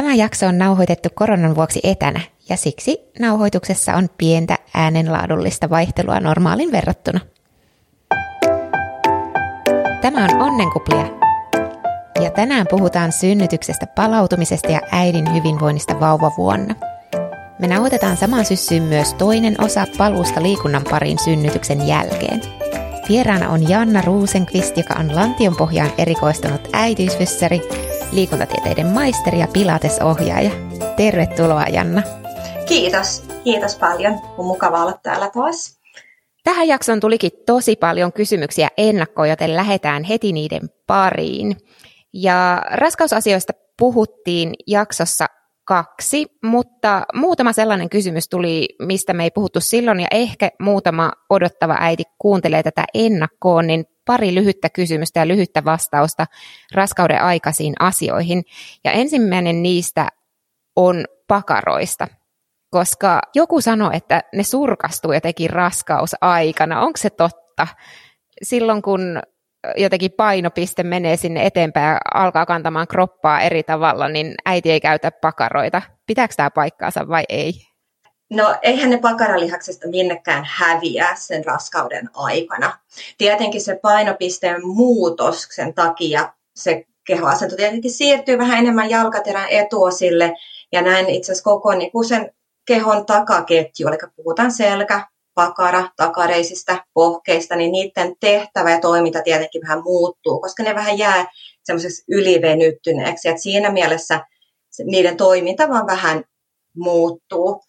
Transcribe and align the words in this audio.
Tämä 0.00 0.14
jakso 0.14 0.46
on 0.46 0.58
nauhoitettu 0.58 1.08
koronan 1.14 1.54
vuoksi 1.54 1.80
etänä 1.82 2.20
ja 2.48 2.56
siksi 2.56 2.98
nauhoituksessa 3.18 3.94
on 3.94 4.08
pientä 4.18 4.56
äänenlaadullista 4.74 5.70
vaihtelua 5.70 6.20
normaalin 6.20 6.72
verrattuna. 6.72 7.20
Tämä 10.02 10.24
on 10.24 10.42
Onnenkuplia 10.42 11.06
ja 12.22 12.30
tänään 12.30 12.66
puhutaan 12.70 13.12
synnytyksestä, 13.12 13.86
palautumisesta 13.86 14.72
ja 14.72 14.80
äidin 14.92 15.34
hyvinvoinnista 15.34 16.00
vauvavuonna. 16.00 16.74
Me 17.58 17.66
nauhoitetaan 17.66 18.16
samaan 18.16 18.44
syssyyn 18.44 18.82
myös 18.82 19.14
toinen 19.14 19.64
osa 19.64 19.86
paluusta 19.98 20.42
liikunnan 20.42 20.84
pariin 20.90 21.18
synnytyksen 21.24 21.88
jälkeen. 21.88 22.40
Vieraana 23.08 23.48
on 23.48 23.68
Janna 23.68 24.02
Ruusenkvist, 24.02 24.76
joka 24.76 24.94
on 24.98 25.16
lantion 25.16 25.56
pohjaan 25.56 25.90
erikoistunut 25.98 26.68
äitiysfyssari 26.72 27.60
liikuntatieteiden 28.12 28.86
maisteri 28.86 29.38
ja 29.38 29.48
pilatesohjaaja. 29.52 30.50
Tervetuloa 30.96 31.64
Janna. 31.64 32.02
Kiitos, 32.68 33.24
kiitos 33.44 33.76
paljon. 33.76 34.14
On 34.38 34.44
mukava 34.46 34.82
olla 34.82 34.98
täällä 35.02 35.30
taas. 35.30 35.80
Tähän 36.44 36.68
jaksoon 36.68 37.00
tulikin 37.00 37.30
tosi 37.46 37.76
paljon 37.76 38.12
kysymyksiä 38.12 38.68
ennakkoon, 38.76 39.28
joten 39.28 39.56
lähdetään 39.56 40.04
heti 40.04 40.32
niiden 40.32 40.60
pariin. 40.86 41.56
Ja 42.12 42.62
raskausasioista 42.70 43.52
puhuttiin 43.78 44.54
jaksossa 44.66 45.26
kaksi, 45.64 46.26
mutta 46.44 47.02
muutama 47.14 47.52
sellainen 47.52 47.88
kysymys 47.88 48.28
tuli, 48.28 48.68
mistä 48.78 49.12
me 49.12 49.24
ei 49.24 49.30
puhuttu 49.30 49.60
silloin, 49.60 50.00
ja 50.00 50.08
ehkä 50.10 50.50
muutama 50.60 51.12
odottava 51.30 51.76
äiti 51.80 52.02
kuuntelee 52.18 52.62
tätä 52.62 52.84
ennakkoon, 52.94 53.66
niin 53.66 53.84
pari 54.06 54.34
lyhyttä 54.34 54.68
kysymystä 54.70 55.20
ja 55.20 55.28
lyhyttä 55.28 55.64
vastausta 55.64 56.26
raskauden 56.74 57.22
aikaisiin 57.22 57.74
asioihin. 57.78 58.42
Ja 58.84 58.92
ensimmäinen 58.92 59.62
niistä 59.62 60.08
on 60.76 61.04
pakaroista, 61.28 62.08
koska 62.70 63.20
joku 63.34 63.60
sanoi, 63.60 63.96
että 63.96 64.22
ne 64.34 64.42
surkastuu 64.42 65.12
jotenkin 65.12 65.50
raskausaikana. 65.50 66.80
Onko 66.80 66.96
se 66.96 67.10
totta? 67.10 67.66
Silloin 68.42 68.82
kun 68.82 69.20
jotenkin 69.76 70.12
painopiste 70.12 70.82
menee 70.82 71.16
sinne 71.16 71.46
eteenpäin 71.46 71.92
ja 71.92 71.98
alkaa 72.14 72.46
kantamaan 72.46 72.88
kroppaa 72.88 73.40
eri 73.40 73.62
tavalla, 73.62 74.08
niin 74.08 74.34
äiti 74.44 74.70
ei 74.70 74.80
käytä 74.80 75.10
pakaroita. 75.10 75.82
Pitääkö 76.06 76.34
tämä 76.36 76.50
paikkaansa 76.50 77.08
vai 77.08 77.24
ei? 77.28 77.69
No 78.30 78.56
eihän 78.62 78.90
ne 78.90 78.98
pakaralihaksesta 78.98 79.88
minnekään 79.88 80.44
häviä 80.48 81.06
sen 81.14 81.44
raskauden 81.44 82.10
aikana. 82.14 82.78
Tietenkin 83.18 83.60
se 83.60 83.78
painopisteen 83.82 84.66
muutos 84.66 85.48
takia 85.74 86.32
se 86.54 86.86
kehoasento 87.06 87.56
tietenkin 87.56 87.90
siirtyy 87.90 88.38
vähän 88.38 88.58
enemmän 88.58 88.90
jalkaterän 88.90 89.48
etuosille 89.48 90.34
ja 90.72 90.82
näin 90.82 91.08
itse 91.08 91.32
asiassa 91.32 91.50
koko 91.50 91.74
niin 91.74 91.92
kuin 91.92 92.08
sen 92.08 92.32
kehon 92.66 93.06
takaketju, 93.06 93.88
eli 93.88 93.96
puhutaan 94.16 94.52
selkä, 94.52 95.08
pakara, 95.34 95.88
takareisista, 95.96 96.84
pohkeista, 96.94 97.56
niin 97.56 97.72
niiden 97.72 98.16
tehtävä 98.20 98.70
ja 98.70 98.80
toiminta 98.80 99.22
tietenkin 99.22 99.62
vähän 99.62 99.82
muuttuu, 99.82 100.40
koska 100.40 100.62
ne 100.62 100.74
vähän 100.74 100.98
jää 100.98 101.26
semmoiseksi 101.64 102.04
ylivenyttyneeksi. 102.08 103.28
Et 103.28 103.38
siinä 103.38 103.70
mielessä 103.70 104.20
niiden 104.84 105.16
toiminta 105.16 105.68
vaan 105.68 105.86
vähän 105.86 106.24
muuttuu. 106.76 107.62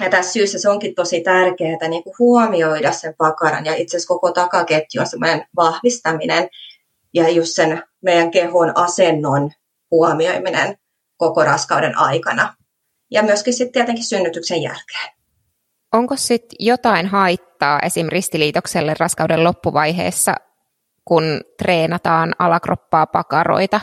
Ja 0.00 0.10
tässä 0.10 0.32
syyssä 0.32 0.58
se 0.58 0.68
onkin 0.68 0.94
tosi 0.94 1.20
tärkeää 1.20 1.88
niin 1.88 2.04
kuin 2.04 2.14
huomioida 2.18 2.92
sen 2.92 3.14
pakaran 3.18 3.64
ja 3.64 3.74
itse 3.74 3.96
asiassa 3.96 4.14
koko 4.14 4.32
takaketjun 4.32 5.06
semmoinen 5.06 5.46
vahvistaminen 5.56 6.48
ja 7.14 7.28
just 7.28 7.54
sen 7.54 7.82
meidän 8.02 8.30
kehon 8.30 8.72
asennon 8.74 9.50
huomioiminen 9.90 10.76
koko 11.16 11.44
raskauden 11.44 11.98
aikana. 11.98 12.54
Ja 13.10 13.22
myöskin 13.22 13.54
sitten 13.54 13.72
tietenkin 13.72 14.04
synnytyksen 14.04 14.62
jälkeen. 14.62 15.14
Onko 15.92 16.16
sitten 16.16 16.56
jotain 16.58 17.06
haittaa 17.06 17.80
esim. 17.80 18.06
ristiliitokselle 18.08 18.94
raskauden 18.98 19.44
loppuvaiheessa, 19.44 20.34
kun 21.04 21.40
treenataan 21.58 22.32
alakroppaa 22.38 23.06
pakaroita 23.06 23.80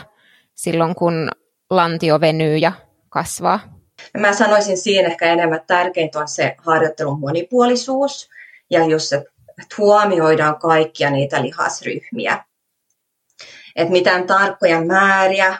silloin, 0.54 0.94
kun 0.94 1.28
lantio 1.70 2.20
venyy 2.20 2.56
ja 2.56 2.72
kasvaa? 3.08 3.81
Mä 4.18 4.32
sanoisin 4.32 4.78
siinä 4.78 5.08
ehkä 5.08 5.32
enemmän, 5.32 5.60
tärkeintä 5.66 6.18
on 6.18 6.28
se 6.28 6.54
harjoittelun 6.58 7.20
monipuolisuus 7.20 8.28
ja 8.70 8.84
jos 8.86 9.12
että 9.62 9.74
huomioidaan 9.78 10.58
kaikkia 10.58 11.10
niitä 11.10 11.42
lihasryhmiä. 11.42 12.44
Et 13.76 13.88
mitään 13.88 14.26
tarkkoja 14.26 14.80
määriä 14.80 15.58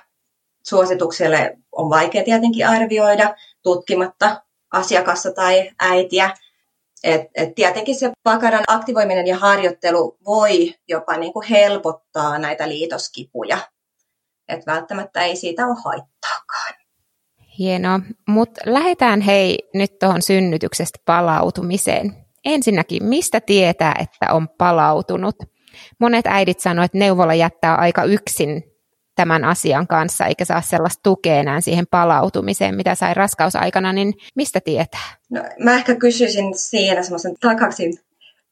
suositukselle 0.66 1.58
on 1.72 1.91
vaikea 1.91 2.25
tietenkin 2.25 2.69
arvioida 2.69 3.34
tutkimatta 3.62 4.42
asiakasta 4.72 5.32
tai 5.32 5.70
äitiä. 5.80 6.30
Et, 7.04 7.20
et 7.34 7.54
tietenkin 7.54 7.94
se 7.94 8.10
pakaran 8.22 8.64
aktivoiminen 8.66 9.26
ja 9.26 9.38
harjoittelu 9.38 10.19
voi 10.26 10.74
jopa 10.88 11.16
niin 11.16 11.32
kuin 11.32 11.47
helpottaa 11.47 12.38
näitä 12.38 12.69
liitoskipuja. 12.69 13.59
Et 14.48 14.66
välttämättä 14.66 15.22
ei 15.22 15.36
siitä 15.36 15.66
ole 15.66 15.76
haittaakaan. 15.84 16.81
Hienoa, 17.58 18.00
mutta 18.28 18.60
lähdetään 18.66 19.20
hei 19.20 19.58
nyt 19.74 19.98
tuohon 19.98 20.22
synnytyksestä 20.22 20.98
palautumiseen. 21.04 22.12
Ensinnäkin, 22.44 23.04
mistä 23.04 23.40
tietää, 23.40 23.94
että 24.00 24.34
on 24.34 24.48
palautunut? 24.48 25.36
Monet 26.00 26.26
äidit 26.26 26.60
sanoivat, 26.60 26.84
että 26.88 26.98
neuvola 26.98 27.34
jättää 27.34 27.74
aika 27.74 28.04
yksin 28.04 28.62
tämän 29.14 29.44
asian 29.44 29.86
kanssa, 29.86 30.26
eikä 30.26 30.44
saa 30.44 30.60
sellaista 30.60 31.00
tukea 31.02 31.34
enää 31.34 31.60
siihen 31.60 31.86
palautumiseen, 31.86 32.74
mitä 32.74 32.94
sai 32.94 33.14
raskausaikana, 33.14 33.92
niin 33.92 34.14
mistä 34.34 34.60
tietää? 34.60 35.16
No, 35.30 35.42
mä 35.58 35.74
ehkä 35.74 35.94
kysyisin 35.94 36.58
siinä 36.58 37.02
semmoisen 37.02 37.34
takaisin 37.41 37.92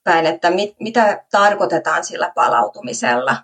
päin, 0.05 0.27
että 0.27 0.51
mit, 0.51 0.75
mitä 0.81 1.25
tarkoitetaan 1.31 2.05
sillä 2.05 2.33
palautumisella. 2.35 3.37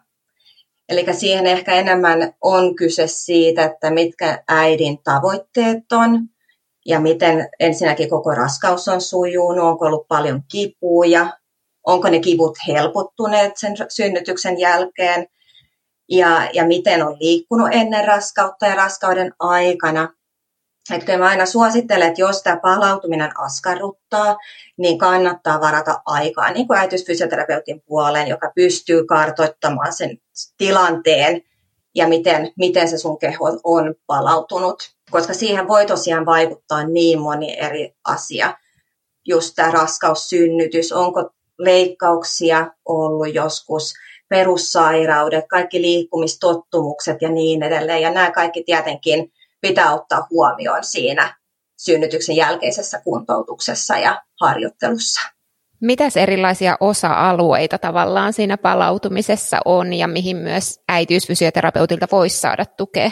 Eli 0.89 1.05
siihen 1.13 1.47
ehkä 1.47 1.73
enemmän 1.73 2.33
on 2.41 2.77
kyse 2.77 3.07
siitä, 3.07 3.65
että 3.65 3.91
mitkä 3.91 4.43
äidin 4.49 4.99
tavoitteet 5.05 5.93
on 5.93 6.29
ja 6.87 7.01
miten 7.01 7.49
ensinnäkin 7.61 8.11
koko 8.11 8.31
raskaus 8.31 8.89
on 8.89 9.01
sujunut, 9.01 9.65
onko 9.65 9.87
ollut 9.87 10.09
paljon 10.09 10.43
kipuja, 10.53 11.39
onko 11.87 12.09
ne 12.09 12.21
kivut 12.21 12.59
helpottuneet 12.69 13.57
sen 13.57 13.75
synnytyksen 13.89 14.61
jälkeen 14.61 15.27
ja, 16.09 16.51
ja 16.53 16.67
miten 16.67 17.07
on 17.07 17.17
liikkunut 17.21 17.69
ennen 17.73 18.05
raskautta 18.05 18.67
ja 18.67 18.75
raskauden 18.75 19.33
aikana. 19.39 20.16
Että 20.95 21.19
mä 21.19 21.27
aina 21.27 21.47
suosittelen, 21.47 22.09
että 22.09 22.21
jos 22.21 22.43
tämä 22.43 22.57
palautuminen 22.57 23.39
askarruttaa, 23.39 24.37
niin 24.77 24.99
kannattaa 24.99 25.61
varata 25.61 26.03
aikaa 26.07 26.51
niin 26.51 26.67
kuin 26.67 26.79
äitiysfysioterapeutin 26.79 27.83
puoleen, 27.87 28.29
joka 28.29 28.53
pystyy 28.55 29.05
kartoittamaan 29.05 29.93
sen 29.93 30.19
tilanteen 30.59 31.43
ja 31.95 32.09
miten, 32.09 32.53
miten 32.57 32.89
se 32.89 32.99
sun 32.99 33.19
keho 33.19 33.61
on 33.65 33.95
palautunut. 34.07 34.83
Koska 35.11 35.35
siihen 35.35 35.69
voi 35.69 35.87
tosiaan 35.87 36.27
vaikuttaa 36.27 36.87
niin 36.87 37.21
moni 37.21 37.59
eri 37.59 37.95
asia. 38.05 38.55
Just 39.25 39.55
tämä 39.57 39.71
raskaussynnytys, 39.71 40.93
onko 40.93 41.31
leikkauksia 41.59 42.71
ollut 42.85 43.35
joskus, 43.35 43.93
perussairaudet, 44.29 45.45
kaikki 45.49 45.83
liikkumistottumukset 45.83 47.23
ja 47.23 47.31
niin 47.31 47.63
edelleen. 47.63 48.03
Ja 48.03 48.11
nämä 48.11 48.31
kaikki 48.31 48.63
tietenkin 48.63 49.33
pitää 49.69 49.94
ottaa 49.94 50.27
huomioon 50.31 50.84
siinä 50.84 51.37
synnytyksen 51.77 52.37
jälkeisessä 52.37 53.00
kuntoutuksessa 53.04 53.99
ja 53.99 54.22
harjoittelussa. 54.41 55.21
Mitäs 55.81 56.16
erilaisia 56.16 56.77
osa-alueita 56.81 57.78
tavallaan 57.78 58.32
siinä 58.32 58.56
palautumisessa 58.56 59.59
on 59.65 59.93
ja 59.93 60.09
mihin 60.09 60.37
myös 60.37 60.81
äitiysfysioterapeutilta 60.88 62.06
voisi 62.12 62.41
saada 62.41 62.65
tukea? 62.66 63.10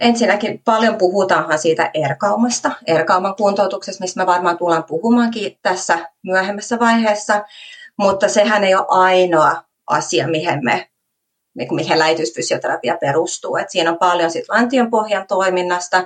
Ensinnäkin 0.00 0.62
paljon 0.64 0.96
puhutaanhan 0.96 1.58
siitä 1.58 1.90
erkaumasta, 1.94 2.70
erkauman 2.86 3.34
kuntoutuksessa, 3.36 4.02
mistä 4.02 4.20
me 4.20 4.26
varmaan 4.26 4.58
tullaan 4.58 4.84
puhumaankin 4.84 5.58
tässä 5.62 5.98
myöhemmässä 6.22 6.78
vaiheessa, 6.78 7.44
mutta 7.98 8.28
sehän 8.28 8.64
ei 8.64 8.74
ole 8.74 8.86
ainoa 8.88 9.62
asia, 9.86 10.28
mihin 10.28 10.64
me 10.64 10.88
mihin 11.70 11.98
lähetysfysioterapia 11.98 12.96
perustuu. 13.00 13.56
Et 13.56 13.70
siinä 13.70 13.90
on 13.90 13.98
paljon 13.98 14.30
sit 14.30 14.48
lantion 14.48 14.90
pohjan 14.90 15.26
toiminnasta, 15.26 16.04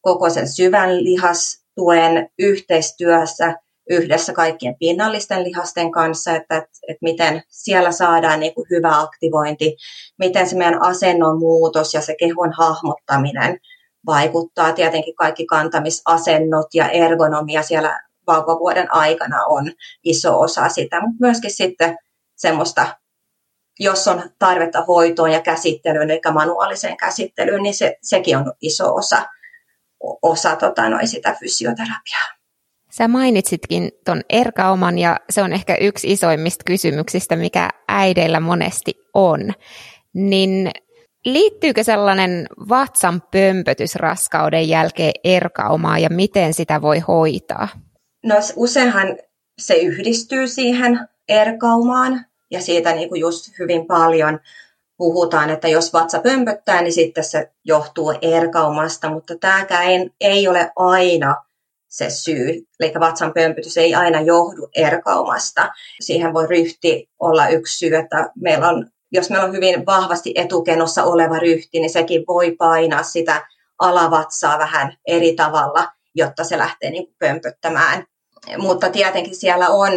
koko 0.00 0.30
sen 0.30 0.48
syvän 0.48 1.04
lihastuen 1.04 2.30
yhteistyössä 2.38 3.54
yhdessä 3.90 4.32
kaikkien 4.32 4.76
pinnallisten 4.78 5.44
lihasten 5.44 5.92
kanssa, 5.92 6.36
että, 6.36 6.56
että, 6.56 6.78
että 6.88 7.02
miten 7.02 7.42
siellä 7.48 7.92
saadaan 7.92 8.40
niin 8.40 8.54
kuin 8.54 8.66
hyvä 8.70 9.00
aktivointi, 9.00 9.76
miten 10.18 10.48
se 10.48 10.56
meidän 10.56 10.82
asennon 10.82 11.38
muutos 11.38 11.94
ja 11.94 12.00
se 12.00 12.14
kehon 12.18 12.52
hahmottaminen 12.52 13.58
vaikuttaa. 14.06 14.72
Tietenkin 14.72 15.14
kaikki 15.14 15.46
kantamisasennot 15.46 16.66
ja 16.74 16.88
ergonomia 16.88 17.62
siellä 17.62 18.00
vauvavuoden 18.26 18.94
aikana 18.94 19.44
on 19.44 19.72
iso 20.04 20.40
osa 20.40 20.68
sitä, 20.68 21.00
mutta 21.00 21.16
myöskin 21.20 21.50
sitten 21.50 21.96
semmoista 22.36 22.86
jos 23.78 24.08
on 24.08 24.30
tarvetta 24.38 24.84
hoitoon 24.84 25.32
ja 25.32 25.40
käsittelyyn, 25.40 26.10
eli 26.10 26.20
manuaaliseen 26.32 26.96
käsittelyyn, 26.96 27.62
niin 27.62 27.74
se, 27.74 27.98
sekin 28.02 28.36
on 28.36 28.52
iso 28.60 28.94
osa, 28.94 29.26
osa 30.22 30.56
tota, 30.56 30.88
noin 30.88 31.08
sitä 31.08 31.36
fysioterapiaa. 31.40 32.38
Sä 32.90 33.08
mainitsitkin 33.08 33.90
tuon 34.04 34.20
erkauman 34.30 34.98
ja 34.98 35.16
se 35.30 35.42
on 35.42 35.52
ehkä 35.52 35.76
yksi 35.80 36.12
isoimmista 36.12 36.64
kysymyksistä, 36.66 37.36
mikä 37.36 37.70
äideillä 37.88 38.40
monesti 38.40 38.94
on. 39.14 39.40
Niin 40.14 40.70
liittyykö 41.24 41.84
sellainen 41.84 42.46
vatsan 42.68 43.22
pömpötys 43.32 43.96
raskauden 43.96 44.68
jälkeen 44.68 45.12
erkaumaan 45.24 46.02
ja 46.02 46.08
miten 46.10 46.54
sitä 46.54 46.82
voi 46.82 46.98
hoitaa? 46.98 47.68
No 48.24 48.34
useinhan 48.56 49.16
se 49.58 49.74
yhdistyy 49.74 50.48
siihen 50.48 51.08
erkaumaan 51.28 52.24
ja 52.50 52.62
siitä 52.62 52.92
niin 52.92 53.08
kuin 53.08 53.20
just 53.20 53.58
hyvin 53.58 53.86
paljon 53.86 54.40
puhutaan, 54.96 55.50
että 55.50 55.68
jos 55.68 55.92
vatsa 55.92 56.20
pömpöttää, 56.20 56.82
niin 56.82 56.92
sitten 56.92 57.24
se 57.24 57.50
johtuu 57.64 58.14
erkaumasta, 58.22 59.10
mutta 59.10 59.34
tämäkään 59.40 59.84
ei, 59.84 60.10
ei 60.20 60.48
ole 60.48 60.72
aina 60.76 61.36
se 61.88 62.10
syy. 62.10 62.66
Eli 62.80 62.92
vatsan 63.00 63.32
pömpytys 63.34 63.76
ei 63.76 63.94
aina 63.94 64.20
johdu 64.20 64.68
erkaumasta. 64.74 65.70
Siihen 66.00 66.34
voi 66.34 66.46
ryhti 66.46 67.10
olla 67.18 67.48
yksi 67.48 67.78
syy, 67.78 67.96
että 67.96 68.30
meillä 68.40 68.68
on, 68.68 68.86
jos 69.12 69.30
meillä 69.30 69.46
on 69.46 69.52
hyvin 69.52 69.86
vahvasti 69.86 70.32
etukenossa 70.34 71.04
oleva 71.04 71.38
ryhti, 71.38 71.80
niin 71.80 71.90
sekin 71.90 72.24
voi 72.28 72.56
painaa 72.58 73.02
sitä 73.02 73.46
alavatsaa 73.78 74.58
vähän 74.58 74.96
eri 75.06 75.34
tavalla, 75.34 75.88
jotta 76.14 76.44
se 76.44 76.58
lähtee 76.58 76.90
niin 76.90 77.14
pömpöttämään. 77.18 78.04
Mutta 78.58 78.90
tietenkin 78.90 79.36
siellä 79.36 79.68
on, 79.68 79.92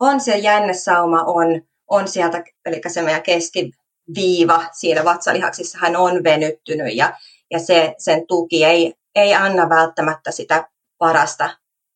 on 0.00 0.20
se 0.20 0.36
jännesauma, 0.36 1.22
on, 1.22 1.62
on 1.90 2.08
sieltä, 2.08 2.44
eli 2.66 2.80
se 2.88 3.02
meidän 3.02 3.22
keskiviiva 3.22 4.64
siinä 4.72 5.04
vatsalihaksissa 5.04 5.78
hän 5.78 5.96
on 5.96 6.24
venyttynyt 6.24 6.94
ja, 6.94 7.16
ja 7.50 7.58
se, 7.58 7.94
sen 7.98 8.26
tuki 8.26 8.64
ei, 8.64 8.94
ei 9.14 9.34
anna 9.34 9.68
välttämättä 9.68 10.30
sitä 10.30 10.68
parasta 10.98 11.50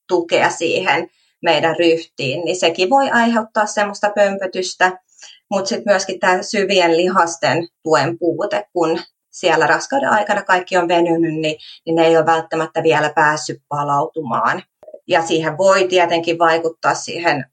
tukea 0.09 0.51
siihen 0.51 1.11
meidän 1.43 1.77
ryhtiin, 1.77 2.45
niin 2.45 2.57
sekin 2.57 2.91
voi 2.91 3.11
aiheuttaa 3.11 3.67
semmoista 3.67 4.11
pömpötystä, 4.15 4.99
mutta 5.51 5.69
sitten 5.69 5.93
myöskin 5.93 6.21
tämä 6.21 6.43
syvien 6.43 6.97
lihasten 6.97 7.69
tuen 7.83 8.19
puute, 8.19 8.65
kun 8.73 9.01
siellä 9.31 9.67
raskauden 9.67 10.09
aikana 10.09 10.43
kaikki 10.43 10.77
on 10.77 10.89
venynyt, 10.89 11.35
niin, 11.35 11.57
niin 11.87 11.97
ne 11.97 12.07
ei 12.07 12.17
ole 12.17 12.27
välttämättä 12.27 12.83
vielä 12.83 13.13
päässyt 13.15 13.63
palautumaan. 13.69 14.63
Ja 15.09 15.23
siihen 15.23 15.59
voi 15.59 15.89
tietenkin 15.89 16.39
vaikuttaa 16.39 16.95
siihen 16.95 17.45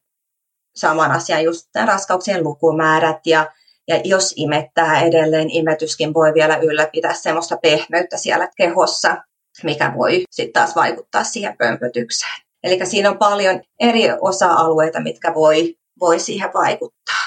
saman 0.75 1.12
asian 1.12 1.44
just 1.44 1.69
raskauksien 1.86 2.44
lukumäärät 2.44 3.19
ja, 3.25 3.51
ja 3.88 4.01
jos 4.04 4.33
imettää 4.36 5.01
edelleen, 5.01 5.50
imetyskin 5.50 6.13
voi 6.13 6.33
vielä 6.33 6.57
ylläpitää 6.57 7.13
semmoista 7.13 7.57
pehmeyttä 7.57 8.18
siellä 8.18 8.50
kehossa, 8.57 9.18
mikä 9.63 9.94
voi 9.98 10.24
sitten 10.30 10.54
taas 10.54 10.75
vaikuttaa 10.75 11.24
siihen 11.24 11.57
pömpötykseen. 11.57 12.42
Eli 12.63 12.86
siinä 12.86 13.10
on 13.10 13.18
paljon 13.18 13.62
eri 13.80 14.04
osa-alueita, 14.22 15.00
mitkä 15.00 15.33
voi, 15.33 15.75
voi 16.00 16.19
siihen 16.19 16.50
vaikuttaa. 16.54 17.25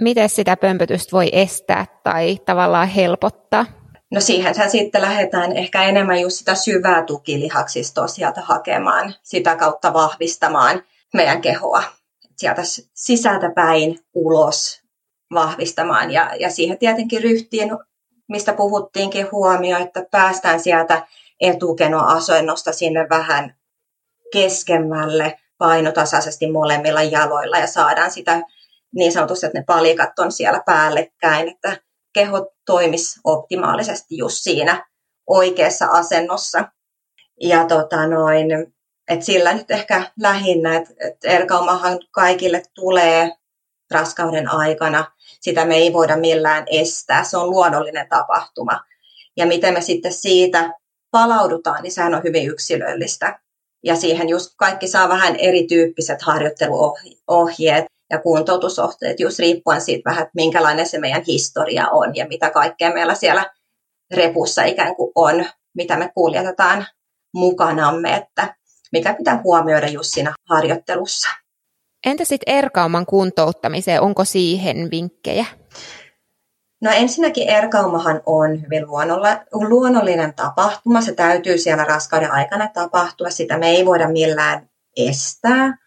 Miten 0.00 0.28
sitä 0.28 0.56
pömpötystä 0.56 1.12
voi 1.12 1.28
estää 1.32 1.86
tai 2.04 2.38
tavallaan 2.44 2.88
helpottaa? 2.88 3.66
No 4.10 4.20
siihen 4.20 4.70
sitten 4.70 5.02
lähdetään 5.02 5.56
ehkä 5.56 5.82
enemmän 5.82 6.20
just 6.20 6.36
sitä 6.36 6.54
syvää 6.54 7.02
tukilihaksistoa 7.02 8.06
sieltä 8.06 8.40
hakemaan, 8.40 9.14
sitä 9.22 9.56
kautta 9.56 9.92
vahvistamaan 9.92 10.82
meidän 11.14 11.40
kehoa. 11.40 11.82
Sieltä 12.40 12.62
sisältä 12.94 13.50
päin 13.54 13.98
ulos 14.14 14.82
vahvistamaan. 15.34 16.10
Ja, 16.10 16.30
ja 16.38 16.50
siihen 16.50 16.78
tietenkin 16.78 17.22
ryhtiin, 17.22 17.70
mistä 18.28 18.52
puhuttiinkin 18.52 19.28
huomio, 19.32 19.78
että 19.78 20.06
päästään 20.10 20.60
sieltä 20.60 21.06
etukenoasennosta 21.40 22.72
sinne 22.72 23.06
vähän 23.08 23.56
keskemmälle 24.32 25.38
painotasaisesti 25.58 26.50
molemmilla 26.50 27.02
jaloilla 27.02 27.58
ja 27.58 27.66
saadaan 27.66 28.10
sitä 28.10 28.42
niin 28.94 29.12
sanotusti, 29.12 29.46
että 29.46 29.58
ne 29.58 29.64
palikat 29.66 30.18
on 30.18 30.32
siellä 30.32 30.62
päällekkäin, 30.66 31.48
että 31.48 31.76
keho 32.14 32.52
toimisi 32.66 33.20
optimaalisesti 33.24 34.16
just 34.16 34.36
siinä 34.42 34.86
oikeassa 35.26 35.86
asennossa. 35.86 36.64
Ja 37.40 37.64
tota 37.64 38.06
noin, 38.06 38.46
et 39.10 39.22
sillä 39.22 39.54
nyt 39.54 39.70
ehkä 39.70 40.10
lähinnä, 40.20 40.76
että 40.76 40.94
et 41.00 41.16
erkaumahan 41.24 41.98
kaikille 42.10 42.62
tulee 42.74 43.32
raskauden 43.90 44.48
aikana. 44.48 45.12
Sitä 45.40 45.64
me 45.64 45.74
ei 45.74 45.92
voida 45.92 46.16
millään 46.16 46.64
estää. 46.66 47.24
Se 47.24 47.36
on 47.36 47.50
luonnollinen 47.50 48.08
tapahtuma. 48.08 48.80
Ja 49.36 49.46
miten 49.46 49.74
me 49.74 49.80
sitten 49.80 50.12
siitä 50.12 50.74
palaudutaan, 51.10 51.82
niin 51.82 51.92
sehän 51.92 52.14
on 52.14 52.22
hyvin 52.24 52.48
yksilöllistä. 52.48 53.40
Ja 53.84 53.96
siihen 53.96 54.28
just 54.28 54.50
kaikki 54.56 54.88
saa 54.88 55.08
vähän 55.08 55.36
erityyppiset 55.36 56.22
harjoitteluohjeet 56.22 57.84
ja 58.10 58.18
kuntoutusohjeet, 58.18 59.20
just 59.20 59.38
riippuen 59.38 59.80
siitä 59.80 60.10
vähän, 60.10 60.22
että 60.22 60.32
minkälainen 60.34 60.86
se 60.86 60.98
meidän 60.98 61.24
historia 61.26 61.88
on 61.88 62.16
ja 62.16 62.26
mitä 62.28 62.50
kaikkea 62.50 62.92
meillä 62.92 63.14
siellä 63.14 63.50
repussa 64.10 64.62
ikään 64.62 64.96
kuin 64.96 65.12
on, 65.14 65.46
mitä 65.74 65.96
me 65.96 66.10
kuljetetaan 66.14 66.86
mukanamme, 67.34 68.16
että 68.16 68.54
mikä 68.92 69.14
pitää 69.14 69.40
huomioida 69.44 69.88
just 69.88 70.10
siinä 70.14 70.34
harjoittelussa. 70.48 71.30
Entä 72.06 72.24
sitten 72.24 72.54
erkauman 72.54 73.06
kuntouttamiseen, 73.06 74.00
onko 74.00 74.24
siihen 74.24 74.88
vinkkejä? 74.90 75.46
No 76.82 76.90
ensinnäkin 76.90 77.48
erkaumahan 77.48 78.20
on 78.26 78.62
hyvin 78.62 78.86
luonnollinen 79.68 80.34
tapahtuma. 80.34 81.00
Se 81.00 81.14
täytyy 81.14 81.58
siellä 81.58 81.84
raskauden 81.84 82.32
aikana 82.32 82.68
tapahtua. 82.68 83.30
Sitä 83.30 83.58
me 83.58 83.68
ei 83.68 83.86
voida 83.86 84.08
millään 84.08 84.70
estää. 84.96 85.78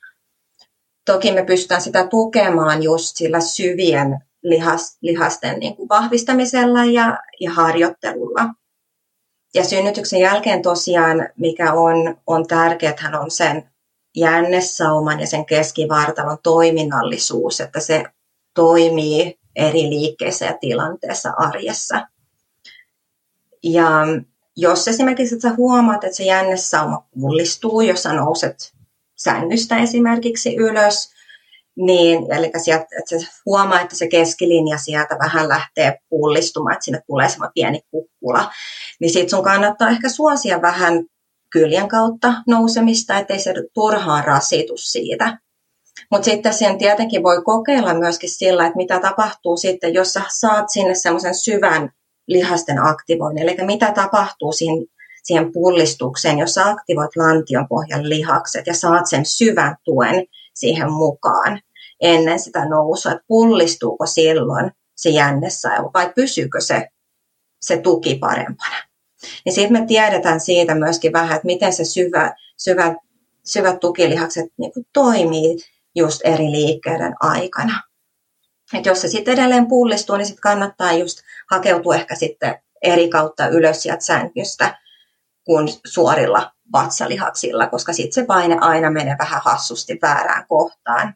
Toki 1.05 1.31
me 1.31 1.45
pystytään 1.45 1.81
sitä 1.81 2.07
tukemaan 2.07 2.83
just 2.83 3.17
sillä 3.17 3.39
syvien 3.39 4.19
lihas, 4.43 4.97
lihasten 5.01 5.59
niin 5.59 5.75
kuin 5.75 5.89
vahvistamisella 5.89 6.85
ja, 6.85 7.17
ja 7.39 7.51
harjoittelulla. 7.51 8.45
Ja 9.55 9.63
synnytyksen 9.63 10.19
jälkeen 10.19 10.61
tosiaan, 10.61 11.29
mikä 11.37 11.73
on, 11.73 12.17
on 12.27 12.47
tärkeää, 12.47 13.19
on 13.21 13.31
sen 13.31 13.69
jännesauman 14.15 15.19
ja 15.19 15.27
sen 15.27 15.45
keskivartalon 15.45 16.37
toiminnallisuus, 16.43 17.61
että 17.61 17.79
se 17.79 18.03
toimii 18.53 19.39
eri 19.55 19.81
liikkeissä 19.81 20.45
ja 20.45 20.57
tilanteessa 20.61 21.33
arjessa. 21.37 22.07
Ja 23.63 24.05
jos 24.55 24.87
esimerkiksi 24.87 25.35
että 25.35 25.49
sä 25.49 25.55
huomaat, 25.55 26.03
että 26.03 26.17
se 26.17 26.23
jännesauma 26.23 27.07
pullistuu, 27.21 27.81
jos 27.81 28.03
sä 28.03 28.13
nouset 28.13 28.73
sängystä 29.15 29.77
esimerkiksi 29.77 30.55
ylös, 30.55 31.12
niin, 31.75 32.33
eli 32.33 32.51
sieltä, 32.63 32.85
että 32.99 33.19
se 33.19 33.27
huomaa, 33.45 33.81
että 33.81 33.95
se 33.95 34.07
keskilinja 34.07 34.77
sieltä 34.77 35.17
vähän 35.19 35.49
lähtee 35.49 35.97
pullistumaan, 36.09 36.73
että 36.73 36.85
sinne 36.85 37.01
tulee 37.07 37.29
semmoinen 37.29 37.53
pieni 37.53 37.81
kukkula, 37.91 38.51
niin 38.99 39.11
sitten 39.11 39.29
sun 39.29 39.43
kannattaa 39.43 39.89
ehkä 39.89 40.09
suosia 40.09 40.61
vähän 40.61 41.05
kyljen 41.49 41.87
kautta 41.87 42.33
nousemista, 42.47 43.17
ettei 43.17 43.39
se 43.39 43.53
turhaan 43.73 44.23
rasitu 44.23 44.73
siitä. 44.77 45.37
Mutta 46.11 46.25
sitten 46.25 46.53
sen 46.53 46.77
tietenkin 46.77 47.23
voi 47.23 47.41
kokeilla 47.43 47.93
myöskin 47.93 48.29
sillä, 48.29 48.65
että 48.65 48.77
mitä 48.77 48.99
tapahtuu 48.99 49.57
sitten, 49.57 49.93
jos 49.93 50.13
sä 50.13 50.21
saat 50.29 50.65
sinne 50.69 50.95
semmoisen 50.95 51.35
syvän 51.35 51.89
lihasten 52.27 52.79
aktivoinnin. 52.79 53.43
Eli 53.43 53.57
mitä 53.65 53.91
tapahtuu 53.91 54.51
siihen, 54.51 54.85
siihen 55.23 55.53
pullistukseen, 55.53 56.39
jos 56.39 56.53
sä 56.53 56.69
aktivoit 56.69 57.15
lantion 57.15 57.67
pohjan 57.67 58.09
lihakset 58.09 58.67
ja 58.67 58.73
saat 58.73 59.09
sen 59.09 59.25
syvän 59.25 59.75
tuen 59.85 60.25
siihen 60.53 60.91
mukaan 60.91 61.61
ennen 62.01 62.39
sitä 62.39 62.65
nousua, 62.65 63.11
että 63.11 63.23
pullistuuko 63.27 64.05
silloin 64.05 64.71
se 64.95 65.09
jännessä 65.09 65.69
vai 65.93 66.13
pysyykö 66.15 66.61
se, 66.61 66.87
se 67.61 67.77
tuki 67.77 68.15
parempana. 68.15 68.75
Niin 69.45 69.53
sitten 69.53 69.81
me 69.81 69.87
tiedetään 69.87 70.39
siitä 70.39 70.75
myöskin 70.75 71.13
vähän, 71.13 71.35
että 71.35 71.45
miten 71.45 71.73
se 71.73 71.85
syvä, 71.85 72.35
syvä, 72.57 72.95
syvät 73.45 73.79
tukilihakset 73.79 74.45
niin 74.57 74.71
toimii 74.93 75.57
just 75.95 76.21
eri 76.23 76.51
liikkeiden 76.51 77.13
aikana. 77.19 77.81
Et 78.73 78.85
jos 78.85 79.01
se 79.01 79.07
sitten 79.07 79.33
edelleen 79.33 79.67
pullistuu, 79.67 80.17
niin 80.17 80.25
sitten 80.25 80.41
kannattaa 80.41 80.93
just 80.93 81.19
hakeutua 81.51 81.95
ehkä 81.95 82.15
sitten 82.15 82.55
eri 82.81 83.09
kautta 83.09 83.47
ylös 83.47 83.83
sieltä 83.83 84.03
sängystä 84.05 84.82
kuin 85.43 85.67
suorilla 85.85 86.51
vatsalihaksilla, 86.71 87.67
koska 87.67 87.93
sitten 87.93 88.13
se 88.13 88.25
paine 88.25 88.57
aina 88.61 88.91
menee 88.91 89.15
vähän 89.19 89.41
hassusti 89.43 89.99
väärään 90.01 90.47
kohtaan. 90.47 91.15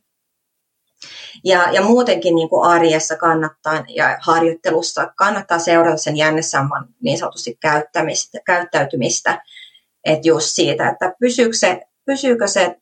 Ja, 1.43 1.72
ja 1.72 1.81
muutenkin 1.81 2.36
niin 2.36 2.50
kuin 2.50 2.67
arjessa 2.69 3.15
kannattaa 3.15 3.84
ja 3.88 4.17
harjoittelussa 4.22 5.13
kannattaa 5.17 5.60
seurata 5.60 5.98
sen 5.98 6.17
jännesamman 6.17 6.88
niin 7.01 7.17
sanotusti 7.17 7.57
käyttämistä, 7.62 8.39
käyttäytymistä. 8.46 9.43
Että 10.03 10.27
just 10.27 10.48
siitä, 10.48 10.89
että 10.89 11.13
pysyykö 11.19 11.57
se, 11.57 11.81
pysyykö 12.05 12.48
se 12.48 12.77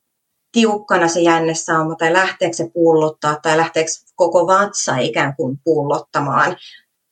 tiukkana 0.51 1.07
se 1.07 1.21
jännesauma 1.21 1.95
tai 1.95 2.13
lähteekö 2.13 2.55
se 2.55 2.69
pullottaa 2.73 3.35
tai 3.41 3.57
lähteekö 3.57 3.91
koko 4.15 4.47
vatsa 4.47 4.97
ikään 4.97 5.35
kuin 5.35 5.59
pullottamaan, 5.63 6.57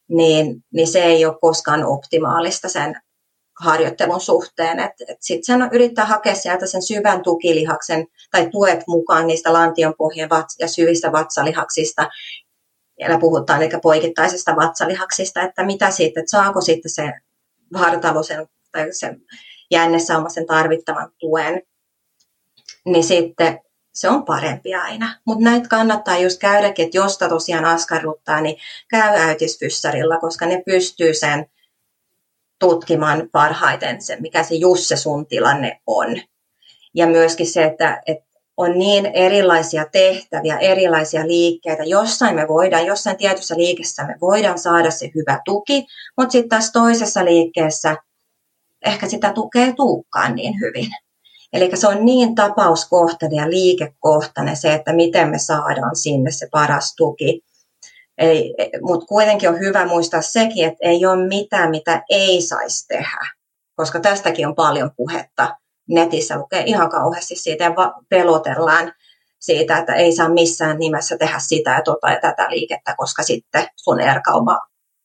niin, 0.09 0.63
niin 0.73 0.87
se 0.87 1.03
ei 1.03 1.25
ole 1.25 1.37
koskaan 1.41 1.85
optimaalista 1.85 2.69
sen 2.69 3.01
harjoittelun 3.59 4.21
suhteen. 4.21 4.77
Sitten 5.19 5.45
sen 5.45 5.69
yrittää 5.71 6.05
hakea 6.05 6.35
sieltä 6.35 6.65
sen 6.65 6.81
syvän 6.81 7.23
tukilihaksen 7.23 8.07
tai 8.31 8.49
tuet 8.51 8.79
mukaan 8.87 9.27
niistä 9.27 9.53
lantionpohjien 9.53 10.29
ja 10.59 10.67
syvistä 10.67 11.11
vatsalihaksista. 11.11 12.09
Siellä 12.95 13.17
puhutaan 13.17 13.61
eli 13.61 13.71
poikittaisesta 13.81 14.55
vatsalihaksista, 14.55 15.41
että 15.41 15.65
mitä 15.65 15.91
siitä, 15.91 16.19
että 16.19 16.31
saako 16.31 16.61
sitten 16.61 16.91
se 16.91 17.13
vartalo 17.73 18.23
sen, 18.23 18.47
tai 18.71 18.93
se 18.93 19.15
jännesauma 19.71 20.29
sen 20.29 20.45
tarvittavan 20.45 21.11
tuen, 21.19 21.61
niin 22.85 23.03
sitten 23.03 23.59
se 23.93 24.09
on 24.09 24.25
parempi 24.25 24.75
aina. 24.75 25.15
Mutta 25.25 25.43
näitä 25.43 25.67
kannattaa 25.67 26.17
just 26.17 26.39
käydäkin, 26.39 26.85
että 26.85 26.97
jos 26.97 27.17
tosiaan 27.17 27.65
askarruttaa, 27.65 28.41
niin 28.41 28.57
käy 28.87 29.17
äitisfyssarilla, 29.17 30.17
koska 30.17 30.45
ne 30.45 30.63
pystyy 30.65 31.13
sen 31.13 31.45
tutkimaan 32.63 33.29
parhaiten 33.31 34.01
se, 34.01 34.17
mikä 34.19 34.43
se 34.43 34.55
just 34.55 34.83
se 34.83 34.95
sun 34.95 35.25
tilanne 35.25 35.81
on. 35.87 36.21
Ja 36.95 37.07
myöskin 37.07 37.47
se, 37.47 37.63
että, 37.63 38.01
että 38.05 38.25
on 38.57 38.79
niin 38.79 39.05
erilaisia 39.05 39.85
tehtäviä, 39.91 40.57
erilaisia 40.57 41.27
liikkeitä. 41.27 41.83
Jossain 41.83 42.35
me 42.35 42.47
voidaan, 42.47 42.85
jossain 42.85 43.17
tietyssä 43.17 43.55
liikessä 43.57 44.03
me 44.03 44.15
voidaan 44.21 44.59
saada 44.59 44.91
se 44.91 45.11
hyvä 45.15 45.41
tuki, 45.45 45.85
mutta 46.17 46.31
sitten 46.31 46.49
taas 46.49 46.71
toisessa 46.71 47.25
liikkeessä 47.25 47.97
ehkä 48.85 49.07
sitä 49.07 49.33
tukea 49.33 49.73
tuukkaan 49.73 50.35
niin 50.35 50.53
hyvin. 50.59 50.91
Eli 51.53 51.69
se 51.73 51.87
on 51.87 52.05
niin 52.05 52.35
tapauskohtainen 52.35 53.37
ja 53.37 53.49
liikekohtainen 53.49 54.57
se, 54.57 54.73
että 54.73 54.93
miten 54.93 55.29
me 55.29 55.39
saadaan 55.39 55.95
sinne 55.95 56.31
se 56.31 56.47
paras 56.51 56.95
tuki. 56.95 57.41
Mutta 58.81 59.05
kuitenkin 59.05 59.49
on 59.49 59.59
hyvä 59.59 59.85
muistaa 59.85 60.21
sekin, 60.21 60.67
että 60.67 60.79
ei 60.81 61.05
ole 61.05 61.27
mitään, 61.27 61.69
mitä 61.69 62.03
ei 62.09 62.41
saisi 62.41 62.87
tehdä, 62.87 63.27
koska 63.75 63.99
tästäkin 63.99 64.47
on 64.47 64.55
paljon 64.55 64.91
puhetta. 64.97 65.55
Netissä 65.89 66.37
lukee 66.37 66.63
ihan 66.65 66.89
kauheasti 66.89 67.35
siitä 67.35 67.63
ja 67.63 67.73
pelotellaan 68.09 68.93
siitä, 69.39 69.77
että 69.77 69.93
ei 69.93 70.11
saa 70.11 70.29
missään 70.29 70.77
nimessä 70.77 71.17
tehdä 71.17 71.39
sitä 71.39 71.71
ja 71.71 71.81
tota 71.81 72.09
ja 72.09 72.19
tätä 72.21 72.49
liikettä, 72.49 72.95
koska 72.97 73.23
sitten 73.23 73.67
sun 73.75 73.99
erkauma 73.99 74.59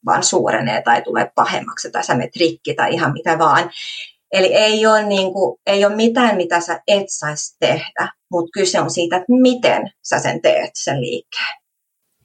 vaan 0.06 0.22
suurenee 0.22 0.82
tai 0.82 1.02
tulee 1.02 1.30
pahemmaksi 1.34 1.90
tai 1.90 2.04
sä 2.04 2.14
menet 2.14 2.36
rikki 2.36 2.74
tai 2.74 2.94
ihan 2.94 3.12
mitä 3.12 3.38
vaan. 3.38 3.70
Eli 4.32 4.54
ei 4.54 4.86
ole, 4.86 5.02
niin 5.02 5.32
kuin, 5.32 5.60
ei 5.66 5.84
ole 5.84 5.94
mitään, 5.96 6.36
mitä 6.36 6.60
sä 6.60 6.80
et 6.86 7.06
saisi 7.08 7.56
tehdä, 7.60 8.08
mutta 8.30 8.50
kyse 8.52 8.80
on 8.80 8.90
siitä, 8.90 9.16
että 9.16 9.32
miten 9.42 9.82
sä 10.02 10.18
sen 10.18 10.42
teet, 10.42 10.70
sen 10.74 11.00
liikkeen. 11.00 11.57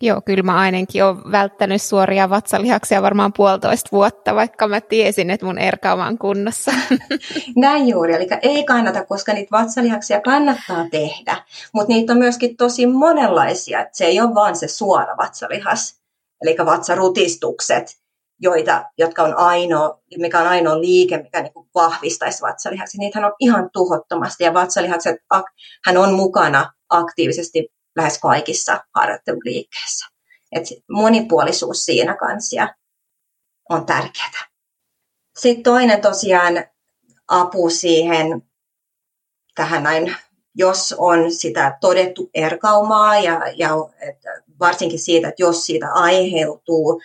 Joo, 0.05 0.21
kyllä 0.21 0.43
mä 0.43 0.59
ainakin 0.59 1.03
olen 1.03 1.31
välttänyt 1.31 1.81
suoria 1.81 2.29
vatsalihaksia 2.29 3.01
varmaan 3.01 3.33
puolitoista 3.33 3.89
vuotta, 3.91 4.35
vaikka 4.35 4.67
mä 4.67 4.81
tiesin, 4.81 5.29
että 5.29 5.45
mun 5.45 5.57
erkauma 5.57 6.07
on 6.07 6.17
kunnossa. 6.17 6.71
Näin 7.55 7.87
juuri, 7.87 8.13
eli 8.13 8.27
ei 8.41 8.63
kannata, 8.63 9.05
koska 9.05 9.33
niitä 9.33 9.51
vatsalihaksia 9.51 10.21
kannattaa 10.21 10.85
tehdä, 10.91 11.43
mutta 11.73 11.93
niitä 11.93 12.13
on 12.13 12.19
myöskin 12.19 12.57
tosi 12.57 12.87
monenlaisia, 12.87 13.81
että 13.81 13.97
se 13.97 14.05
ei 14.05 14.21
ole 14.21 14.35
vaan 14.35 14.55
se 14.55 14.67
suora 14.67 15.17
vatsalihas, 15.17 16.01
eli 16.41 16.55
vatsarutistukset, 16.65 17.87
joita, 18.39 18.85
jotka 18.97 19.23
on 19.23 19.37
ainoa, 19.37 19.99
mikä 20.17 20.39
on 20.39 20.47
ainoa 20.47 20.81
liike, 20.81 21.17
mikä 21.17 21.41
niin 21.41 21.53
kuin 21.53 21.69
vahvistaisi 21.75 22.41
vatsalihaksia. 22.41 22.99
Niitähän 22.99 23.25
on 23.25 23.35
ihan 23.39 23.69
tuhottomasti 23.73 24.43
ja 24.43 24.53
vatsalihakset, 24.53 25.15
hän 25.85 25.97
on 25.97 26.13
mukana 26.13 26.73
aktiivisesti 26.89 27.73
lähes 27.95 28.19
kaikissa 28.19 28.83
harjoitteluliikkeissä. 28.95 30.05
Et 30.51 30.63
monipuolisuus 30.89 31.85
siinä 31.85 32.15
kanssa 32.15 32.67
on 33.69 33.85
tärkeää. 33.85 34.47
Sitten 35.37 35.63
toinen 35.63 36.01
tosiaan 36.01 36.63
apu 37.27 37.69
siihen 37.69 38.41
tähän 39.55 39.83
näin, 39.83 40.15
jos 40.55 40.95
on 40.97 41.31
sitä 41.31 41.77
todettu 41.81 42.29
erkaumaa 42.33 43.19
ja, 43.19 43.41
ja 43.55 43.69
varsinkin 44.59 44.99
siitä, 44.99 45.27
että 45.27 45.43
jos 45.43 45.65
siitä 45.65 45.87
aiheutuu 45.93 47.01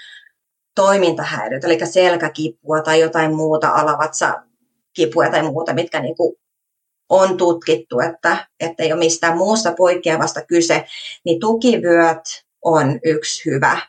toimintahäiriöt, 0.74 1.64
eli 1.64 1.86
selkäkipua 1.86 2.82
tai 2.82 3.00
jotain 3.00 3.34
muuta 3.34 3.68
alavatsa 3.68 4.42
kipua 4.92 5.30
tai 5.30 5.42
muuta, 5.42 5.74
mitkä 5.74 6.00
niin 6.00 6.16
on 7.08 7.36
tutkittu, 7.36 8.00
että, 8.00 8.48
että 8.60 8.82
ei 8.82 8.92
ole 8.92 8.98
mistään 8.98 9.38
muusta 9.38 9.72
poikkeavasta 9.72 10.44
kyse, 10.44 10.84
niin 11.24 11.40
tukivyöt 11.40 12.44
on 12.64 13.00
yksi 13.04 13.50
hyvä 13.50 13.80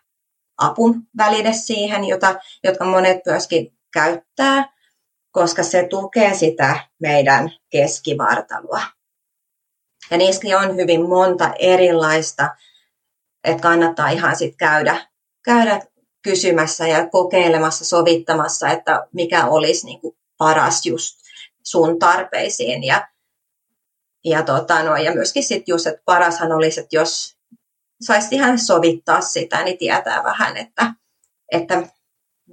apun 0.58 1.04
väline 1.18 1.54
siihen, 1.54 2.04
jota, 2.04 2.36
jotka 2.64 2.86
monet 2.86 3.18
myöskin 3.26 3.74
käyttää, 3.94 4.74
koska 5.32 5.64
se 5.64 5.88
tukee 5.90 6.34
sitä 6.34 6.80
meidän 7.00 7.52
keskivartaloa. 7.70 8.82
Ja 10.12 10.18
niissä 10.18 10.60
on 10.60 10.76
hyvin 10.76 11.10
monta 11.10 11.54
erilaista, 11.60 12.56
että 13.44 13.62
kannattaa 13.62 14.10
ihan 14.10 14.36
sitten 14.36 14.58
käydä, 14.58 15.08
käydä 15.46 15.82
kysymässä 16.22 16.88
ja 16.88 17.10
kokeilemassa, 17.10 17.86
sovittamassa, 17.86 18.70
että 18.70 19.08
mikä 19.14 19.46
olisi 19.46 19.86
niin 19.86 20.02
kuin 20.02 20.18
paras 20.38 20.86
just 20.86 21.29
sun 21.64 22.00
tarpeisiin. 22.00 22.84
Ja, 22.84 23.08
ja, 24.26 24.44
tota, 24.44 24.84
no, 24.84 24.96
ja 24.96 25.14
myöskin 25.14 25.44
sitten 25.44 25.74
just, 25.74 25.88
että 25.88 26.02
parashan 26.06 26.52
olisi, 26.52 26.80
että 26.80 26.96
jos 26.96 27.38
saisi 28.02 28.36
ihan 28.36 28.60
sovittaa 28.60 29.22
sitä, 29.22 29.64
niin 29.64 29.78
tietää 29.78 30.24
vähän, 30.24 30.58
että, 30.58 30.94
että 31.52 31.84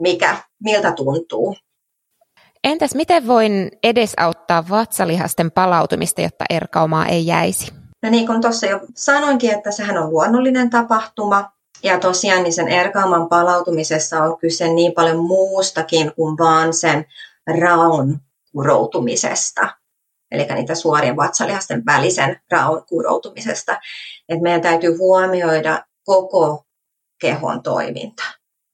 mikä, 0.00 0.36
miltä 0.64 0.92
tuntuu. 0.92 1.56
Entäs 2.64 2.94
miten 2.94 3.26
voin 3.26 3.70
edesauttaa 3.82 4.68
vatsalihasten 4.68 5.50
palautumista, 5.50 6.20
jotta 6.20 6.44
erkaumaa 6.50 7.06
ei 7.06 7.26
jäisi? 7.26 7.72
No 8.02 8.10
niin 8.10 8.26
kuin 8.26 8.40
tuossa 8.40 8.66
jo 8.66 8.80
sanoinkin, 8.94 9.50
että 9.50 9.70
sehän 9.70 9.98
on 9.98 10.10
luonnollinen 10.10 10.70
tapahtuma. 10.70 11.50
Ja 11.82 11.98
tosiaan 11.98 12.42
niin 12.42 12.52
sen 12.52 12.68
erkauman 12.68 13.28
palautumisessa 13.28 14.22
on 14.22 14.38
kyse 14.38 14.68
niin 14.68 14.92
paljon 14.92 15.18
muustakin 15.18 16.12
kuin 16.14 16.38
vaan 16.38 16.74
sen 16.74 17.06
raun 17.60 18.20
kuroutumisesta, 18.56 19.68
eli 20.30 20.46
niitä 20.54 20.74
suorien 20.74 21.16
vatsalihasten 21.16 21.86
välisen 21.86 22.40
raon 22.50 22.84
kuroutumisesta. 22.88 23.80
Et 24.28 24.40
meidän 24.40 24.60
täytyy 24.60 24.96
huomioida 24.96 25.84
koko 26.04 26.64
kehon 27.20 27.62
toiminta. 27.62 28.22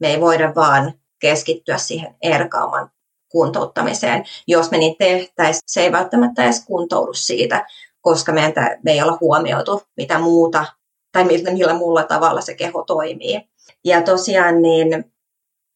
Me 0.00 0.08
ei 0.08 0.20
voida 0.20 0.54
vaan 0.54 0.92
keskittyä 1.18 1.78
siihen 1.78 2.14
erkauman 2.22 2.90
kuntouttamiseen. 3.28 4.24
Jos 4.46 4.70
me 4.70 4.78
niin 4.78 4.96
tehtäisiin, 4.98 5.62
se 5.66 5.80
ei 5.80 5.92
välttämättä 5.92 6.44
edes 6.44 6.64
kuntoudu 6.66 7.14
siitä, 7.14 7.66
koska 8.00 8.32
meidän, 8.32 8.52
me 8.84 8.92
ei 8.92 9.02
olla 9.02 9.18
huomioitu 9.20 9.82
mitä 9.96 10.18
muuta 10.18 10.64
tai 11.12 11.24
millä, 11.24 11.50
millä 11.50 11.74
muulla 11.74 12.02
tavalla 12.02 12.40
se 12.40 12.54
keho 12.54 12.84
toimii. 12.84 13.40
Ja 13.84 14.02
tosiaan 14.02 14.62
niin, 14.62 15.12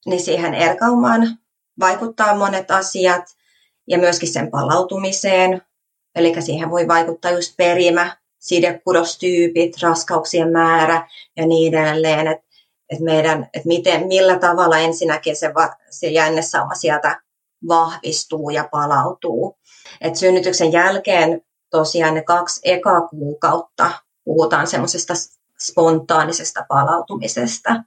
niin 0.07 0.21
siihen 0.21 0.55
erkaumaan 0.55 1.39
vaikuttaa 1.81 2.37
monet 2.37 2.71
asiat 2.71 3.37
ja 3.87 3.99
myöskin 3.99 4.33
sen 4.33 4.51
palautumiseen. 4.51 5.63
Eli 6.15 6.43
siihen 6.43 6.71
voi 6.71 6.89
vaikuttaa 6.89 7.31
just 7.31 7.57
perimä, 7.57 8.17
sidekudostyypit, 8.39 9.83
raskauksien 9.83 10.53
määrä 10.53 11.09
ja 11.37 11.47
niin 11.47 11.75
edelleen. 11.75 12.27
Että 12.27 12.47
et 12.93 13.01
meidän, 13.01 13.49
et 13.55 13.65
miten, 13.65 14.07
millä 14.07 14.39
tavalla 14.39 14.79
ensinnäkin 14.79 15.37
se, 15.37 15.53
se 15.91 16.07
jännesauma 16.07 16.75
sieltä 16.75 17.23
vahvistuu 17.69 18.51
ja 18.51 18.69
palautuu. 18.71 19.59
Et 20.01 20.17
synnytyksen 20.17 20.73
jälkeen 20.73 21.43
tosiaan 21.71 22.15
ne 22.15 22.23
kaksi 22.23 22.61
eka 22.65 23.01
kuukautta 23.01 23.91
puhutaan 24.25 24.67
semmoisesta 24.67 25.15
spontaanisesta 25.59 26.65
palautumisesta. 26.69 27.83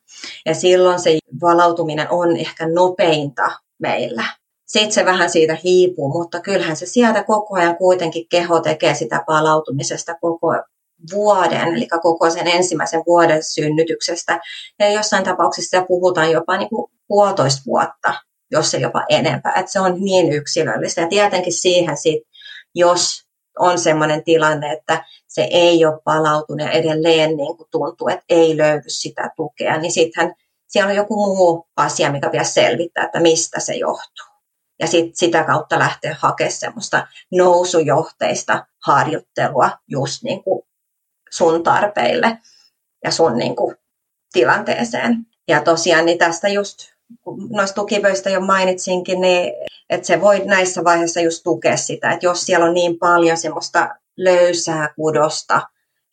Ja 0.45 0.55
silloin 0.55 0.99
se 0.99 1.19
palautuminen 1.39 2.07
on 2.09 2.37
ehkä 2.37 2.67
nopeinta 2.67 3.51
meillä 3.79 4.23
sitten 4.69 4.91
se 4.91 5.05
vähän 5.05 5.29
siitä 5.29 5.57
hiipuu, 5.63 6.09
mutta 6.09 6.41
kyllähän 6.41 6.75
se 6.75 6.85
sieltä 6.85 7.23
koko 7.23 7.55
ajan 7.55 7.77
kuitenkin 7.77 8.27
keho 8.29 8.59
tekee 8.59 8.95
sitä 8.95 9.23
palautumisesta 9.27 10.15
koko 10.21 10.47
vuoden, 11.13 11.75
eli 11.75 11.87
koko 12.01 12.29
sen 12.29 12.47
ensimmäisen 12.47 13.03
vuoden 13.07 13.43
synnytyksestä. 13.43 14.39
Ja 14.79 14.91
jossain 14.91 15.23
tapauksissa 15.23 15.85
puhutaan 15.87 16.31
jopa 16.31 16.57
niin 16.57 16.69
kuin 16.69 16.91
puolitoista 17.07 17.61
vuotta, 17.65 18.13
jos 18.51 18.71
se 18.71 18.77
jopa 18.77 19.05
enempää. 19.09 19.53
Että 19.55 19.71
se 19.71 19.79
on 19.79 20.01
niin 20.01 20.33
yksilöllistä. 20.33 21.01
Ja 21.01 21.07
tietenkin 21.07 21.53
siihen 21.53 21.97
sit, 21.97 22.23
jos 22.75 23.23
on 23.59 23.79
sellainen 23.79 24.23
tilanne, 24.23 24.71
että 24.71 25.05
se 25.27 25.47
ei 25.51 25.85
ole 25.85 26.01
palautunut 26.03 26.67
ja 26.67 26.71
edelleen 26.71 27.37
niin 27.37 27.57
kuin 27.57 27.69
tuntuu, 27.71 28.07
että 28.07 28.25
ei 28.29 28.57
löydy 28.57 28.89
sitä 28.89 29.31
tukea, 29.35 29.77
niin 29.77 29.91
sittenhän 29.91 30.35
siellä 30.67 30.89
on 30.89 30.95
joku 30.95 31.15
muu 31.15 31.67
asia, 31.77 32.11
mikä 32.11 32.31
vielä 32.31 32.43
selvittää, 32.43 33.03
että 33.05 33.19
mistä 33.19 33.59
se 33.59 33.73
johtuu 33.73 34.28
ja 34.79 34.87
sit 34.87 35.15
sitä 35.15 35.43
kautta 35.43 35.79
lähteä 35.79 36.15
hakemaan 36.19 36.51
semmoista 36.51 37.07
nousujohteista 37.31 38.65
harjoittelua 38.85 39.69
just 39.87 40.23
niin 40.23 40.43
kuin 40.43 40.61
sun 41.31 41.63
tarpeille 41.63 42.37
ja 43.03 43.11
sun 43.11 43.37
niin 43.37 43.55
kuin 43.55 43.75
tilanteeseen. 44.33 45.17
Ja 45.47 45.61
tosiaan 45.61 46.05
niin 46.05 46.17
tästä 46.17 46.47
just 46.47 46.77
noista 47.49 47.75
tukivöistä 47.75 48.29
jo 48.29 48.41
mainitsinkin, 48.41 49.21
niin 49.21 49.53
että 49.89 50.07
se 50.07 50.21
voi 50.21 50.39
näissä 50.45 50.83
vaiheissa 50.83 51.21
just 51.21 51.43
tukea 51.43 51.77
sitä, 51.77 52.11
että 52.11 52.25
jos 52.25 52.45
siellä 52.45 52.65
on 52.65 52.73
niin 52.73 52.99
paljon 52.99 53.37
semmoista 53.37 53.95
löysää 54.17 54.93
kudosta, 54.95 55.61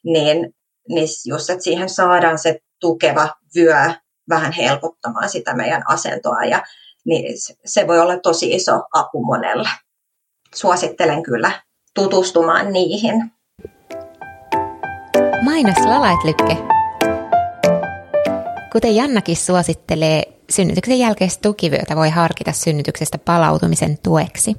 niin, 0.04 0.54
niin 0.88 1.08
just, 1.24 1.50
että 1.50 1.64
siihen 1.64 1.88
saadaan 1.88 2.38
se 2.38 2.60
tukeva 2.80 3.28
vyö 3.56 3.90
vähän 4.28 4.52
helpottamaan 4.52 5.28
sitä 5.28 5.54
meidän 5.54 5.82
asentoa 5.88 6.44
ja 6.44 6.62
niin 7.06 7.34
se 7.64 7.86
voi 7.86 8.00
olla 8.00 8.18
tosi 8.18 8.54
iso 8.54 8.72
apu 8.92 9.24
monelle. 9.24 9.68
Suosittelen 10.54 11.22
kyllä 11.22 11.50
tutustumaan 11.94 12.72
niihin. 12.72 13.30
Mainos 15.44 15.78
Lalait 15.84 16.24
Lykke. 16.24 16.56
Kuten 18.72 18.96
Jannakin 18.96 19.36
suosittelee, 19.36 20.22
synnytyksen 20.50 20.98
jälkeistä 20.98 21.42
tukivyötä 21.42 21.96
voi 21.96 22.10
harkita 22.10 22.52
synnytyksestä 22.52 23.18
palautumisen 23.18 23.98
tueksi. 24.02 24.56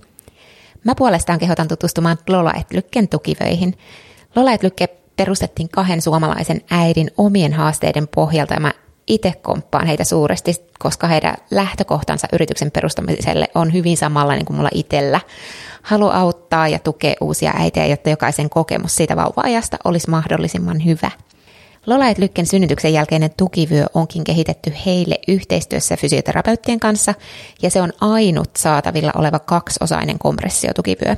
Mä 0.84 0.96
puolestaan 0.96 1.40
kehotan 1.40 1.68
tutustumaan 1.68 2.18
Lolaet 2.30 2.72
Lykken 2.72 3.08
tukivöihin. 3.08 3.78
Lolaet 4.36 4.64
Lykke 4.64 4.88
perustettiin 5.16 5.70
kahden 5.70 6.02
suomalaisen 6.02 6.62
äidin 6.70 7.12
omien 7.18 7.54
haasteiden 7.54 8.08
pohjalta 8.08 8.54
ja 8.54 8.60
mä 8.60 8.74
itse 9.08 9.34
komppaan 9.42 9.88
heitä 9.88 10.04
suuresti, 10.04 10.54
koska 10.80 11.08
heidän 11.08 11.36
lähtökohtansa 11.52 12.28
yrityksen 12.34 12.72
perustamiselle 12.72 13.48
on 13.56 13.74
hyvin 13.74 13.98
samanlainen 13.98 14.46
kuin 14.46 14.58
mulla 14.58 14.70
itsellä. 14.74 15.20
Halu 15.82 16.10
auttaa 16.10 16.68
ja 16.68 16.80
tukea 16.80 17.16
uusia 17.22 17.54
äitejä, 17.58 17.86
jotta 17.86 18.10
jokaisen 18.10 18.50
kokemus 18.50 18.96
siitä 18.96 19.16
vauva-ajasta 19.16 19.78
olisi 19.84 20.10
mahdollisimman 20.10 20.86
hyvä. 20.86 21.12
Lolait 21.86 22.18
Lykken 22.18 22.46
synnytyksen 22.46 22.94
jälkeinen 22.94 23.30
tukivyö 23.38 23.86
onkin 23.94 24.24
kehitetty 24.24 24.74
heille 24.86 25.16
yhteistyössä 25.28 25.98
fysioterapeuttien 25.98 26.80
kanssa, 26.80 27.14
ja 27.62 27.70
se 27.70 27.82
on 27.82 27.94
ainut 28.02 28.50
saatavilla 28.58 29.12
oleva 29.16 29.40
kaksiosainen 29.40 30.20
kompressiotukivyö. 30.20 31.16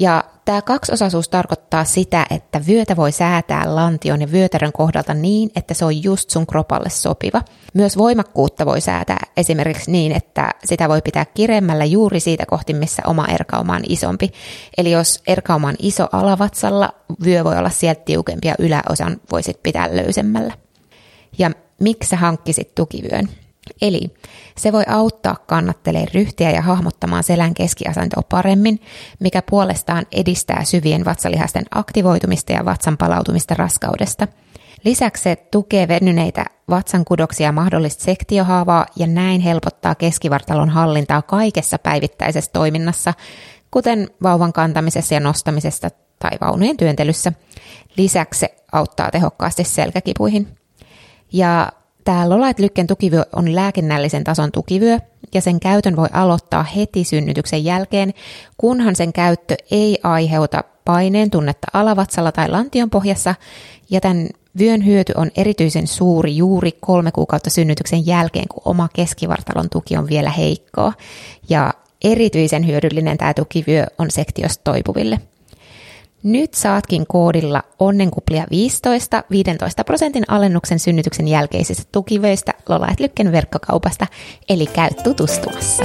Ja 0.00 0.24
tämä 0.44 0.62
kaksiosaisuus 0.62 1.28
tarkoittaa 1.28 1.84
sitä, 1.84 2.26
että 2.30 2.60
vyötä 2.66 2.96
voi 2.96 3.12
säätää 3.12 3.74
lantion 3.74 4.20
ja 4.20 4.32
vyötärön 4.32 4.72
kohdalta 4.72 5.14
niin, 5.14 5.50
että 5.56 5.74
se 5.74 5.84
on 5.84 6.02
just 6.02 6.30
sun 6.30 6.46
kropalle 6.46 6.90
sopiva. 6.90 7.42
Myös 7.74 7.98
voimakkuutta 7.98 8.66
voi 8.66 8.80
säätää 8.80 9.18
esimerkiksi 9.36 9.90
niin, 9.90 10.12
että 10.12 10.50
sitä 10.64 10.88
voi 10.88 11.02
pitää 11.02 11.24
kiremmällä 11.24 11.84
juuri 11.84 12.20
siitä 12.20 12.46
kohti, 12.46 12.74
missä 12.74 13.02
oma 13.06 13.26
erkauma 13.26 13.74
on 13.74 13.82
isompi. 13.88 14.30
Eli 14.78 14.90
jos 14.90 15.22
erkauma 15.26 15.68
on 15.68 15.76
iso 15.78 16.06
alavatsalla, 16.12 16.92
vyö 17.24 17.44
voi 17.44 17.58
olla 17.58 17.70
sieltä 17.70 18.02
tiukempi 18.04 18.48
ja 18.48 18.54
yläosan 18.58 19.20
voisit 19.32 19.62
pitää 19.62 19.96
löysemmällä. 19.96 20.54
Ja 21.38 21.50
miksi 21.80 22.08
sä 22.08 22.16
hankkisit 22.16 22.74
tukivyön? 22.74 23.28
Eli 23.82 24.10
se 24.56 24.72
voi 24.72 24.84
auttaa 24.88 25.36
kannattelee 25.46 26.06
ryhtiä 26.14 26.50
ja 26.50 26.62
hahmottamaan 26.62 27.24
selän 27.24 27.54
keskiasentoa 27.54 28.22
paremmin, 28.28 28.80
mikä 29.20 29.42
puolestaan 29.50 30.06
edistää 30.12 30.64
syvien 30.64 31.04
vatsalihasten 31.04 31.64
aktivoitumista 31.70 32.52
ja 32.52 32.64
vatsan 32.64 32.96
palautumista 32.96 33.54
raskaudesta. 33.54 34.28
Lisäksi 34.84 35.22
se 35.22 35.36
tukee 35.36 35.88
venyneitä 35.88 36.44
vatsan 36.70 37.04
kudoksia 37.04 37.52
mahdollista 37.52 38.04
sektiohaavaa 38.04 38.86
ja 38.96 39.06
näin 39.06 39.40
helpottaa 39.40 39.94
keskivartalon 39.94 40.68
hallintaa 40.68 41.22
kaikessa 41.22 41.78
päivittäisessä 41.78 42.50
toiminnassa, 42.52 43.14
kuten 43.70 44.08
vauvan 44.22 44.52
kantamisessa 44.52 45.14
ja 45.14 45.20
nostamisessa 45.20 45.88
tai 46.18 46.30
vaunujen 46.40 46.76
työntelyssä. 46.76 47.32
Lisäksi 47.96 48.40
se 48.40 48.54
auttaa 48.72 49.10
tehokkaasti 49.10 49.64
selkäkipuihin. 49.64 50.48
Ja 51.32 51.72
Tämä 52.04 52.28
Lolait-lykken 52.28 52.86
tukivyö 52.86 53.22
on 53.36 53.54
lääkinnällisen 53.54 54.24
tason 54.24 54.52
tukivyö, 54.52 54.98
ja 55.34 55.40
sen 55.40 55.60
käytön 55.60 55.96
voi 55.96 56.08
aloittaa 56.12 56.62
heti 56.62 57.04
synnytyksen 57.04 57.64
jälkeen, 57.64 58.14
kunhan 58.58 58.96
sen 58.96 59.12
käyttö 59.12 59.56
ei 59.70 59.98
aiheuta 60.02 60.64
paineen 60.84 61.30
tunnetta 61.30 61.66
alavatsalla 61.72 62.32
tai 62.32 62.48
lantion 62.48 62.90
pohjassa, 62.90 63.34
ja 63.90 64.00
tämän 64.00 64.28
vyön 64.58 64.86
hyöty 64.86 65.12
on 65.16 65.30
erityisen 65.36 65.86
suuri 65.86 66.36
juuri 66.36 66.72
kolme 66.80 67.12
kuukautta 67.12 67.50
synnytyksen 67.50 68.06
jälkeen, 68.06 68.48
kun 68.48 68.62
oma 68.64 68.88
keskivartalon 68.92 69.70
tuki 69.70 69.96
on 69.96 70.08
vielä 70.08 70.30
heikkoa, 70.30 70.92
ja 71.48 71.74
erityisen 72.04 72.66
hyödyllinen 72.66 73.18
tämä 73.18 73.34
tukivyö 73.34 73.86
on 73.98 74.10
sektiosta 74.10 74.64
toipuville. 74.64 75.20
Nyt 76.22 76.54
saatkin 76.54 77.06
koodilla 77.06 77.62
onnenkuplia 77.78 78.44
15 78.50 79.24
15 79.30 79.84
prosentin 79.84 80.24
alennuksen 80.28 80.78
synnytyksen 80.78 81.28
jälkeisistä 81.28 81.82
tukivöistä 81.92 82.52
Lolaet 82.68 83.00
Lykken 83.00 83.32
verkkokaupasta, 83.32 84.06
eli 84.48 84.66
käy 84.66 84.90
tutustumassa. 85.04 85.84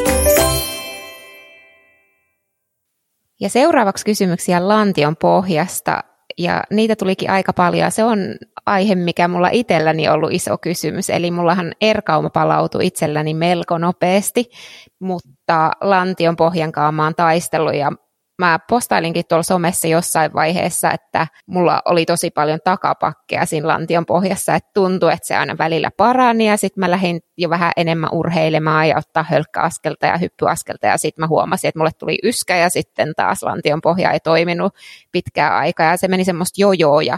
Ja 3.39 3.49
seuraavaksi 3.49 4.05
kysymyksiä 4.05 4.67
lantion 4.67 5.15
pohjasta, 5.15 6.03
ja 6.37 6.63
niitä 6.71 6.95
tulikin 6.95 7.29
aika 7.29 7.53
paljon. 7.53 7.91
Se 7.91 8.03
on 8.03 8.19
aihe, 8.65 8.95
mikä 8.95 9.27
mulla 9.27 9.49
itselläni 9.51 10.09
ollut 10.09 10.33
iso 10.33 10.57
kysymys, 10.57 11.09
eli 11.09 11.31
mullahan 11.31 11.71
erkauma 11.81 12.29
palautui 12.29 12.87
itselläni 12.87 13.33
melko 13.33 13.77
nopeasti, 13.77 14.51
mutta 14.99 15.71
lantion 15.81 16.35
pohjan 16.35 16.71
kanssa 16.71 17.13
taistellut 17.17 17.75
ja 17.75 17.91
mä 18.39 18.59
postailinkin 18.69 19.23
tuolla 19.29 19.43
somessa 19.43 19.87
jossain 19.87 20.33
vaiheessa, 20.33 20.91
että 20.91 21.27
mulla 21.45 21.81
oli 21.85 22.05
tosi 22.05 22.31
paljon 22.31 22.59
takapakkeja 22.63 23.45
siinä 23.45 23.67
lantion 23.67 24.05
pohjassa, 24.05 24.55
että 24.55 24.69
tuntui, 24.73 25.13
että 25.13 25.27
se 25.27 25.35
aina 25.35 25.57
välillä 25.57 25.91
parani 25.97 26.47
ja 26.47 26.57
sitten 26.57 26.79
mä 26.79 26.91
lähdin 26.91 27.21
jo 27.37 27.49
vähän 27.49 27.71
enemmän 27.77 28.09
urheilemaan 28.13 28.87
ja 28.89 28.97
ottaa 28.97 29.23
hölkkäaskelta 29.23 30.05
ja 30.05 30.17
hyppyaskelta 30.17 30.87
ja 30.87 30.97
sitten 30.97 31.23
mä 31.23 31.27
huomasin, 31.27 31.67
että 31.67 31.79
mulle 31.79 31.91
tuli 31.99 32.19
yskä 32.23 32.57
ja 32.57 32.69
sitten 32.69 33.13
taas 33.15 33.43
lantion 33.43 33.81
pohja 33.81 34.11
ei 34.11 34.19
toiminut 34.19 34.73
pitkään 35.11 35.53
aikaa 35.53 35.91
ja 35.91 35.97
se 35.97 36.07
meni 36.07 36.25
semmoista 36.25 36.61
jojoa 36.61 37.01
ja 37.01 37.17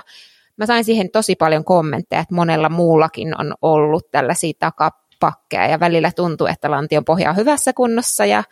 mä 0.58 0.66
sain 0.66 0.84
siihen 0.84 1.12
tosi 1.12 1.36
paljon 1.36 1.64
kommentteja, 1.66 2.22
että 2.22 2.36
monella 2.36 2.70
muullakin 2.70 3.42
on 3.42 3.54
ollut 3.62 4.12
tällaisia 4.12 4.54
takapakkeja 4.60 5.68
ja 5.68 5.80
välillä 5.80 6.12
tuntuu, 6.16 6.48
että 6.48 6.72
lantion 6.72 7.06
pohja 7.06 7.30
on 7.30 7.36
hyvässä 7.36 7.74
kunnossa 7.74 8.26
ja 8.26 8.44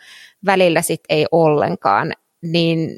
välillä 0.45 0.81
sitten 0.81 1.17
ei 1.17 1.25
ollenkaan 1.31 2.13
niin 2.51 2.97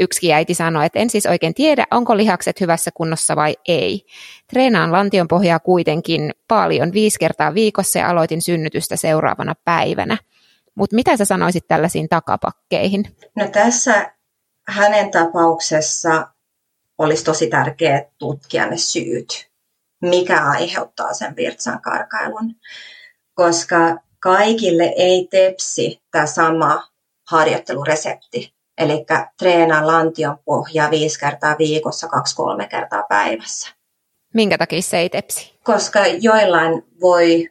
yksi 0.00 0.32
äiti 0.32 0.54
sanoi, 0.54 0.86
että 0.86 0.98
en 0.98 1.10
siis 1.10 1.26
oikein 1.26 1.54
tiedä, 1.54 1.86
onko 1.90 2.16
lihakset 2.16 2.60
hyvässä 2.60 2.90
kunnossa 2.94 3.36
vai 3.36 3.56
ei. 3.68 4.06
Treenaan 4.48 4.92
lantion 4.92 5.28
pohjaa 5.28 5.58
kuitenkin 5.58 6.30
paljon, 6.48 6.92
viisi 6.92 7.18
kertaa 7.18 7.54
viikossa 7.54 7.98
ja 7.98 8.08
aloitin 8.08 8.42
synnytystä 8.42 8.96
seuraavana 8.96 9.54
päivänä. 9.64 10.18
Mutta 10.74 10.96
mitä 10.96 11.16
sä 11.16 11.24
sanoisit 11.24 11.68
tällaisiin 11.68 12.08
takapakkeihin? 12.08 13.16
No 13.36 13.48
tässä 13.48 14.12
hänen 14.68 15.10
tapauksessa 15.10 16.28
olisi 16.98 17.24
tosi 17.24 17.46
tärkeää 17.46 18.02
tutkia 18.18 18.66
ne 18.66 18.76
syyt, 18.76 19.50
mikä 20.02 20.44
aiheuttaa 20.44 21.14
sen 21.14 21.36
virtsan 21.36 21.80
karkailun, 21.82 22.54
koska 23.34 23.96
kaikille 24.18 24.92
ei 24.96 25.28
tepsi 25.30 26.02
tämä 26.10 26.26
sama 26.26 26.88
harjoitteluresepti. 27.30 28.59
Eli 28.80 29.06
treenaa 29.38 29.86
lantion 29.86 30.38
pohjaa 30.44 30.90
viisi 30.90 31.20
kertaa 31.20 31.58
viikossa, 31.58 32.08
kaksi-kolme 32.08 32.68
kertaa 32.68 33.02
päivässä. 33.08 33.70
Minkä 34.34 34.58
takia 34.58 34.82
se 34.82 34.98
ei 34.98 35.08
tepsi? 35.08 35.58
Koska 35.64 36.06
joillain 36.06 36.82
voi 37.00 37.48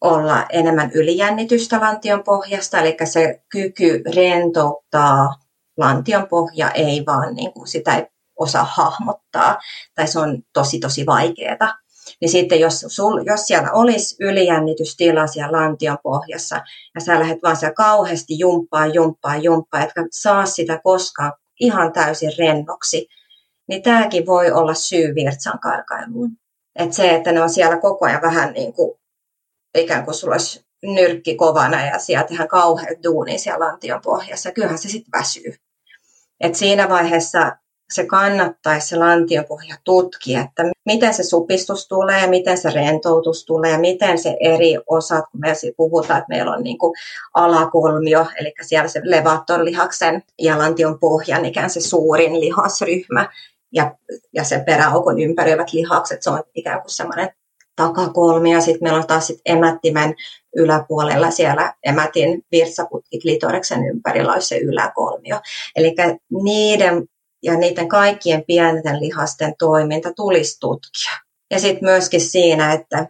olla 0.00 0.46
enemmän 0.50 0.90
ylijännitystä 0.94 1.80
lantion 1.80 2.22
pohjasta, 2.24 2.80
eli 2.80 2.96
se 3.04 3.42
kyky 3.48 4.02
rentouttaa 4.14 5.34
lantion 5.76 6.28
pohja 6.28 6.70
ei 6.70 7.02
vaan 7.06 7.34
niin 7.34 7.52
kuin 7.52 7.68
sitä 7.68 7.96
ei 7.96 8.06
osaa 8.36 8.64
hahmottaa, 8.64 9.58
tai 9.94 10.06
se 10.06 10.18
on 10.18 10.42
tosi 10.52 10.78
tosi 10.78 11.06
vaikeaa 11.06 11.74
niin 12.20 12.30
sitten 12.30 12.60
jos, 12.60 12.84
sul, 12.88 13.22
jos 13.26 13.46
siellä 13.46 13.72
olisi 13.72 14.16
ylijännitystila 14.20 15.26
siellä 15.26 15.58
lantion 15.58 15.98
pohjassa 16.02 16.60
ja 16.94 17.00
sä 17.00 17.18
lähdet 17.18 17.38
vaan 17.42 17.56
siellä 17.56 17.74
kauheasti 17.74 18.38
jumppaa, 18.38 18.86
jumppaa, 18.86 19.36
jumppaa, 19.36 19.82
etkä 19.82 20.06
saa 20.10 20.46
sitä 20.46 20.80
koskaan 20.84 21.32
ihan 21.60 21.92
täysin 21.92 22.32
rennoksi, 22.38 23.08
niin 23.68 23.82
tämäkin 23.82 24.26
voi 24.26 24.50
olla 24.50 24.74
syy 24.74 25.14
virtsan 25.14 25.58
karkailuun. 25.58 26.30
Että 26.78 26.96
se, 26.96 27.14
että 27.14 27.32
ne 27.32 27.42
on 27.42 27.50
siellä 27.50 27.80
koko 27.80 28.06
ajan 28.06 28.22
vähän 28.22 28.52
niin 28.52 28.72
kuin, 28.72 28.98
ikään 29.74 30.04
kuin 30.04 30.14
sulla 30.14 30.34
olisi 30.34 30.66
nyrkki 30.82 31.34
kovana 31.34 31.86
ja 31.86 31.98
siellä 31.98 32.26
tehdään 32.26 32.48
kauheat 32.48 32.98
duuni 33.04 33.38
siellä 33.38 33.66
lantion 33.66 34.00
pohjassa, 34.00 34.52
kyllähän 34.52 34.78
se 34.78 34.88
sitten 34.88 35.20
väsyy. 35.20 35.54
Et 36.40 36.54
siinä 36.54 36.88
vaiheessa 36.88 37.56
se 37.92 38.06
kannattaisi 38.06 38.88
se 38.88 38.96
lantiopohja 38.96 39.76
tutkia, 39.84 40.40
että 40.40 40.62
miten 40.84 41.14
se 41.14 41.22
supistus 41.22 41.88
tulee, 41.88 42.26
miten 42.26 42.58
se 42.58 42.70
rentoutus 42.70 43.44
tulee, 43.44 43.78
miten 43.78 44.18
se 44.18 44.36
eri 44.40 44.78
osat, 44.86 45.24
kun 45.32 45.40
me 45.40 45.52
puhutaan, 45.76 46.18
että 46.18 46.28
meillä 46.28 46.52
on 46.52 46.62
niin 46.62 46.78
kuin 46.78 46.94
alakolmio, 47.34 48.26
eli 48.40 48.52
siellä 48.62 48.88
se 48.88 49.00
lihaksen 49.64 50.22
ja 50.38 50.58
lantion 50.58 50.98
pohjan 50.98 51.44
ikään 51.44 51.70
se 51.70 51.80
suurin 51.80 52.40
lihasryhmä, 52.40 53.28
ja, 53.72 53.94
ja 54.32 54.44
sen 54.44 54.64
peräaukon 54.64 55.20
ympäröivät 55.20 55.72
lihakset, 55.72 56.22
se 56.22 56.30
on 56.30 56.42
ikään 56.54 56.80
kuin 56.80 56.90
semmoinen 56.90 57.30
takakolmio, 57.76 58.60
sitten 58.60 58.82
meillä 58.82 58.98
on 58.98 59.06
taas 59.06 59.26
sit 59.26 59.40
emättimen 59.46 60.14
yläpuolella 60.56 61.30
siellä 61.30 61.74
emätin 61.84 62.44
virtsaputki 62.52 63.20
klitoreksen 63.20 63.84
ympärillä 63.84 64.32
olisi 64.32 64.48
se 64.48 64.58
yläkolmio. 64.58 65.40
Eli 65.76 65.94
niiden 66.42 67.08
ja 67.42 67.56
niiden 67.56 67.88
kaikkien 67.88 68.44
pienten 68.46 69.00
lihasten 69.00 69.54
toiminta 69.58 70.12
tulisi 70.12 70.60
tutkia. 70.60 71.12
Ja 71.50 71.60
sitten 71.60 71.84
myöskin 71.88 72.20
siinä, 72.20 72.72
että, 72.72 73.08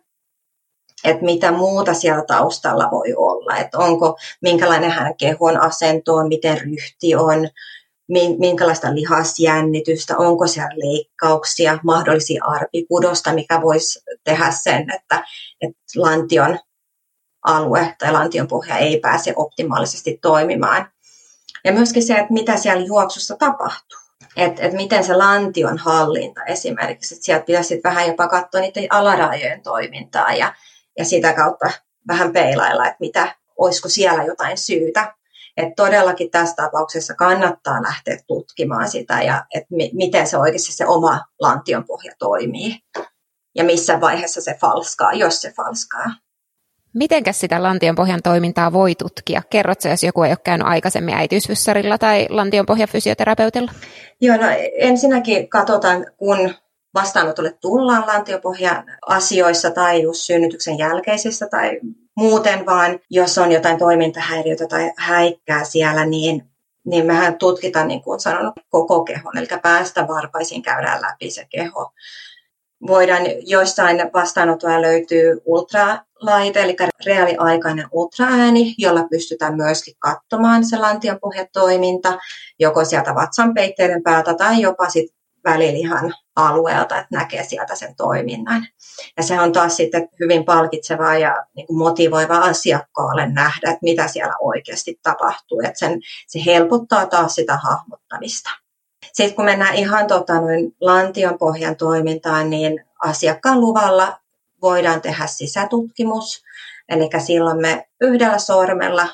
että 1.05 1.25
mitä 1.25 1.53
muuta 1.53 1.95
siellä 1.95 2.25
taustalla 2.25 2.88
voi 2.91 3.14
olla, 3.17 3.57
että 3.57 3.79
onko, 3.79 4.19
minkälainen 4.43 4.91
hän 4.91 5.17
kehon 5.17 5.61
asento 5.61 6.14
on, 6.14 6.29
miten 6.29 6.61
ryhti 6.61 7.14
on, 7.14 7.49
minkälaista 8.38 8.95
lihasjännitystä, 8.95 10.17
onko 10.17 10.47
siellä 10.47 10.75
leikkauksia, 10.77 11.79
mahdollisia 11.85 12.45
arpipudosta, 12.45 13.35
mikä 13.35 13.61
voisi 13.62 14.01
tehdä 14.25 14.51
sen, 14.62 14.95
että, 14.95 15.25
että 15.61 15.83
lantion 15.97 16.59
alue 17.45 17.97
tai 17.99 18.12
lantion 18.12 18.49
pohja 18.49 18.77
ei 18.77 19.01
pääse 19.01 19.33
optimaalisesti 19.37 20.19
toimimaan. 20.23 20.91
Ja 21.64 21.73
myöskin 21.73 22.03
se, 22.03 22.14
että 22.14 22.33
mitä 22.33 22.57
siellä 22.57 22.87
juoksussa 22.87 23.37
tapahtuu. 23.37 24.08
Että 24.38 24.62
et 24.62 24.72
miten 24.72 25.05
se 25.05 25.14
lantion 25.16 25.79
hallinta 25.79 26.44
esimerkiksi, 26.44 27.14
että 27.14 27.24
sieltä 27.24 27.44
pitäisi 27.44 27.81
vähän 27.85 28.07
jopa 28.07 28.29
katsoa 28.29 28.61
niiden 28.61 28.87
alarajojen 28.90 29.62
toimintaa 29.62 30.33
ja, 30.33 30.55
ja 30.98 31.05
sitä 31.05 31.33
kautta 31.33 31.70
vähän 32.09 32.33
peilailla, 32.33 32.87
että 32.87 32.96
mitä, 33.01 33.37
olisiko 33.57 33.88
siellä 33.88 34.24
jotain 34.24 34.59
syytä. 34.59 35.14
Että 35.57 35.74
todellakin 35.77 36.31
tässä 36.31 36.57
tapauksessa 36.57 37.14
kannattaa 37.14 37.83
lähteä 37.83 38.18
tutkimaan 38.27 38.90
sitä 38.90 39.22
ja 39.22 39.44
että 39.55 39.74
mi- 39.74 39.90
miten 39.94 40.27
se 40.27 40.38
oikeasti 40.38 40.72
se 40.72 40.87
oma 40.87 41.20
lantion 41.40 41.85
pohja 41.85 42.12
toimii 42.18 42.81
ja 43.55 43.64
missä 43.64 44.01
vaiheessa 44.01 44.40
se 44.40 44.57
falskaa, 44.61 45.12
jos 45.12 45.40
se 45.40 45.53
falskaa. 45.57 46.07
Mitenkäs 46.99 47.41
sitä 47.41 47.63
lantionpohjan 47.63 48.21
toimintaa 48.23 48.73
voi 48.73 48.95
tutkia? 48.95 49.43
Kerrotko, 49.51 49.89
jos 49.89 50.05
joku 50.05 50.23
ei 50.23 50.31
ole 50.31 50.39
käynyt 50.45 50.67
aikaisemmin 50.67 51.15
äitiysfyssarilla 51.15 51.99
tai 51.99 52.27
lantionpohjan 52.31 52.89
fysioterapeutilla? 52.89 53.73
Joo, 54.21 54.37
no 54.37 54.47
ensinnäkin 54.79 55.49
katsotaan, 55.49 56.07
kun 56.17 56.55
vastaanotolle 56.95 57.59
tullaan 57.61 58.07
lantiopohjan 58.07 58.85
asioissa 59.07 59.71
tai 59.71 60.03
just 60.03 60.21
synnytyksen 60.21 60.79
jälkeisissä 60.79 61.49
tai 61.49 61.81
muuten, 62.17 62.67
vaan 62.67 62.99
jos 63.11 63.39
on 63.39 63.53
jotain 63.53 63.79
toimintahäiriötä 63.79 64.67
tai 64.67 64.93
häikkää 64.97 65.65
siellä, 65.65 66.07
niin, 66.07 66.45
niin 66.85 67.07
mehän 67.07 67.39
tutkitaan, 67.39 67.89
niin 67.89 68.03
kuin 68.03 68.21
sanonut, 68.21 68.55
koko 68.69 69.05
kehon, 69.05 69.39
eli 69.39 69.47
päästä 69.63 70.09
varpaisiin 70.09 70.63
käydään 70.63 71.03
läpi 71.03 71.31
se 71.31 71.47
keho 71.51 71.93
voidaan 72.87 73.23
joissain 73.41 74.11
vastaanotoja 74.14 74.83
löytyy 74.83 75.41
ultralaite, 75.45 76.62
eli 76.62 76.77
reaaliaikainen 77.07 77.88
ultraääni, 77.93 78.75
jolla 78.79 79.05
pystytään 79.11 79.57
myöskin 79.57 79.95
katsomaan 79.99 80.64
se 80.64 80.79
lantionpohjatoiminta, 80.79 82.19
joko 82.59 82.85
sieltä 82.85 83.14
vatsan 83.14 83.55
peitteiden 83.55 84.03
päältä 84.03 84.35
tai 84.35 84.61
jopa 84.61 84.88
sit 84.88 85.19
välilihan 85.45 86.14
alueelta, 86.37 86.99
että 86.99 87.17
näkee 87.17 87.45
sieltä 87.45 87.75
sen 87.75 87.97
toiminnan. 87.97 88.67
Ja 89.17 89.23
se 89.23 89.41
on 89.41 89.53
taas 89.53 89.77
sitten 89.77 90.09
hyvin 90.21 90.45
palkitsevaa 90.45 91.19
ja 91.19 91.47
niin 91.57 91.67
motivoiva 91.71 92.38
asiakkaalle 92.38 93.27
nähdä, 93.27 93.71
että 93.71 93.79
mitä 93.83 94.09
siellä 94.09 94.35
oikeasti 94.41 95.01
tapahtuu. 95.03 95.61
Että 95.61 95.79
sen, 95.79 96.01
se 96.27 96.41
helpottaa 96.47 97.07
taas 97.07 97.35
sitä 97.35 97.57
hahmottamista. 97.57 98.51
Sitten 99.12 99.37
kun 99.37 99.44
mennään 99.44 99.75
ihan 99.75 100.07
tota, 100.07 100.40
noin 100.40 100.77
lantion 100.81 101.38
pohjan 101.38 101.77
toimintaan, 101.77 102.51
niin 102.51 102.85
asiakkaan 103.05 103.61
luvalla 103.61 104.18
voidaan 104.62 105.01
tehdä 105.01 105.27
sisätutkimus. 105.27 106.44
Eli 106.88 107.09
silloin 107.18 107.61
me 107.61 107.88
yhdellä 108.01 108.38
sormella 108.38 109.09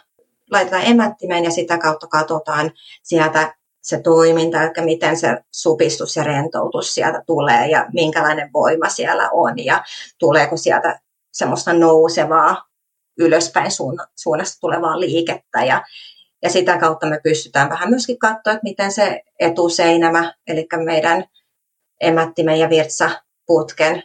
laitetaan 0.50 0.86
emättimeen 0.86 1.44
ja 1.44 1.50
sitä 1.50 1.78
kautta 1.78 2.06
katsotaan 2.06 2.72
sieltä 3.02 3.54
se 3.82 4.00
toiminta, 4.00 4.62
eli 4.62 4.84
miten 4.84 5.16
se 5.16 5.38
supistus 5.50 6.16
ja 6.16 6.24
rentoutus 6.24 6.94
sieltä 6.94 7.22
tulee 7.26 7.68
ja 7.68 7.86
minkälainen 7.92 8.50
voima 8.52 8.88
siellä 8.88 9.30
on 9.32 9.64
ja 9.64 9.84
tuleeko 10.18 10.56
sieltä 10.56 11.00
semmoista 11.32 11.72
nousevaa 11.72 12.64
ylöspäin 13.18 13.70
suunnasta 14.16 14.60
tulevaa 14.60 15.00
liikettä 15.00 15.64
ja, 15.64 15.82
ja 16.44 16.50
sitä 16.50 16.78
kautta 16.78 17.06
me 17.06 17.20
pystytään 17.22 17.70
vähän 17.70 17.90
myöskin 17.90 18.18
katsoa, 18.18 18.52
että 18.52 18.62
miten 18.62 18.92
se 18.92 19.22
etuseinämä, 19.40 20.34
eli 20.46 20.66
meidän 20.84 21.24
emättimen 22.00 22.58
ja 22.58 22.70
virtsaputken 22.70 24.02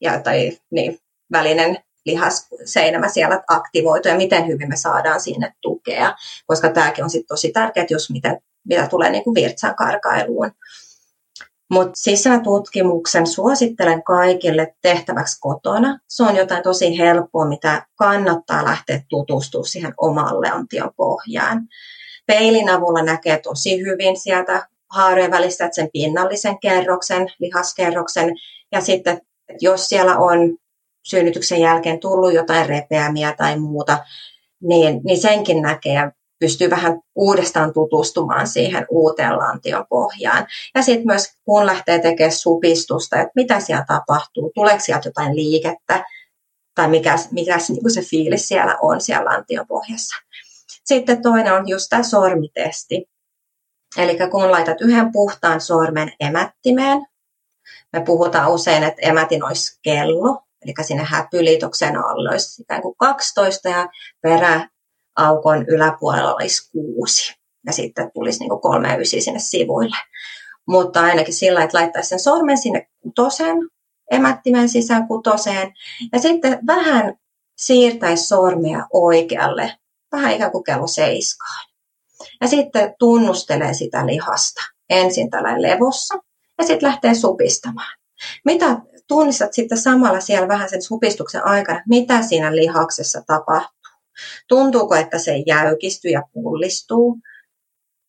ja, 0.00 0.20
tai 0.20 0.58
niin, 0.70 0.98
välinen 1.32 1.78
lihasseinämä 2.06 3.08
siellä 3.08 3.42
aktivoituu 3.48 4.12
ja 4.12 4.16
miten 4.16 4.46
hyvin 4.46 4.68
me 4.68 4.76
saadaan 4.76 5.20
sinne 5.20 5.52
tukea, 5.60 6.14
koska 6.46 6.68
tämäkin 6.68 7.04
on 7.04 7.10
sitten 7.10 7.28
tosi 7.28 7.52
tärkeää, 7.52 7.86
jos 7.90 8.10
miten, 8.10 8.40
mitä 8.68 8.86
tulee 8.86 9.10
niin 9.10 9.24
kuin 9.24 9.34
virtsan 9.34 9.74
karkailuun. 9.74 10.50
Mutta 11.70 11.92
sisätutkimuksen 11.96 13.26
suosittelen 13.26 14.02
kaikille 14.02 14.74
tehtäväksi 14.82 15.40
kotona. 15.40 15.98
Se 16.08 16.22
on 16.22 16.36
jotain 16.36 16.62
tosi 16.62 16.98
helppoa, 16.98 17.48
mitä 17.48 17.86
kannattaa 17.94 18.64
lähteä 18.64 19.02
tutustumaan 19.08 19.66
siihen 19.66 19.94
omalle 19.96 20.48
lantion 20.48 20.90
pohjaan. 20.96 21.68
Peilin 22.26 22.68
avulla 22.68 23.02
näkee 23.02 23.38
tosi 23.38 23.80
hyvin 23.80 24.16
sieltä 24.16 24.68
haarojen 24.90 25.30
välistä 25.30 25.68
sen 25.72 25.88
pinnallisen 25.92 26.58
kerroksen, 26.58 27.26
lihaskerroksen. 27.38 28.34
Ja 28.72 28.80
sitten, 28.80 29.20
jos 29.60 29.88
siellä 29.88 30.18
on 30.18 30.56
synnytyksen 31.02 31.60
jälkeen 31.60 32.00
tullut 32.00 32.34
jotain 32.34 32.68
repeämiä 32.68 33.34
tai 33.36 33.58
muuta, 33.58 33.98
niin, 34.62 35.00
niin 35.04 35.20
senkin 35.20 35.62
näkee 35.62 36.10
pystyy 36.44 36.70
vähän 36.70 37.00
uudestaan 37.14 37.72
tutustumaan 37.72 38.46
siihen 38.46 38.86
uuteen 38.90 39.38
lantion 39.38 39.86
pohjaan. 39.88 40.46
Ja 40.74 40.82
sitten 40.82 41.06
myös 41.06 41.32
kun 41.44 41.66
lähtee 41.66 41.98
tekemään 41.98 42.32
supistusta, 42.32 43.20
että 43.20 43.32
mitä 43.34 43.60
siellä 43.60 43.84
tapahtuu, 43.88 44.52
tuleeko 44.54 44.80
sieltä 44.80 45.08
jotain 45.08 45.36
liikettä 45.36 46.04
tai 46.74 46.88
mikä, 46.88 47.16
mikä 47.30 47.56
niin 47.68 47.90
se 47.90 48.02
fiilis 48.02 48.48
siellä 48.48 48.76
on 48.82 49.00
siellä 49.00 49.30
lantion 49.30 49.66
pohjassa. 49.66 50.16
Sitten 50.84 51.22
toinen 51.22 51.52
on 51.52 51.68
just 51.68 51.86
tämä 51.90 52.02
sormitesti. 52.02 53.04
Eli 53.96 54.18
kun 54.30 54.50
laitat 54.50 54.80
yhden 54.80 55.12
puhtaan 55.12 55.60
sormen 55.60 56.12
emättimeen, 56.20 57.06
me 57.92 58.00
puhutaan 58.00 58.52
usein, 58.52 58.82
että 58.82 59.02
emätin 59.02 59.44
olisi 59.44 59.78
kello, 59.82 60.42
eli 60.64 60.74
sinne 60.82 61.04
häpyliitoksen 61.04 61.96
alla 61.96 62.30
olisi 62.30 62.62
ikään 62.62 62.82
kuin 62.82 62.94
12 62.98 63.68
ja 63.68 63.88
perä 64.22 64.68
aukon 65.16 65.64
yläpuolella 65.68 66.34
olisi 66.34 66.70
kuusi 66.72 67.34
ja 67.66 67.72
sitten 67.72 68.10
tulisi 68.14 68.38
niin 68.38 68.60
kolme 68.62 68.96
ysi 68.96 69.20
sinne 69.20 69.40
sivuille. 69.40 69.96
Mutta 70.68 71.00
ainakin 71.00 71.34
sillä, 71.34 71.64
että 71.64 71.78
laittaisi 71.78 72.08
sen 72.08 72.20
sormen 72.20 72.58
sinne 72.58 72.88
kutoseen, 73.00 73.56
emättimen 74.10 74.68
sisään 74.68 75.08
kutoseen 75.08 75.72
ja 76.12 76.18
sitten 76.18 76.58
vähän 76.66 77.14
siirtäisi 77.58 78.26
sormea 78.26 78.86
oikealle, 78.92 79.76
vähän 80.12 80.32
ikään 80.32 80.52
kuin 80.52 80.64
kello 80.64 80.86
seiskaan. 80.86 81.68
Ja 82.40 82.48
sitten 82.48 82.94
tunnustelee 82.98 83.74
sitä 83.74 84.06
lihasta 84.06 84.62
ensin 84.90 85.30
tällä 85.30 85.62
levossa 85.62 86.14
ja 86.58 86.64
sitten 86.64 86.88
lähtee 86.88 87.14
supistamaan. 87.14 87.98
Mitä 88.44 88.76
tunnistat 89.08 89.52
sitten 89.52 89.78
samalla 89.78 90.20
siellä 90.20 90.48
vähän 90.48 90.70
sen 90.70 90.82
supistuksen 90.82 91.46
aikana, 91.46 91.82
mitä 91.88 92.22
siinä 92.22 92.56
lihaksessa 92.56 93.22
tapahtuu? 93.26 93.83
Tuntuuko, 94.48 94.94
että 94.94 95.18
se 95.18 95.42
jäykistyy 95.46 96.10
ja 96.10 96.22
pullistuu? 96.32 97.18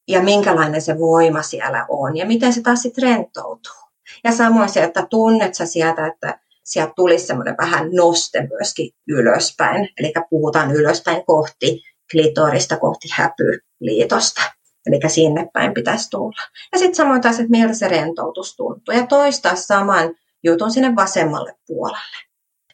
Ja 0.08 0.22
minkälainen 0.22 0.82
se 0.82 1.00
voima 1.00 1.42
siellä 1.42 1.86
on? 1.90 2.18
Ja 2.18 2.26
miten 2.26 2.54
se 2.54 2.62
taas 2.62 2.82
sitten 2.82 3.04
rentoutuu? 3.04 3.86
Ja 4.24 4.32
samoin 4.32 4.70
se, 4.70 4.84
että 4.84 5.08
tunnet 5.10 5.56
sä 5.56 5.66
sieltä, 5.66 6.08
että 6.08 6.40
sieltä 6.64 6.94
tulisi 6.96 7.26
semmoinen 7.26 7.56
vähän 7.58 7.90
noste 7.92 8.48
myöskin 8.48 8.92
ylöspäin. 9.08 9.90
Eli 10.00 10.14
puhutaan 10.30 10.72
ylöspäin 10.72 11.26
kohti 11.26 11.82
klitorista, 12.12 12.78
kohti 12.78 13.08
häpyliitosta. 13.14 14.42
Eli 14.86 15.00
sinne 15.08 15.50
päin 15.54 15.74
pitäisi 15.74 16.10
tulla. 16.10 16.42
Ja 16.72 16.78
sitten 16.78 16.96
samoin 16.96 17.22
taas, 17.22 17.40
että 17.40 17.52
miltä 17.52 17.74
se 17.74 17.88
rentoutus 17.88 18.56
tuntuu. 18.56 18.94
Ja 18.94 19.08
toistaa 19.08 19.56
saman 19.56 20.16
jutun 20.44 20.72
sinne 20.72 20.96
vasemmalle 20.96 21.54
puolelle. 21.68 22.18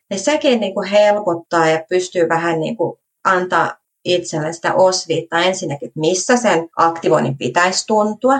Ja 0.10 0.18
sekin 0.18 0.60
niin 0.60 0.74
kuin 0.74 0.88
helpottaa 0.88 1.68
ja 1.68 1.84
pystyy 1.90 2.30
vähän 2.30 2.60
niin 2.60 2.78
kuin 2.78 3.01
antaa 3.24 3.78
itselle 4.06 4.54
sitä 4.54 4.74
osviittaa 4.74 5.42
ensinnäkin, 5.42 5.88
että 5.88 6.00
missä 6.00 6.38
sen 6.38 6.70
aktivoinnin 6.78 7.38
pitäisi 7.38 7.88
tuntua, 7.88 8.40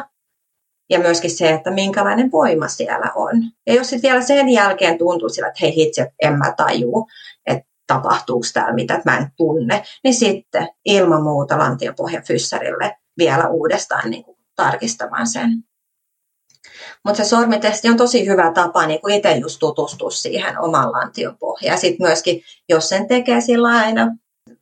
ja 0.92 1.00
myöskin 1.00 1.32
se, 1.32 1.50
että 1.50 1.72
minkälainen 1.72 2.32
voima 2.32 2.68
siellä 2.68 3.12
on. 3.16 3.32
Ja 3.68 3.74
jos 3.74 3.90
sitten 3.90 4.12
vielä 4.12 4.24
sen 4.24 4.50
jälkeen 4.50 4.98
tuntuu 4.98 5.30
sillä, 5.30 5.48
että 5.48 5.60
hei 5.62 5.76
hitsi, 5.76 6.02
että 6.02 6.14
en 6.22 6.38
mä 6.38 6.54
tajuu, 6.58 7.08
että 7.46 7.66
tapahtuuko 7.88 8.46
täällä 8.54 8.74
mitä, 8.74 9.02
mä 9.06 9.18
en 9.18 9.28
tunne, 9.38 9.84
niin 10.04 10.14
sitten 10.14 10.68
ilman 10.86 11.24
muuta 11.24 11.58
lantiopohjan 11.58 12.24
fyssarille 12.24 12.98
vielä 13.18 13.48
uudestaan 13.48 14.10
niin 14.10 14.24
kuin 14.24 14.38
tarkistamaan 14.56 15.28
sen. 15.28 15.64
Mutta 17.06 17.24
se 17.24 17.30
sormitesti 17.30 17.90
on 17.90 17.98
tosi 17.98 18.28
hyvä 18.28 18.52
tapa 18.54 18.88
niin 18.88 19.02
kuin 19.02 19.14
itse 19.14 19.32
just 19.32 19.60
tutustua 19.60 20.12
siihen 20.12 20.60
oman 20.60 20.92
lantion 20.92 21.38
pohjaan. 21.38 21.74
Ja 21.74 21.78
sitten 21.78 22.08
myöskin, 22.08 22.42
jos 22.70 22.90
sen 22.90 23.08
tekee 23.08 23.42
sillä 23.42 23.68
aina, 23.68 24.08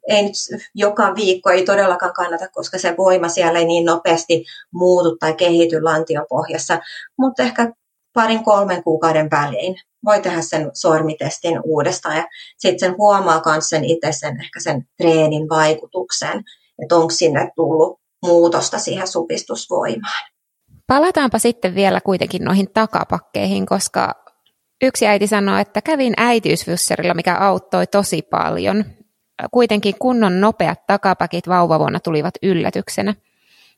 ei 0.10 0.24
nyt 0.24 0.34
joka 0.76 1.16
viikko 1.16 1.50
ei 1.50 1.66
todellakaan 1.66 2.14
kannata, 2.14 2.48
koska 2.48 2.78
se 2.78 2.98
voima 2.98 3.30
siellä 3.30 3.60
ei 3.60 3.66
niin 3.66 3.86
nopeasti 3.86 4.46
muutu 4.74 5.18
tai 5.18 5.34
kehity 5.34 5.82
lantion 5.82 6.26
pohjassa, 6.30 6.80
mutta 7.18 7.44
ehkä 7.44 7.72
parin 8.14 8.44
kolmen 8.44 8.84
kuukauden 8.84 9.32
välein 9.32 9.76
voi 10.06 10.22
tehdä 10.22 10.42
sen 10.42 10.72
sormitestin 10.74 11.60
uudestaan 11.64 12.18
ja 12.18 12.28
sitten 12.58 12.80
sen 12.80 12.98
huomaa 12.98 13.42
myös 13.46 13.70
sen 13.70 13.86
itse 13.86 14.12
sen 14.12 14.42
ehkä 14.42 14.60
sen 14.60 14.88
treenin 14.98 15.50
vaikutuksen, 15.50 16.44
että 16.84 16.96
onko 16.96 17.10
sinne 17.10 17.52
tullut 17.56 18.00
muutosta 18.26 18.80
siihen 18.80 19.08
supistusvoimaan. 19.08 20.30
Palataanpa 20.88 21.40
sitten 21.40 21.76
vielä 21.76 22.02
kuitenkin 22.02 22.44
noihin 22.44 22.70
takapakkeihin, 22.74 23.66
koska 23.66 24.14
yksi 24.82 25.08
äiti 25.08 25.28
sanoi, 25.28 25.62
että 25.62 25.82
kävin 25.82 26.14
äitiysfysserillä, 26.18 27.14
mikä 27.14 27.36
auttoi 27.36 27.88
tosi 27.88 28.22
paljon. 28.22 28.86
Kuitenkin 29.52 29.96
kunnon 30.00 30.42
nopeat 30.42 30.86
takapakit 30.88 31.48
vauvavuonna 31.48 32.00
tulivat 32.00 32.34
yllätyksenä. 32.44 33.14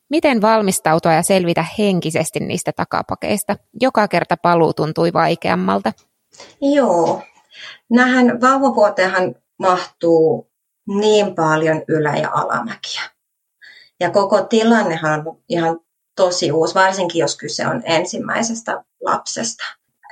Miten 0.09 0.41
valmistautua 0.41 1.13
ja 1.13 1.21
selvitä 1.23 1.65
henkisesti 1.77 2.39
niistä 2.39 2.71
takapakeista? 2.75 3.55
Joka 3.81 4.07
kerta 4.07 4.37
paluu 4.37 4.73
tuntui 4.73 5.13
vaikeammalta. 5.13 5.93
Joo. 6.61 7.21
Nähän 7.89 8.41
vauvavuoteenhan 8.41 9.35
mahtuu 9.59 10.51
niin 10.87 11.35
paljon 11.35 11.83
ylä- 11.87 12.17
ja 12.17 12.29
alamäkiä. 12.33 13.01
Ja 13.99 14.09
koko 14.09 14.41
tilannehan 14.41 15.27
on 15.27 15.37
ihan 15.49 15.79
tosi 16.15 16.51
uusi, 16.51 16.75
varsinkin 16.75 17.19
jos 17.19 17.37
kyse 17.37 17.67
on 17.67 17.81
ensimmäisestä 17.85 18.83
lapsesta. 19.01 19.63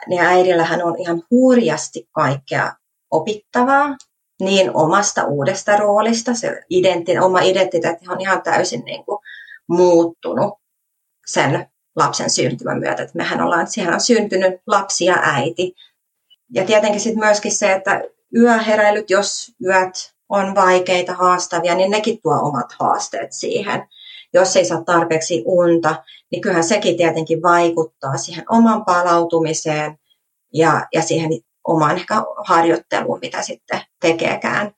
Ja 0.08 0.24
äidillähän 0.24 0.84
on 0.84 1.00
ihan 1.00 1.24
hurjasti 1.32 2.08
kaikkea 2.12 2.74
opittavaa, 3.12 3.96
niin 4.40 4.72
omasta 4.74 5.24
uudesta 5.24 5.78
roolista, 5.78 6.34
se 6.34 6.62
identi, 6.70 7.20
oma 7.20 7.40
identiteetti 7.40 8.06
on 8.10 8.22
ihan 8.22 8.42
täysin 8.42 8.86
niin 8.86 9.06
kuin 9.06 9.20
muuttunut 9.68 10.54
sen 11.26 11.68
lapsen 11.96 12.30
syntymän 12.30 12.80
myötä. 12.80 13.04
Että 13.04 13.18
mehän 13.18 13.42
ollaan, 13.42 13.68
siihen 13.68 13.94
on 13.94 14.02
syntynyt 14.02 14.54
lapsi 14.68 15.06
ja 15.06 15.16
äiti. 15.22 15.76
Ja 16.54 16.66
tietenkin 16.66 17.02
sitten 17.02 17.26
myöskin 17.26 17.52
se, 17.52 17.74
että 17.74 18.04
yöheräilyt, 18.36 19.10
jos 19.10 19.52
yöt 19.66 20.14
on 20.30 20.56
vaikeita, 20.56 21.14
haastavia, 21.14 21.76
niin 21.76 21.92
nekin 21.92 22.20
tuo 22.22 22.40
omat 22.42 22.76
haasteet 22.80 23.34
siihen 23.34 23.88
jos 24.34 24.56
ei 24.56 24.66
saa 24.66 24.84
tarpeeksi 24.84 25.44
unta, 25.46 26.04
niin 26.32 26.42
kyllähän 26.42 26.64
sekin 26.64 26.98
tietenkin 26.98 27.42
vaikuttaa 27.42 28.18
siihen 28.18 28.46
oman 28.50 28.86
palautumiseen 28.86 30.00
ja, 30.54 30.88
ja 30.94 31.02
siihen 31.02 31.30
omaan 31.70 31.96
ehkä 31.96 32.16
harjoitteluun, 32.46 33.20
mitä 33.22 33.42
sitten 33.42 33.82
tekeekään. 34.00 34.72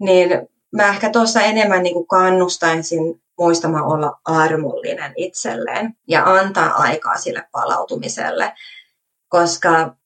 Niin 0.00 0.48
mä 0.76 0.88
ehkä 0.88 1.10
tuossa 1.10 1.40
enemmän 1.40 1.82
niin 1.82 1.94
kuin 1.94 2.06
kannustaisin 2.06 3.22
muistamaan 3.38 3.84
olla 3.84 4.20
armollinen 4.24 5.12
itselleen 5.16 5.94
ja 6.08 6.24
antaa 6.24 6.74
aikaa 6.74 7.16
sille 7.16 7.44
palautumiselle, 7.52 8.52
koska 9.28 9.96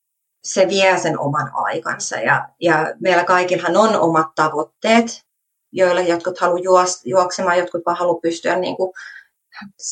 se 0.44 0.68
vie 0.68 0.98
sen 0.98 1.18
oman 1.18 1.50
aikansa 1.54 2.16
ja, 2.16 2.48
ja 2.60 2.94
meillä 3.00 3.24
kaikillahan 3.24 3.76
on 3.76 4.00
omat 4.00 4.34
tavoitteet 4.34 5.24
joilla 5.72 6.00
jotkut 6.00 6.38
haluaa 6.38 6.84
juoksemaan, 7.04 7.58
jotkut 7.58 7.82
vaan 7.86 7.96
haluaa 7.96 8.20
pystyä 8.20 8.56
niin 8.56 8.76
kuin 8.76 8.92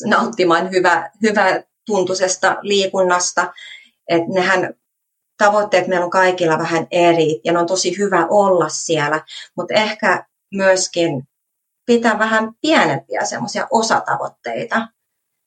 nauttimaan 0.05 0.71
hyvä, 0.71 1.09
hyvä 1.21 1.63
tuntuisesta 1.85 2.57
liikunnasta. 2.61 3.53
Et 4.07 4.27
nehän 4.27 4.73
tavoitteet 5.39 5.87
meillä 5.87 6.03
on 6.03 6.09
kaikilla 6.09 6.57
vähän 6.57 6.87
eri 6.91 7.41
ja 7.43 7.53
ne 7.53 7.59
on 7.59 7.67
tosi 7.67 7.97
hyvä 7.97 8.27
olla 8.29 8.69
siellä, 8.69 9.21
mutta 9.57 9.73
ehkä 9.73 10.25
myöskin 10.53 11.23
pitää 11.85 12.19
vähän 12.19 12.51
pienempiä 12.61 13.25
semmoisia 13.25 13.67
osatavoitteita, 13.71 14.87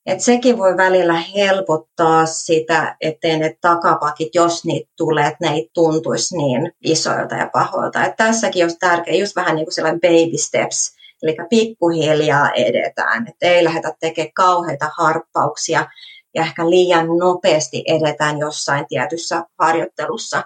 et 0.05 0.19
sekin 0.19 0.57
voi 0.57 0.77
välillä 0.77 1.13
helpottaa 1.13 2.25
sitä, 2.25 2.95
ettei 3.01 3.39
ne 3.39 3.57
takapakit, 3.61 4.35
jos 4.35 4.65
niitä 4.65 4.91
tulee, 4.97 5.27
että 5.27 5.37
ne 5.47 5.55
ei 5.55 5.69
tuntuisi 5.73 6.37
niin 6.37 6.71
isoilta 6.81 7.35
ja 7.35 7.49
pahoilta. 7.53 8.05
Et 8.05 8.15
tässäkin 8.15 8.63
olisi 8.63 8.77
tärkeää 8.79 9.17
just 9.17 9.35
vähän 9.35 9.55
niin 9.55 9.65
kuin 9.65 9.73
sellainen 9.73 10.01
baby 10.01 10.37
steps, 10.37 10.95
eli 11.23 11.37
pikkuhiljaa 11.49 12.51
edetään. 12.51 13.27
Et 13.27 13.35
ei 13.41 13.63
lähdetä 13.63 13.93
tekemään 13.99 14.33
kauheita 14.33 14.91
harppauksia 14.97 15.87
ja 16.35 16.43
ehkä 16.43 16.69
liian 16.69 17.07
nopeasti 17.07 17.83
edetään 17.87 18.39
jossain 18.39 18.85
tietyssä 18.87 19.43
harjoittelussa, 19.59 20.43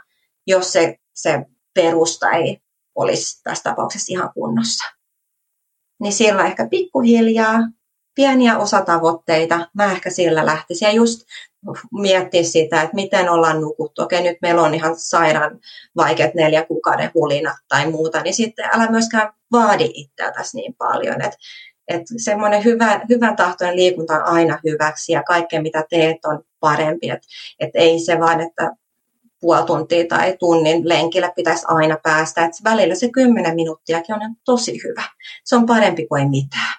jos 0.48 0.74
se, 0.74 0.96
se 1.14 1.46
perusta 1.74 2.32
ei 2.32 2.62
olisi 2.96 3.44
tässä 3.44 3.64
tapauksessa 3.64 4.14
ihan 4.14 4.32
kunnossa. 4.34 4.84
Niin 6.00 6.14
sillä 6.14 6.46
ehkä 6.46 6.68
pikkuhiljaa 6.70 7.60
pieniä 8.16 8.58
osatavoitteita, 8.58 9.70
mä 9.74 9.92
ehkä 9.92 10.10
sillä 10.10 10.46
lähtisin. 10.46 10.86
Ja 10.86 10.92
just 10.92 11.22
miettiä 11.92 12.44
sitä, 12.44 12.82
että 12.82 12.96
miten 12.96 13.30
ollaan 13.30 13.62
nukuttu. 13.62 14.02
Okei, 14.02 14.24
nyt 14.24 14.38
meillä 14.42 14.62
on 14.62 14.74
ihan 14.74 15.00
sairaan 15.00 15.60
vaikeat 15.96 16.34
neljä 16.34 16.66
kuukauden 16.66 17.12
hulinat 17.14 17.58
tai 17.68 17.92
muuta, 17.92 18.22
niin 18.22 18.34
sitten 18.34 18.70
älä 18.74 18.92
myöskään 18.92 19.34
vaadi 19.52 19.92
itseltäsi 19.94 20.58
niin 20.58 20.76
paljon. 20.76 21.22
Että 21.88 22.14
et 22.14 22.22
semmoinen 22.24 22.64
hyvä, 22.64 23.02
hyvän 23.10 23.36
tahtoinen 23.36 23.76
liikunta 23.76 24.14
on 24.14 24.24
aina 24.24 24.60
hyväksi 24.66 25.12
ja 25.12 25.24
kaikkea 25.24 25.62
mitä 25.62 25.84
teet 25.90 26.26
on 26.26 26.44
parempi. 26.60 27.10
Että 27.10 27.28
et 27.60 27.70
ei 27.74 28.00
se 28.00 28.20
vaan, 28.20 28.42
että 28.42 28.72
puoli 29.40 29.66
tuntia 29.66 30.06
tai 30.10 30.36
tunnin 30.40 30.90
lenkillä 30.90 31.32
pitäisi 31.36 31.66
aina 31.68 31.98
päästä. 32.04 32.46
Et 32.46 32.52
välillä 32.64 32.96
se 32.96 33.10
kymmenen 33.10 33.56
minuuttiakin 33.56 34.16
on 34.16 34.36
tosi 34.46 34.80
hyvä. 34.84 35.04
Se 35.44 35.56
on 35.56 35.66
parempi 35.66 36.08
kuin 36.08 36.22
ei 36.22 36.30
mitään. 36.30 36.74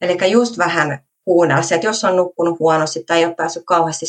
Eli 0.00 0.30
just 0.30 0.58
vähän 0.58 1.06
kuunnella 1.24 1.62
se, 1.62 1.74
että 1.74 1.86
jos 1.86 2.04
on 2.04 2.16
nukkunut 2.16 2.58
huonosti 2.58 3.04
tai 3.04 3.18
ei 3.18 3.24
ole 3.24 3.34
päässyt 3.34 3.62
kauheasti 3.66 4.06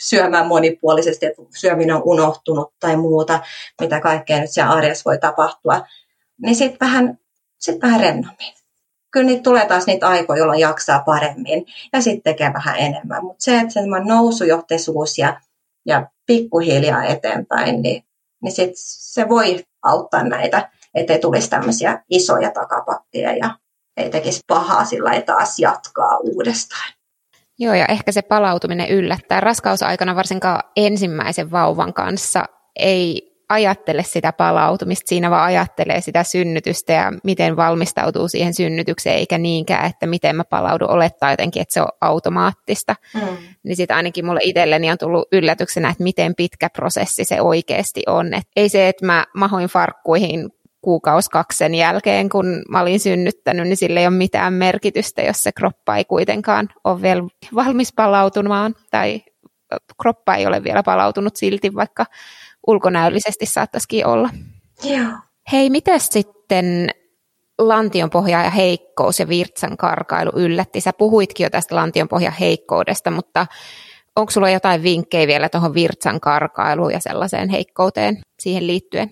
syömään 0.00 0.46
monipuolisesti, 0.46 1.26
että 1.26 1.42
syöminen 1.56 1.96
on 1.96 2.02
unohtunut 2.04 2.72
tai 2.80 2.96
muuta, 2.96 3.40
mitä 3.80 4.00
kaikkea 4.00 4.40
nyt 4.40 4.50
siellä 4.50 4.72
arjessa 4.72 5.10
voi 5.10 5.18
tapahtua, 5.18 5.86
niin 6.42 6.54
sitten 6.54 6.86
vähän, 6.86 7.18
sit 7.58 7.82
vähän 7.82 8.00
rennommin. 8.00 8.59
Kyllä 9.10 9.26
niitä 9.26 9.42
tulee 9.42 9.66
taas 9.66 9.86
niitä 9.86 10.08
aikoja, 10.08 10.38
jolloin 10.38 10.60
jaksaa 10.60 11.02
paremmin 11.06 11.66
ja 11.92 12.00
sitten 12.00 12.32
tekee 12.32 12.52
vähän 12.52 12.78
enemmän. 12.78 13.24
Mutta 13.24 13.44
se, 13.44 13.60
että 13.60 13.72
se 13.72 13.80
nousujohteisuus 14.04 15.18
ja, 15.18 15.40
ja 15.86 16.06
pikkuhiljaa 16.26 17.04
eteenpäin, 17.04 17.82
niin, 17.82 18.04
niin 18.42 18.52
sit 18.52 18.70
se 18.74 19.28
voi 19.28 19.64
auttaa 19.82 20.22
näitä, 20.22 20.70
ettei 20.94 21.18
tulisi 21.18 21.50
tämmöisiä 21.50 22.02
isoja 22.10 22.50
takapakkeja 22.50 23.36
ja 23.36 23.58
ei 23.96 24.10
tekisi 24.10 24.40
pahaa 24.46 24.84
sillä 24.84 25.10
ei 25.10 25.22
taas 25.22 25.58
jatkaa 25.58 26.18
uudestaan. 26.18 26.92
Joo, 27.58 27.74
ja 27.74 27.86
ehkä 27.86 28.12
se 28.12 28.22
palautuminen 28.22 28.88
yllättää. 28.88 29.40
Raskausaikana 29.40 30.16
varsinkaan 30.16 30.62
ensimmäisen 30.76 31.50
vauvan 31.50 31.94
kanssa 31.94 32.44
ei 32.76 33.29
ajattele 33.50 34.02
sitä 34.02 34.32
palautumista, 34.32 35.08
siinä 35.08 35.30
vaan 35.30 35.44
ajattelee 35.44 36.00
sitä 36.00 36.24
synnytystä 36.24 36.92
ja 36.92 37.12
miten 37.24 37.56
valmistautuu 37.56 38.28
siihen 38.28 38.54
synnytykseen, 38.54 39.16
eikä 39.16 39.38
niinkään, 39.38 39.86
että 39.86 40.06
miten 40.06 40.36
mä 40.36 40.44
palaudun 40.44 40.90
olettaa 40.90 41.30
jotenkin, 41.30 41.62
että 41.62 41.74
se 41.74 41.80
on 41.80 41.88
automaattista. 42.00 42.94
Mm. 43.14 43.36
Niin 43.62 43.76
sitten 43.76 43.96
ainakin 43.96 44.26
mulle 44.26 44.40
itselleni 44.42 44.90
on 44.90 44.98
tullut 44.98 45.28
yllätyksenä, 45.32 45.90
että 45.90 46.02
miten 46.02 46.34
pitkä 46.34 46.70
prosessi 46.70 47.24
se 47.24 47.40
oikeasti 47.40 48.02
on. 48.06 48.34
Et 48.34 48.48
ei 48.56 48.68
se, 48.68 48.88
että 48.88 49.06
mä 49.06 49.24
mahoin 49.34 49.68
farkkuihin 49.68 50.50
kuukausi 50.82 51.30
kaksi 51.30 51.58
sen 51.58 51.74
jälkeen, 51.74 52.28
kun 52.28 52.62
mä 52.68 52.80
olin 52.80 53.00
synnyttänyt, 53.00 53.66
niin 53.66 53.76
sillä 53.76 54.00
ei 54.00 54.06
ole 54.06 54.16
mitään 54.16 54.52
merkitystä, 54.52 55.22
jos 55.22 55.42
se 55.42 55.52
kroppa 55.52 55.96
ei 55.96 56.04
kuitenkaan 56.04 56.68
ole 56.84 57.02
vielä 57.02 57.22
valmis 57.54 57.92
palautumaan 57.92 58.74
tai 58.90 59.22
kroppa 60.02 60.34
ei 60.34 60.46
ole 60.46 60.64
vielä 60.64 60.82
palautunut 60.82 61.36
silti, 61.36 61.74
vaikka 61.74 62.06
ulkonäöllisesti 62.66 63.46
saattaisikin 63.46 64.06
olla. 64.06 64.30
Joo. 64.84 65.12
Hei, 65.52 65.70
miten 65.70 66.00
sitten 66.00 66.88
lantion 67.58 68.10
pohja 68.10 68.44
ja 68.44 68.50
heikkous 68.50 69.20
ja 69.20 69.28
virtsan 69.28 69.76
karkailu 69.76 70.30
yllätti? 70.34 70.80
Sä 70.80 70.92
puhuitkin 70.92 71.44
jo 71.44 71.50
tästä 71.50 71.74
lantion 71.74 72.08
pohja 72.08 72.30
heikkoudesta, 72.30 73.10
mutta 73.10 73.46
onko 74.16 74.30
sulla 74.30 74.50
jotain 74.50 74.82
vinkkejä 74.82 75.26
vielä 75.26 75.48
tuohon 75.48 75.74
virtsan 75.74 76.20
karkailuun 76.20 76.92
ja 76.92 77.00
sellaiseen 77.00 77.48
heikkouteen 77.48 78.18
siihen 78.42 78.66
liittyen? 78.66 79.10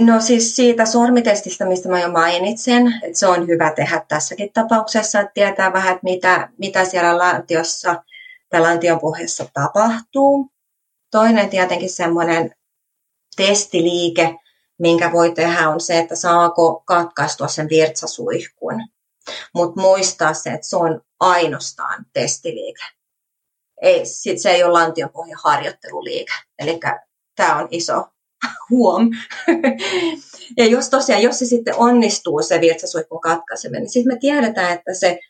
No 0.00 0.20
siis 0.20 0.56
siitä 0.56 0.86
sormitestistä, 0.86 1.66
mistä 1.66 1.88
mä 1.88 2.00
jo 2.00 2.12
mainitsin, 2.12 2.94
että 3.02 3.18
se 3.18 3.26
on 3.26 3.46
hyvä 3.46 3.72
tehdä 3.72 4.04
tässäkin 4.08 4.52
tapauksessa, 4.52 5.20
että 5.20 5.32
tietää 5.34 5.72
vähän, 5.72 5.94
että 5.94 6.04
mitä, 6.04 6.48
mitä 6.58 6.84
siellä 6.84 7.18
lantiossa 7.18 8.02
tai 8.48 8.60
lantion 8.60 9.00
pohjassa 9.00 9.46
tapahtuu. 9.54 10.50
Toinen 11.10 11.50
tietenkin 11.50 11.90
semmoinen 11.90 12.54
testiliike, 13.36 14.34
minkä 14.78 15.12
voi 15.12 15.34
tehdä, 15.34 15.68
on 15.68 15.80
se, 15.80 15.98
että 15.98 16.16
saako 16.16 16.82
katkaistua 16.86 17.48
sen 17.48 17.68
virtsasuihkun. 17.68 18.74
Mutta 19.54 19.80
muistaa 19.80 20.34
se, 20.34 20.50
että 20.50 20.66
se 20.66 20.76
on 20.76 21.00
ainoastaan 21.20 22.06
testiliike. 22.12 22.82
ei, 23.82 24.06
sit 24.06 24.38
se 24.38 24.50
ei 24.50 24.64
ole 24.64 24.72
lantiopohjan 24.72 25.40
harjoitteluliike. 25.44 26.32
Eli 26.58 26.80
tämä 27.36 27.56
on 27.58 27.68
iso 27.70 28.06
huom. 28.70 29.10
ja 30.56 30.66
jos 30.66 30.90
tosiaan, 30.90 31.22
jos 31.22 31.38
se 31.38 31.46
sitten 31.46 31.74
onnistuu 31.76 32.42
se 32.42 32.60
virtsasuihkun 32.60 33.20
katkaiseminen, 33.20 33.82
niin 33.82 33.90
sitten 33.90 34.14
me 34.14 34.18
tiedetään, 34.18 34.72
että 34.72 34.94
se, 34.94 35.20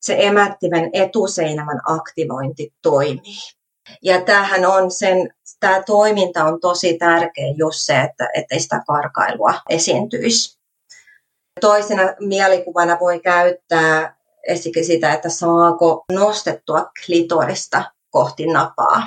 se 0.00 0.16
emättimen 0.18 0.90
etuseinämän 0.92 1.80
aktivointi 1.86 2.74
toimii. 2.82 3.61
Ja 4.02 4.20
tämähän 4.20 4.66
on 4.66 4.90
sen, 4.90 5.34
tämä 5.60 5.82
toiminta 5.86 6.44
on 6.44 6.60
tosi 6.60 6.98
tärkeä 6.98 7.54
just 7.56 7.78
se, 7.80 8.00
että 8.00 8.28
ei 8.50 8.60
sitä 8.60 8.82
karkailua 8.86 9.54
esiintyisi. 9.68 10.58
Toisena 11.60 12.02
mielikuvana 12.20 12.98
voi 13.00 13.20
käyttää 13.20 14.16
esimerkiksi 14.48 14.92
sitä, 14.92 15.12
että 15.12 15.28
saako 15.28 16.04
nostettua 16.12 16.90
klitorista 17.06 17.84
kohti 18.10 18.46
napaa. 18.46 19.02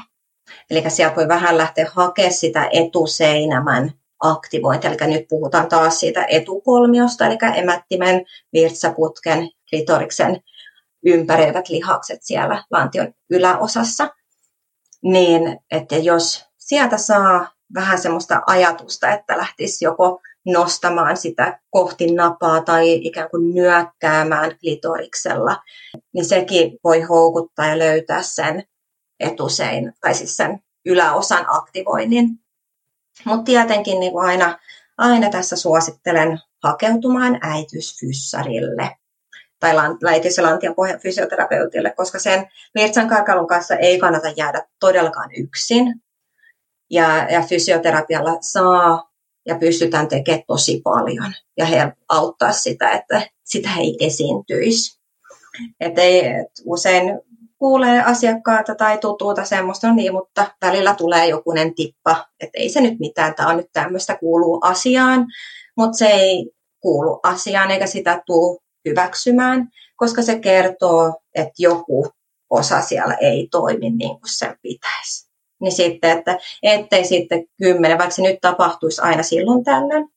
Eli 0.70 0.90
sieltä 0.90 1.16
voi 1.16 1.28
vähän 1.28 1.58
lähteä 1.58 1.92
hakemaan 1.94 2.34
sitä 2.34 2.70
etuseinämän 2.72 3.92
aktivointia. 4.20 4.92
Eli 4.92 5.14
nyt 5.14 5.28
puhutaan 5.30 5.70
taas 5.70 6.00
siitä 6.00 6.26
etukolmiosta, 6.30 7.26
eli 7.26 7.38
emättimen, 7.56 8.26
virtsaputken, 8.54 9.50
klitoriksen 9.70 10.42
ympäröivät 11.06 11.70
lihakset 11.70 12.20
siellä 12.22 12.64
lantion 12.72 13.14
yläosassa. 13.30 14.10
Niin, 15.06 15.60
että 15.72 15.98
jos 15.98 16.46
sieltä 16.58 16.98
saa 16.98 17.52
vähän 17.74 17.98
semmoista 17.98 18.42
ajatusta, 18.48 19.10
että 19.14 19.38
lähtisi 19.38 19.86
joko 19.86 20.22
nostamaan 20.46 21.18
sitä 21.18 21.60
kohti 21.70 22.14
napaa 22.14 22.62
tai 22.62 22.94
ikään 23.04 23.30
kuin 23.30 23.54
nyökkäämään 23.54 24.58
klitoriksella, 24.60 25.58
niin 26.14 26.26
sekin 26.26 26.80
voi 26.84 27.02
houkuttaa 27.02 27.66
ja 27.66 27.80
löytää 27.80 28.22
sen 28.22 28.64
etusein, 29.20 29.94
tai 30.02 30.14
siis 30.14 30.38
sen 30.38 30.60
yläosan 30.86 31.46
aktivoinnin. 31.48 32.30
Mutta 33.26 33.44
tietenkin 33.44 34.00
niin 34.00 34.14
aina, 34.20 34.60
aina 34.98 35.30
tässä 35.30 35.56
suosittelen 35.56 36.40
hakeutumaan 36.64 37.40
äitysfyssarille 37.42 38.98
tai 39.60 39.76
äitis- 40.06 40.38
ja 40.38 40.44
lantiapohjan 40.44 41.00
fysioterapeutille, 41.00 41.94
koska 41.98 42.20
sen 42.20 42.48
virtsan 42.76 43.08
karkalun 43.08 43.48
kanssa 43.48 43.76
ei 43.76 44.00
kannata 44.00 44.28
jäädä 44.38 44.64
todellakaan 44.80 45.30
yksin. 45.38 46.02
Ja, 46.90 47.28
ja 47.32 47.42
fysioterapialla 47.42 48.38
saa 48.42 49.10
ja 49.46 49.56
pystytään 49.56 50.08
tekemään 50.08 50.44
tosi 50.48 50.82
paljon 50.84 51.34
ja 51.58 51.66
he 51.66 51.92
auttaa 52.10 52.52
sitä, 52.52 52.92
että 52.92 53.22
sitä 53.44 53.70
ei 53.80 53.98
esiintyisi. 54.00 55.00
Et 55.80 55.98
ei, 55.98 56.28
et 56.28 56.52
usein 56.66 57.20
kuulee 57.58 58.04
asiakkaata 58.04 58.76
tai 58.76 58.98
tutuuta 58.98 59.46
semmoista, 59.46 59.94
niin, 59.94 60.14
mutta 60.14 60.48
välillä 60.62 60.96
tulee 60.96 61.28
jokunen 61.28 61.76
tippa, 61.76 62.26
että 62.40 62.60
ei 62.60 62.70
se 62.70 62.82
nyt 62.82 63.00
mitään, 63.00 63.36
tämä 63.36 63.50
on 63.50 63.58
nyt 63.58 63.70
tämmöistä, 63.74 64.18
kuuluu 64.18 64.60
asiaan, 64.64 65.26
mutta 65.78 65.98
se 65.98 66.08
ei 66.08 66.52
kuulu 66.80 67.20
asiaan 67.24 67.72
eikä 67.72 67.88
sitä 67.88 68.24
tule 68.26 68.60
hyväksymään, 68.86 69.70
koska 69.96 70.22
se 70.22 70.40
kertoo, 70.40 71.20
että 71.36 71.54
joku 71.58 72.08
osa 72.50 72.82
siellä 72.82 73.14
ei 73.14 73.48
toimi 73.52 73.90
niin 73.90 74.20
kuin 74.20 74.38
sen 74.38 74.58
pitäisi. 74.62 75.30
Niin 75.62 75.72
sitten, 75.72 76.18
että 76.18 76.38
ettei 76.64 77.06
sitten 77.06 77.46
kymmenen, 77.58 77.98
vaikka 77.98 78.16
se 78.16 78.22
nyt 78.22 78.42
tapahtuisi 78.42 79.02
aina 79.02 79.24
silloin 79.24 79.64
tällöin, 79.64 80.08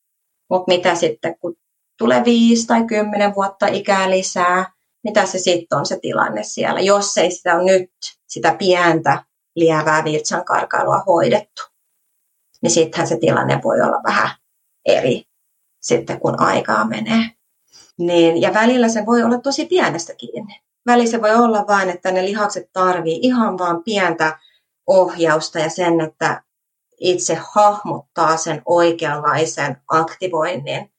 mutta 0.51 0.73
mitä 0.73 0.95
sitten, 0.95 1.39
kun 1.39 1.57
tulee 1.99 2.25
viisi 2.25 2.67
tai 2.67 2.85
kymmenen 2.85 3.35
vuotta 3.35 3.67
ikää 3.67 4.11
lisää, 4.11 4.73
mitä 5.05 5.27
se 5.27 5.39
sitten 5.39 5.79
on 5.79 5.87
se 5.87 5.99
tilanne 6.03 6.43
siellä, 6.43 6.81
jos 6.81 7.19
ei 7.19 7.31
sitä 7.31 7.55
ole 7.55 7.73
nyt 7.73 7.91
sitä 8.29 8.55
pientä 8.55 9.25
lievää 9.57 10.05
virtsankarkailua 10.05 11.03
hoidettu. 11.07 11.63
Niin 12.63 12.71
sittenhän 12.71 13.09
se 13.09 13.19
tilanne 13.19 13.61
voi 13.65 13.81
olla 13.81 14.01
vähän 14.05 14.31
eri 14.85 15.23
sitten, 15.83 16.21
kun 16.21 16.41
aikaa 16.41 16.85
menee. 16.85 17.31
Niin, 17.99 18.41
ja 18.41 18.55
välillä 18.55 18.89
se 18.89 19.07
voi 19.07 19.23
olla 19.23 19.39
tosi 19.39 19.67
pienestä 19.67 20.15
kiinni. 20.15 20.61
Välillä 20.87 21.11
se 21.11 21.23
voi 21.23 21.35
olla 21.35 21.65
vain, 21.69 21.91
että 21.91 22.11
ne 22.13 22.25
lihakset 22.25 22.73
tarvii 22.73 23.19
ihan 23.23 23.59
vaan 23.59 23.83
pientä 23.83 24.39
ohjausta 24.87 25.59
ja 25.59 25.69
sen, 25.69 26.01
että 26.01 26.43
itse 27.01 27.39
hahmottaa 27.55 28.37
sen 28.37 28.63
oikeanlaisen 28.67 29.77
aktivoinnin 29.89 30.91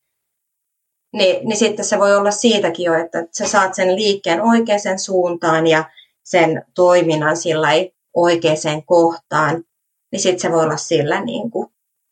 niin, 1.14 1.48
niin 1.48 1.58
sitten 1.58 1.86
se 1.86 2.00
voi 2.00 2.16
olla 2.16 2.32
siitäkin 2.32 2.84
jo, 2.84 2.94
että 2.94 3.28
sä 3.32 3.48
saat 3.48 3.76
sen 3.76 3.96
liikkeen 3.96 4.42
oikeaan 4.42 5.00
suuntaan 5.00 5.68
ja 5.68 5.90
sen 6.24 6.66
toiminnan 6.76 7.38
sillä 7.38 7.70
oikeaan 8.14 8.84
kohtaan, 8.86 9.64
niin 10.12 10.20
sitten 10.20 10.40
se 10.40 10.52
voi 10.52 10.64
olla 10.64 10.78
sillä 10.78 11.26
niin 11.26 11.52
kuin 11.52 11.70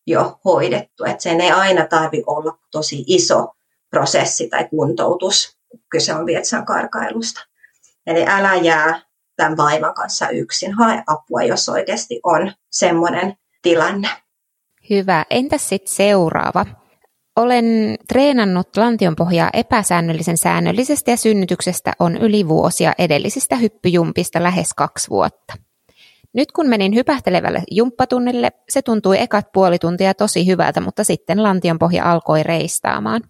jo 0.07 0.39
hoidettu. 0.45 1.03
Että 1.03 1.23
sen 1.23 1.41
ei 1.41 1.51
aina 1.51 1.87
tarvi 1.87 2.23
olla 2.27 2.57
tosi 2.71 3.03
iso 3.07 3.47
prosessi 3.89 4.49
tai 4.49 4.67
kuntoutus, 4.69 5.57
kun 5.69 5.79
kyse 5.89 6.13
on 6.13 6.25
vietsan 6.25 6.65
karkailusta. 6.65 7.45
Eli 8.07 8.25
älä 8.27 8.55
jää 8.55 9.01
tämän 9.35 9.57
vaivan 9.57 9.93
kanssa 9.93 10.29
yksin. 10.29 10.73
Hae 10.73 11.03
apua, 11.07 11.43
jos 11.43 11.69
oikeasti 11.69 12.19
on 12.23 12.51
semmoinen 12.71 13.35
tilanne. 13.61 14.09
Hyvä. 14.89 15.25
Entäs 15.29 15.69
sitten 15.69 15.93
seuraava? 15.93 16.65
Olen 17.35 17.97
treenannut 18.07 18.77
lantionpohjaa 18.77 19.49
epäsäännöllisen 19.53 20.37
säännöllisesti 20.37 21.11
ja 21.11 21.17
synnytyksestä 21.17 21.93
on 21.99 22.17
yli 22.17 22.47
vuosia 22.47 22.93
edellisistä 22.97 23.55
hyppyjumpista 23.55 24.43
lähes 24.43 24.73
kaksi 24.73 25.09
vuotta. 25.09 25.53
Nyt 26.33 26.51
kun 26.51 26.67
menin 26.67 26.95
hypähtelevälle 26.95 27.63
jumppatunnille, 27.71 28.51
se 28.69 28.81
tuntui 28.81 29.21
ekat 29.21 29.51
puoli 29.51 29.79
tuntia 29.79 30.13
tosi 30.13 30.47
hyvältä, 30.47 30.81
mutta 30.81 31.03
sitten 31.03 31.43
lantionpohja 31.43 32.11
alkoi 32.11 32.43
reistaamaan. 32.43 33.21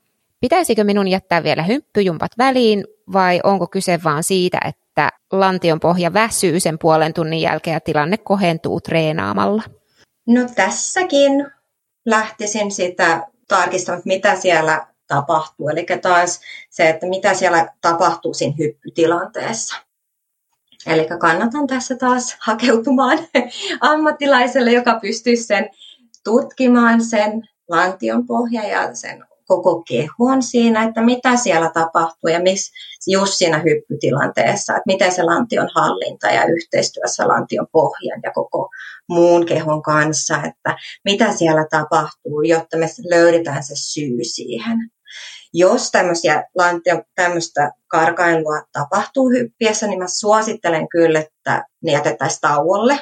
Pitäisikö 0.47 0.83
minun 0.83 1.07
jättää 1.07 1.43
vielä 1.43 1.63
hyppyjumpat 1.63 2.31
väliin 2.37 2.85
vai 3.13 3.39
onko 3.43 3.67
kyse 3.67 3.99
vaan 4.03 4.23
siitä, 4.23 4.59
että 4.65 5.09
lantionpohja 5.31 6.13
väsyy 6.13 6.59
sen 6.59 6.79
puolen 6.79 7.13
tunnin 7.13 7.41
jälkeen 7.41 7.73
ja 7.73 7.79
tilanne 7.79 8.17
kohentuu 8.17 8.81
treenaamalla? 8.81 9.63
No 10.27 10.41
tässäkin 10.55 11.47
lähtisin 12.05 12.71
sitä 12.71 13.27
tarkistamaan, 13.47 14.01
mitä 14.05 14.35
siellä 14.35 14.87
tapahtuu. 15.07 15.69
Eli 15.69 15.85
taas 16.01 16.41
se, 16.69 16.89
että 16.89 17.07
mitä 17.07 17.33
siellä 17.33 17.67
tapahtuu 17.81 18.33
siinä 18.33 18.55
hyppytilanteessa. 18.59 19.75
Eli 20.85 21.07
kannatan 21.19 21.67
tässä 21.67 21.95
taas 21.95 22.37
hakeutumaan 22.39 23.19
ammattilaiselle, 23.81 24.71
joka 24.71 24.99
pystyy 25.01 25.35
sen 25.35 25.69
tutkimaan 26.23 27.03
sen 27.03 27.49
lantion 27.69 28.27
pohja 28.27 28.67
ja 28.67 28.95
sen 28.95 29.26
koko 29.47 29.83
kehon 29.87 30.43
siinä, 30.43 30.83
että 30.83 31.01
mitä 31.01 31.35
siellä 31.35 31.71
tapahtuu 31.73 32.29
ja 32.29 32.39
miss, 32.39 32.71
just 33.07 33.33
siinä 33.33 33.57
hyppytilanteessa, 33.57 34.73
että 34.73 34.83
miten 34.85 35.11
se 35.11 35.23
lantion 35.23 35.69
hallinta 35.75 36.27
ja 36.27 36.45
yhteistyössä 36.45 37.27
lantion 37.27 37.67
pohjan 37.71 38.19
ja 38.23 38.31
koko 38.31 38.69
muun 39.09 39.45
kehon 39.45 39.81
kanssa, 39.81 40.35
että 40.35 40.75
mitä 41.05 41.33
siellä 41.33 41.65
tapahtuu, 41.69 42.41
jotta 42.41 42.77
me 42.77 42.85
löydetään 43.09 43.63
se 43.63 43.73
syy 43.75 44.23
siihen. 44.23 44.77
Jos 45.53 45.91
tämmöistä 47.15 47.71
karkailua 47.87 48.61
tapahtuu 48.71 49.29
hyppiessä, 49.29 49.87
niin 49.87 49.99
mä 49.99 50.07
suosittelen 50.07 50.89
kyllä, 50.89 51.19
että 51.19 51.65
ne 51.83 51.91
jätettäisiin 51.91 52.41
tauolle 52.41 52.99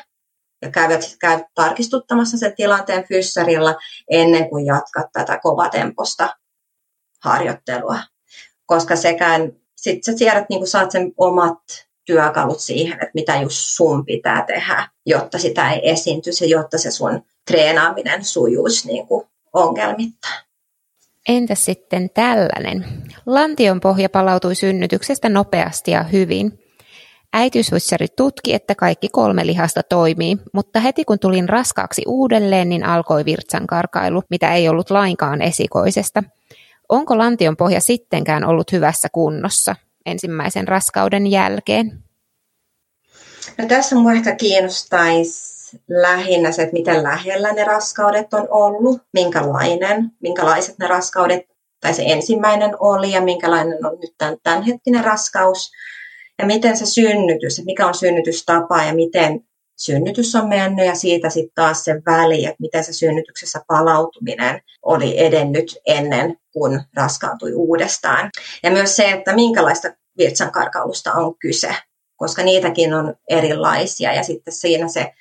ja 0.65 0.71
käyvät, 0.71 1.15
käyvät 1.19 1.45
tarkistuttamassa 1.55 2.37
sen 2.37 2.53
tilanteen 2.55 3.07
fyssarilla 3.07 3.75
ennen 4.09 4.49
kuin 4.49 4.65
jatkat 4.65 5.05
tätä 5.13 5.39
kovatemposta 5.43 6.35
harjoittelua. 7.23 7.99
Koska 8.65 8.95
sekään, 8.95 9.51
sit 9.75 10.03
sä 10.03 10.13
tiedät, 10.17 10.49
niin 10.49 10.67
saat 10.67 10.91
sen 10.91 11.11
omat 11.17 11.59
työkalut 12.05 12.59
siihen, 12.59 12.93
että 12.93 13.11
mitä 13.13 13.41
just 13.41 13.57
sun 13.57 14.05
pitää 14.05 14.45
tehdä, 14.47 14.87
jotta 15.05 15.39
sitä 15.39 15.71
ei 15.71 15.89
esiintyisi 15.89 16.49
jotta 16.49 16.77
se 16.77 16.91
sun 16.91 17.21
treenaaminen 17.47 18.25
sujuisi 18.25 18.87
niin 18.87 19.07
kuin 19.07 19.27
ongelmitta. 19.53 20.27
Entä 21.27 21.55
sitten 21.55 22.09
tällainen? 22.09 22.85
Lantion 23.25 23.79
pohja 23.79 24.09
palautui 24.09 24.55
synnytyksestä 24.55 25.29
nopeasti 25.29 25.91
ja 25.91 26.03
hyvin. 26.03 26.64
Äitiyshuissari 27.37 28.07
tutki, 28.15 28.53
että 28.53 28.75
kaikki 28.75 29.09
kolme 29.11 29.45
lihasta 29.45 29.83
toimii, 29.83 30.37
mutta 30.53 30.79
heti 30.79 31.05
kun 31.05 31.19
tulin 31.19 31.49
raskaaksi 31.49 32.01
uudelleen, 32.07 32.69
niin 32.69 32.85
alkoi 32.85 33.25
virtsan 33.25 33.67
karkailu, 33.67 34.23
mitä 34.29 34.53
ei 34.53 34.69
ollut 34.69 34.89
lainkaan 34.89 35.41
esikoisesta. 35.41 36.23
Onko 36.89 37.17
lantion 37.17 37.57
pohja 37.57 37.79
sittenkään 37.81 38.45
ollut 38.45 38.71
hyvässä 38.71 39.07
kunnossa 39.11 39.75
ensimmäisen 40.05 40.67
raskauden 40.67 41.27
jälkeen? 41.27 42.03
No 43.57 43.65
tässä 43.67 43.95
minua 43.95 44.13
ehkä 44.13 44.35
kiinnostaisi 44.35 45.79
lähinnä 45.89 46.51
se, 46.51 46.61
että 46.61 46.73
miten 46.73 47.03
lähellä 47.03 47.53
ne 47.53 47.63
raskaudet 47.63 48.33
on 48.33 48.47
ollut, 48.49 49.01
minkälainen, 49.13 50.11
minkälaiset 50.19 50.77
ne 50.79 50.87
raskaudet 50.87 51.41
tai 51.79 51.93
se 51.93 52.03
ensimmäinen 52.05 52.71
oli 52.79 53.11
ja 53.11 53.21
minkälainen 53.21 53.85
on 53.85 53.97
nyt 54.01 54.11
tämän, 54.17 54.37
tämänhetkinen 54.43 55.03
raskaus. 55.03 55.71
Ja 56.39 56.45
miten 56.45 56.77
se 56.77 56.85
synnytys, 56.85 57.65
mikä 57.65 57.87
on 57.87 57.93
synnytystapa 57.93 58.83
ja 58.83 58.95
miten 58.95 59.41
synnytys 59.77 60.35
on 60.35 60.49
mennyt 60.49 60.85
ja 60.85 60.95
siitä 60.95 61.29
sitten 61.29 61.55
taas 61.55 61.83
se 61.83 62.01
väli, 62.05 62.45
että 62.45 62.55
miten 62.59 62.83
se 62.83 62.93
synnytyksessä 62.93 63.61
palautuminen 63.67 64.61
oli 64.81 65.25
edennyt 65.25 65.77
ennen 65.87 66.37
kuin 66.53 66.81
raskaantui 66.95 67.53
uudestaan. 67.53 68.29
Ja 68.63 68.71
myös 68.71 68.95
se, 68.95 69.11
että 69.11 69.35
minkälaista 69.35 69.87
virtsankarkailusta 70.17 71.13
on 71.13 71.35
kyse, 71.37 71.75
koska 72.15 72.43
niitäkin 72.43 72.93
on 72.93 73.15
erilaisia 73.29 74.13
ja 74.13 74.23
sitten 74.23 74.53
siinä 74.53 74.87
se 74.87 75.13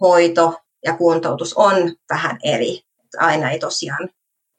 hoito 0.00 0.60
ja 0.84 0.96
kuntoutus 0.96 1.54
on 1.54 1.94
vähän 2.10 2.38
eri. 2.42 2.80
Aina 3.18 3.50
ei 3.50 3.58
tosiaan 3.58 4.08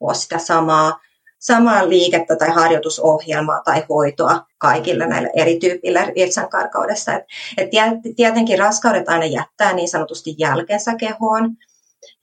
ole 0.00 0.14
sitä 0.14 0.38
samaa 0.38 1.00
samaa 1.44 1.88
liikettä 1.88 2.36
tai 2.36 2.48
harjoitusohjelmaa 2.48 3.62
tai 3.64 3.82
hoitoa 3.88 4.46
kaikille 4.58 5.06
näille 5.06 5.30
eri 5.36 5.58
tyypille 5.58 6.12
virtsankarkaudessa. 6.14 7.14
Et, 7.14 7.24
et 7.56 7.70
tietenkin 8.16 8.58
raskaudet 8.58 9.08
aina 9.08 9.24
jättää 9.24 9.72
niin 9.72 9.88
sanotusti 9.88 10.34
jälkensä 10.38 10.94
kehoon. 10.96 11.56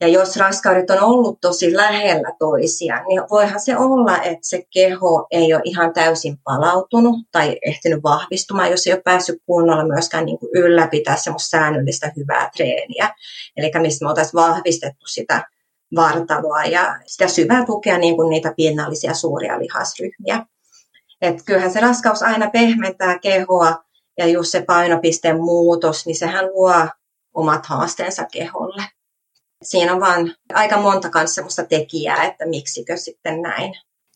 Ja 0.00 0.08
jos 0.08 0.36
raskaudet 0.36 0.90
on 0.90 1.00
ollut 1.00 1.40
tosi 1.40 1.76
lähellä 1.76 2.32
toisiaan, 2.38 3.04
niin 3.08 3.22
voihan 3.30 3.60
se 3.60 3.76
olla, 3.76 4.22
että 4.22 4.48
se 4.48 4.62
keho 4.70 5.26
ei 5.30 5.54
ole 5.54 5.62
ihan 5.64 5.92
täysin 5.92 6.38
palautunut 6.44 7.16
tai 7.32 7.58
ehtinyt 7.66 8.02
vahvistumaan, 8.02 8.70
jos 8.70 8.86
ei 8.86 8.92
ole 8.92 9.02
päässyt 9.02 9.42
kunnolla 9.46 9.86
myöskään 9.86 10.24
niin 10.24 10.38
kuin 10.38 10.50
ylläpitää 10.54 11.16
semmoista 11.16 11.48
säännöllistä 11.48 12.12
hyvää 12.16 12.50
treeniä. 12.56 13.14
Eli 13.56 13.72
missä 13.80 14.04
me 14.04 14.08
oltaisiin 14.08 14.34
vahvistettu 14.34 15.06
sitä 15.06 15.44
vartaloa 15.94 16.64
ja 16.64 16.98
sitä 17.06 17.28
syvää 17.28 17.66
tukea 17.66 17.98
niin 17.98 18.16
kuin 18.16 18.30
niitä 18.30 18.54
pinnallisia 18.56 19.14
suuria 19.14 19.58
lihasryhmiä. 19.58 20.46
Et 21.22 21.42
kyllähän 21.46 21.72
se 21.72 21.80
raskaus 21.80 22.22
aina 22.22 22.50
pehmentää 22.50 23.18
kehoa 23.18 23.84
ja 24.18 24.26
just 24.26 24.50
se 24.50 24.62
painopisteen 24.62 25.40
muutos, 25.40 26.06
niin 26.06 26.16
sehän 26.16 26.46
luo 26.46 26.74
omat 27.34 27.66
haasteensa 27.66 28.24
keholle. 28.32 28.82
Siinä 29.62 29.92
on 29.92 30.00
vaan 30.00 30.34
aika 30.54 30.76
monta 30.76 31.10
kanssa 31.10 31.34
sellaista 31.34 31.64
tekijää, 31.64 32.24
että 32.24 32.46
miksikö 32.46 32.96
sitten 32.96 33.42
näin. 33.42 33.74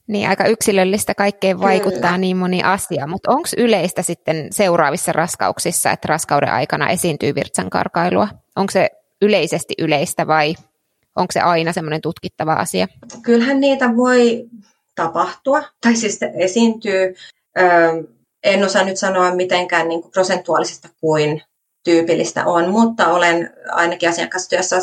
Niin, 0.09 0.29
aika 0.29 0.47
yksilöllistä 0.47 1.15
kaikkeen 1.15 1.61
vaikuttaa 1.61 2.01
Kyllä. 2.01 2.19
niin 2.19 2.37
moni 2.37 2.63
asia, 2.63 3.07
mutta 3.07 3.31
onko 3.31 3.49
yleistä 3.57 4.03
sitten 4.03 4.53
seuraavissa 4.53 5.13
raskauksissa, 5.13 5.91
että 5.91 6.09
raskauden 6.09 6.53
aikana 6.53 6.91
esiintyy 6.91 7.35
virtsankarkailua? 7.35 8.29
Onko 8.57 8.71
se 8.71 8.91
yleisesti 9.23 9.75
yleistä 9.79 10.27
vai 10.27 10.55
Onko 11.17 11.33
se 11.33 11.41
aina 11.41 11.73
semmoinen 11.73 12.01
tutkittava 12.01 12.53
asia? 12.53 12.89
Kyllähän 13.23 13.61
niitä 13.61 13.97
voi 13.97 14.47
tapahtua, 14.95 15.63
tai 15.81 15.97
siis 15.97 16.21
esiintyy. 16.35 17.15
En 18.45 18.65
osaa 18.65 18.85
nyt 18.85 18.97
sanoa 18.97 19.35
mitenkään 19.35 19.89
niin 19.89 20.03
kuin 20.03 20.13
prosentuaalisesti 20.13 20.89
kuin 21.01 21.43
tyypillistä 21.85 22.45
on, 22.45 22.71
mutta 22.71 23.09
olen 23.09 23.55
ainakin 23.71 24.09
asiakastyössä 24.09 24.77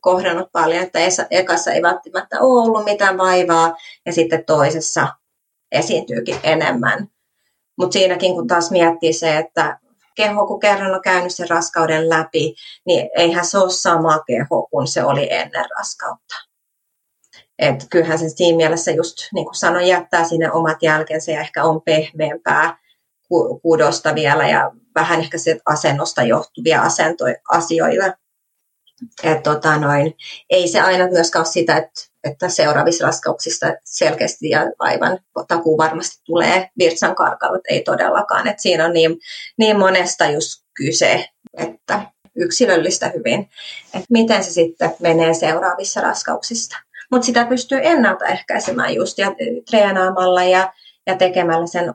kohdannut 0.00 0.48
paljon, 0.52 0.82
että 0.82 0.98
ekassa 1.30 1.72
ei 1.72 1.82
välttämättä 1.82 2.40
ole 2.40 2.62
ollut 2.62 2.84
mitään 2.84 3.18
vaivaa 3.18 3.76
ja 4.06 4.12
sitten 4.12 4.44
toisessa 4.44 5.08
esiintyykin 5.72 6.36
enemmän. 6.42 7.08
Mutta 7.78 7.92
siinäkin 7.92 8.34
kun 8.34 8.46
taas 8.46 8.70
miettii 8.70 9.12
se, 9.12 9.38
että 9.38 9.78
keho, 10.14 10.46
kun 10.46 10.60
kerran 10.60 10.94
on 10.94 11.02
käynyt 11.02 11.34
sen 11.34 11.48
raskauden 11.48 12.08
läpi, 12.08 12.54
niin 12.86 13.10
eihän 13.16 13.44
se 13.44 13.58
ole 13.58 13.70
sama 13.70 14.18
keho 14.26 14.68
kuin 14.70 14.86
se 14.86 15.04
oli 15.04 15.32
ennen 15.32 15.64
raskautta. 15.78 16.34
Et 17.58 17.86
kyllähän 17.90 18.18
se 18.18 18.28
siinä 18.28 18.56
mielessä 18.56 18.90
just, 18.90 19.16
niin 19.34 19.44
kuin 19.44 19.54
sanoin, 19.54 19.86
jättää 19.86 20.24
sinne 20.24 20.52
omat 20.52 20.82
jälkensä 20.82 21.32
ja 21.32 21.40
ehkä 21.40 21.64
on 21.64 21.82
pehmeämpää 21.82 22.78
kudosta 23.62 24.14
vielä 24.14 24.48
ja 24.48 24.70
vähän 24.94 25.20
ehkä 25.20 25.38
se 25.38 25.60
asennosta 25.66 26.22
johtuvia 26.22 26.82
asentoja, 26.82 27.34
asioita. 27.48 28.14
Et 29.22 29.42
tota 29.42 29.78
noin, 29.78 30.14
ei 30.50 30.68
se 30.68 30.80
aina 30.80 31.08
myöskään 31.08 31.40
ole 31.40 31.52
sitä, 31.52 31.76
että, 31.76 32.13
että 32.24 32.48
seuraavissa 32.48 33.06
raskauksissa 33.06 33.66
selkeästi 33.84 34.48
ja 34.48 34.60
aivan 34.78 35.18
takuu 35.48 35.78
varmasti 35.78 36.22
tulee 36.26 36.70
virtsan 36.78 37.14
karkailut, 37.14 37.60
ei 37.68 37.82
todellakaan. 37.82 38.48
Et 38.48 38.60
siinä 38.60 38.84
on 38.84 38.92
niin, 38.92 39.18
niin 39.58 39.78
monesta 39.78 40.26
just 40.26 40.64
kyse, 40.76 41.28
että 41.58 42.00
yksilöllistä 42.36 43.12
hyvin, 43.16 43.40
että 43.94 44.06
miten 44.10 44.44
se 44.44 44.50
sitten 44.50 44.94
menee 45.00 45.34
seuraavissa 45.34 46.00
raskauksissa. 46.00 46.78
Mutta 47.10 47.26
sitä 47.26 47.44
pystyy 47.44 47.78
ennaltaehkäisemään 47.82 48.94
just 48.94 49.18
ja 49.18 49.34
treenaamalla 49.70 50.44
ja, 50.44 50.72
ja 51.06 51.16
tekemällä 51.16 51.66
sen 51.66 51.94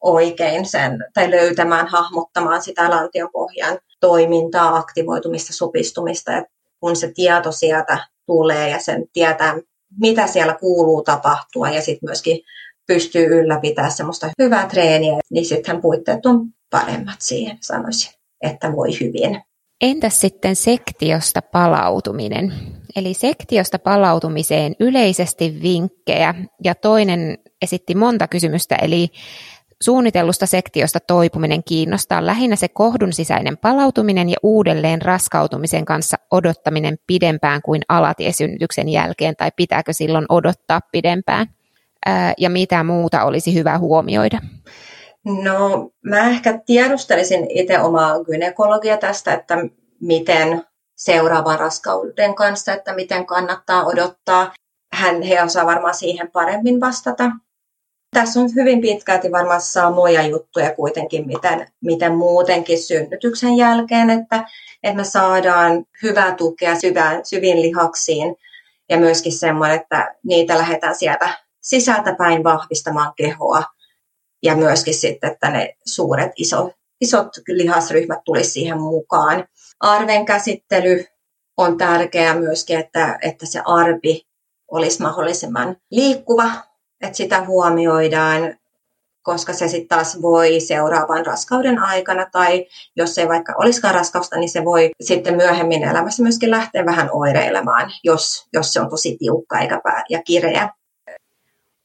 oikein 0.00 0.66
sen, 0.66 1.04
tai 1.14 1.30
löytämään, 1.30 1.86
hahmottamaan 1.86 2.62
sitä 2.62 2.90
lantion 2.90 3.28
pohjan 3.32 3.78
toimintaa, 4.00 4.76
aktivoitumista, 4.76 5.52
supistumista, 5.52 6.36
että 6.36 6.52
kun 6.80 6.96
se 6.96 7.12
tieto 7.14 7.52
sieltä 7.52 7.98
tulee 8.26 8.68
ja 8.68 8.78
sen 8.78 9.04
tietää, 9.12 9.54
mitä 10.00 10.26
siellä 10.26 10.54
kuuluu 10.60 11.02
tapahtua 11.02 11.70
ja 11.70 11.82
sitten 11.82 12.08
myöskin 12.08 12.40
pystyy 12.86 13.26
ylläpitämään 13.26 13.92
semmoista 13.92 14.30
hyvää 14.42 14.68
treeniä, 14.68 15.18
niin 15.30 15.44
sittenhän 15.44 15.82
puitteet 15.82 16.26
on 16.26 16.46
paremmat 16.70 17.20
siihen, 17.20 17.58
sanoisin, 17.60 18.12
että 18.42 18.72
voi 18.72 19.00
hyvin. 19.00 19.42
Entäs 19.80 20.20
sitten 20.20 20.56
sektiosta 20.56 21.42
palautuminen? 21.42 22.52
Eli 22.96 23.14
sektiosta 23.14 23.78
palautumiseen 23.78 24.76
yleisesti 24.80 25.58
vinkkejä 25.62 26.34
ja 26.64 26.74
toinen 26.74 27.38
esitti 27.62 27.94
monta 27.94 28.28
kysymystä, 28.28 28.76
eli 28.76 29.08
Suunnitellusta 29.82 30.46
sektiosta 30.46 30.98
toipuminen 31.00 31.64
kiinnostaa 31.64 32.26
lähinnä 32.26 32.56
se 32.56 32.68
kohdun 32.68 33.12
sisäinen 33.12 33.58
palautuminen 33.58 34.28
ja 34.28 34.36
uudelleen 34.42 35.02
raskautumisen 35.02 35.84
kanssa 35.84 36.16
odottaminen 36.30 36.96
pidempään 37.06 37.62
kuin 37.62 37.82
alatiesynnytyksen 37.88 38.88
jälkeen, 38.88 39.36
tai 39.36 39.50
pitääkö 39.56 39.92
silloin 39.92 40.26
odottaa 40.28 40.80
pidempään? 40.92 41.46
Ää, 42.06 42.34
ja 42.38 42.50
mitä 42.50 42.84
muuta 42.84 43.24
olisi 43.24 43.54
hyvä 43.54 43.78
huomioida? 43.78 44.38
No, 45.24 45.90
mä 46.02 46.28
ehkä 46.28 46.58
tiedustelisin 46.66 47.46
itse 47.50 47.78
omaa 47.78 48.24
gynekologia 48.24 48.96
tästä, 48.96 49.34
että 49.34 49.56
miten 50.00 50.62
seuraavan 50.96 51.58
raskauden 51.58 52.34
kanssa, 52.34 52.72
että 52.72 52.94
miten 52.94 53.26
kannattaa 53.26 53.84
odottaa. 53.84 54.52
Hän, 54.92 55.22
he 55.22 55.42
osaa 55.42 55.66
varmaan 55.66 55.94
siihen 55.94 56.30
paremmin 56.30 56.80
vastata. 56.80 57.30
Tässä 58.14 58.40
on 58.40 58.54
hyvin 58.54 58.80
pitkälti 58.80 59.32
varmaan 59.32 59.60
samoja 59.60 60.26
juttuja 60.26 60.74
kuitenkin, 60.74 61.26
miten, 61.26 61.66
miten 61.80 62.14
muutenkin 62.14 62.82
synnytyksen 62.82 63.56
jälkeen, 63.56 64.10
että, 64.10 64.44
että 64.82 64.96
me 64.96 65.04
saadaan 65.04 65.84
hyvää 66.02 66.34
tukea 66.34 66.80
syvään, 66.80 67.26
syviin 67.26 67.62
lihaksiin 67.62 68.36
ja 68.88 68.98
myöskin 68.98 69.32
semmoinen, 69.32 69.80
että 69.80 70.14
niitä 70.24 70.58
lähdetään 70.58 70.94
sieltä 70.94 71.38
sisältä 71.60 72.14
päin 72.14 72.44
vahvistamaan 72.44 73.12
kehoa 73.16 73.62
ja 74.42 74.56
myöskin 74.56 74.94
sitten, 74.94 75.32
että 75.32 75.50
ne 75.50 75.76
suuret 75.86 76.32
iso, 76.36 76.70
isot 77.00 77.28
lihasryhmät 77.48 78.18
tulisi 78.24 78.50
siihen 78.50 78.80
mukaan. 78.80 79.44
Arven 79.80 80.24
käsittely 80.24 81.04
on 81.56 81.78
tärkeää 81.78 82.34
myöskin, 82.34 82.78
että, 82.78 83.18
että 83.22 83.46
se 83.46 83.62
arvi 83.64 84.22
olisi 84.70 85.02
mahdollisimman 85.02 85.76
liikkuva, 85.90 86.50
että 87.02 87.16
sitä 87.16 87.44
huomioidaan, 87.44 88.56
koska 89.22 89.52
se 89.52 89.68
sitten 89.68 89.88
taas 89.88 90.22
voi 90.22 90.60
seuraavan 90.60 91.26
raskauden 91.26 91.78
aikana 91.78 92.26
tai 92.32 92.66
jos 92.96 93.18
ei 93.18 93.28
vaikka 93.28 93.54
olisikaan 93.58 93.94
raskausta, 93.94 94.38
niin 94.38 94.50
se 94.50 94.64
voi 94.64 94.90
sitten 95.00 95.36
myöhemmin 95.36 95.84
elämässä 95.84 96.22
myöskin 96.22 96.50
lähteä 96.50 96.84
vähän 96.84 97.08
oireilemaan, 97.12 97.92
jos, 98.04 98.48
jos 98.52 98.72
se 98.72 98.80
on 98.80 98.90
tosi 98.90 99.16
tiukka 99.18 99.58
eikä 99.58 99.80
pää 99.84 100.04
ja 100.10 100.22
kireä. 100.22 100.68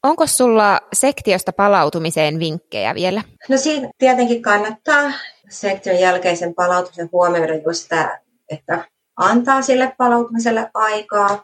Onko 0.04 0.28
sulla 0.28 0.80
sektiosta 0.94 1.54
palautumiseen 1.54 2.40
vinkkejä 2.40 2.96
vielä? 2.96 3.24
No 3.50 3.58
siinä 3.58 3.90
tietenkin 3.98 4.42
kannattaa 4.42 5.12
sektion 5.50 6.00
jälkeisen 6.00 6.56
palautumisen 6.56 7.10
huomioida 7.12 7.56
just 7.56 7.82
sitä, 7.84 8.20
että 8.50 8.86
antaa 9.16 9.62
sille 9.62 9.96
palautumiselle 9.98 10.70
aikaa. 10.74 11.44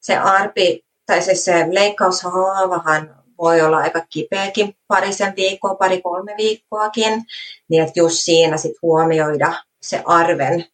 Se 0.00 0.16
arpi 0.16 0.84
tai 1.12 1.22
siis 1.22 1.44
se 1.44 1.66
leikkaushaavahan 1.70 3.14
voi 3.38 3.60
olla 3.60 3.76
aika 3.76 4.06
kipeäkin 4.10 4.74
parisen 4.88 5.32
viikkoa, 5.36 5.74
pari-kolme 5.74 6.34
viikkoakin, 6.36 7.22
niin 7.68 7.82
että 7.82 8.00
just 8.00 8.16
siinä 8.18 8.56
sit 8.56 8.72
huomioida 8.82 9.52
se 9.82 10.02
arven 10.04 10.64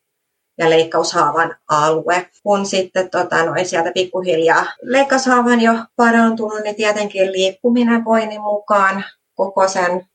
ja 0.58 0.70
leikkaushaavan 0.70 1.56
alue. 1.68 2.30
Kun 2.42 2.66
sitten 2.66 3.10
tota, 3.10 3.44
noin 3.44 3.66
sieltä 3.66 3.92
pikkuhiljaa 3.94 4.66
leikkaushaavan 4.82 5.60
jo 5.60 5.72
parantunut, 5.96 6.60
niin 6.62 6.76
tietenkin 6.76 7.32
liikkuminen 7.32 8.04
voinnin 8.04 8.40
mukaan 8.40 9.04
koko 9.34 9.68
sen 9.68 10.06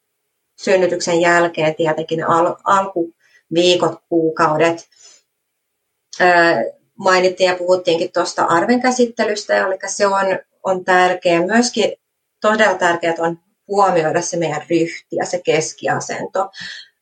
synnytyksen 0.61 1.21
jälkeen 1.21 1.75
tietenkin 1.75 2.27
al- 2.27 2.55
alkuviikot, 2.63 3.99
kuukaudet. 4.09 4.87
Öö, 6.21 6.82
mainittiin 6.97 7.49
ja 7.49 7.57
puhuttiinkin 7.57 8.11
tuosta 8.11 8.43
arven 8.43 8.81
käsittelystä, 8.81 9.57
eli 9.57 9.77
se 9.87 10.07
on, 10.07 10.39
on 10.63 10.85
tärkeä. 10.85 11.45
Myöskin 11.45 11.93
todella 12.41 12.77
tärkeää 12.77 13.15
on 13.19 13.39
huomioida 13.67 14.21
se 14.21 14.37
meidän 14.37 14.61
ryhti 14.69 15.15
ja 15.15 15.25
se 15.25 15.41
keskiasento. 15.45 16.49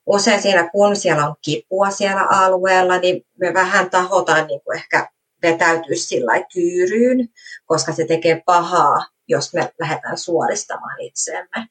usein 0.06 0.42
siinä, 0.42 0.70
kun 0.70 0.96
siellä 0.96 1.28
on 1.28 1.36
kipua 1.42 1.92
siellä 1.92 2.28
alueella, 2.30 2.98
niin 2.98 3.26
me 3.40 3.54
vähän 3.54 3.90
tahotaan 3.90 4.48
niin 4.48 4.62
kuin 4.62 4.78
ehkä 4.78 5.10
vetäytyä 5.42 5.96
sillä 5.96 6.44
kyyryyn, 6.54 7.30
koska 7.66 7.92
se 7.92 8.06
tekee 8.06 8.42
pahaa, 8.46 9.06
jos 9.28 9.54
me 9.54 9.72
lähdetään 9.80 10.18
suoristamaan 10.18 11.02
itseemme. 11.02 11.68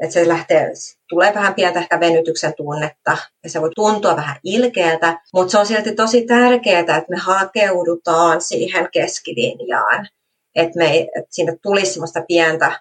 Että 0.00 0.14
se 0.14 0.28
lähtee, 0.28 0.72
tulee 1.08 1.34
vähän 1.34 1.54
pientä 1.54 1.80
ehkä 1.80 2.00
venytyksen 2.00 2.54
tunnetta 2.56 3.16
ja 3.44 3.50
se 3.50 3.60
voi 3.60 3.70
tuntua 3.74 4.16
vähän 4.16 4.36
ilkeältä, 4.44 5.20
mutta 5.34 5.50
se 5.50 5.58
on 5.58 5.66
silti 5.66 5.94
tosi 5.94 6.26
tärkeää, 6.26 6.80
että 6.80 7.10
me 7.10 7.16
hakeudutaan 7.16 8.40
siihen 8.40 8.88
keskilinjaan, 8.92 10.08
että, 10.54 10.78
me, 10.78 10.98
että 11.00 11.28
siinä 11.30 11.56
tulisi 11.62 11.92
semmoista 11.92 12.22
pientä 12.28 12.80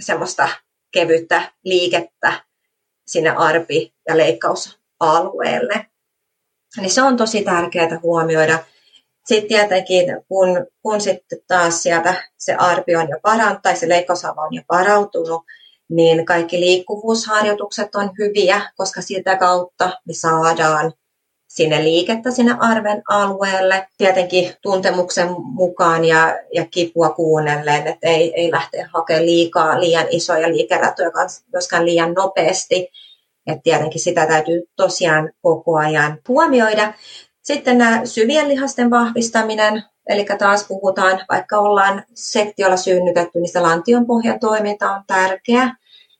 semmoista 0.00 0.48
kevyttä 0.92 1.52
liikettä 1.64 2.32
sinne 3.06 3.30
arpi- 3.30 3.94
ja 4.08 4.16
leikkausalueelle. 4.16 5.86
Niin 6.76 6.90
se 6.90 7.02
on 7.02 7.16
tosi 7.16 7.44
tärkeää 7.44 8.00
huomioida. 8.02 8.58
Sitten 9.26 9.48
tietenkin, 9.48 10.04
kun, 10.28 10.66
kun 10.82 11.00
sitten 11.00 11.38
taas 11.48 11.82
sieltä 11.82 12.30
se 12.38 12.54
arpi 12.54 12.96
on 12.96 13.08
jo 13.08 13.18
parantunut 13.22 13.62
tai 13.62 13.76
se 13.76 13.88
leikkausava 13.88 14.42
on 14.42 14.54
jo 14.54 14.62
parantunut, 14.66 15.42
niin 15.90 16.26
kaikki 16.26 16.60
liikkuvuusharjoitukset 16.60 17.94
on 17.94 18.10
hyviä, 18.18 18.70
koska 18.76 19.02
sitä 19.02 19.36
kautta 19.36 20.00
me 20.06 20.14
saadaan 20.14 20.92
sinne 21.48 21.84
liikettä 21.84 22.30
sinne 22.30 22.56
arven 22.60 23.02
alueelle. 23.08 23.86
Tietenkin 23.98 24.52
tuntemuksen 24.62 25.28
mukaan 25.38 26.04
ja, 26.04 26.38
ja 26.54 26.66
kipua 26.66 27.10
kuunnellen, 27.10 27.86
että 27.86 28.08
ei, 28.08 28.34
ei 28.34 28.50
lähteä 28.50 28.88
hakemaan 28.92 29.26
liikaa 29.26 29.80
liian 29.80 30.06
isoja 30.10 30.48
liikeratoja 30.48 31.10
myöskään 31.52 31.86
liian 31.86 32.12
nopeasti. 32.12 32.88
Et 33.46 33.58
tietenkin 33.62 34.00
sitä 34.00 34.26
täytyy 34.26 34.62
tosiaan 34.76 35.32
koko 35.42 35.76
ajan 35.76 36.18
huomioida. 36.28 36.92
Sitten 37.42 37.78
nämä 37.78 38.06
syvien 38.06 38.48
lihasten 38.48 38.90
vahvistaminen, 38.90 39.82
eli 40.08 40.26
taas 40.38 40.64
puhutaan, 40.68 41.20
vaikka 41.30 41.58
ollaan 41.58 42.04
sektiolla 42.14 42.76
synnytetty, 42.76 43.40
niin 43.40 43.52
se 43.52 43.60
lantion 43.60 44.06
pohjatoiminta 44.06 44.90
on 44.90 45.02
tärkeä. 45.06 45.76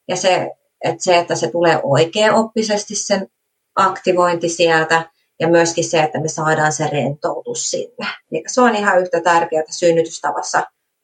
Ja 0.09 0.17
se, 0.17 0.51
että 0.85 1.05
se, 1.05 1.19
että 1.19 1.35
se 1.35 1.51
tulee 1.51 1.81
oikeaoppisesti 1.83 2.95
sen 2.95 3.29
aktivointi 3.77 4.49
sieltä, 4.49 5.11
ja 5.41 5.49
myöskin 5.49 5.85
se, 5.85 6.03
että 6.03 6.21
me 6.21 6.29
saadaan 6.29 6.73
se 6.73 6.87
rentoutus 6.87 7.71
sinne. 7.71 8.07
Eli 8.33 8.45
se 8.47 8.61
on 8.61 8.77
ihan 8.77 9.01
yhtä 9.01 9.21
tärkeää 9.21 9.65
synnytystavassa 9.71 10.63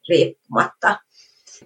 riippumatta. 0.09 0.99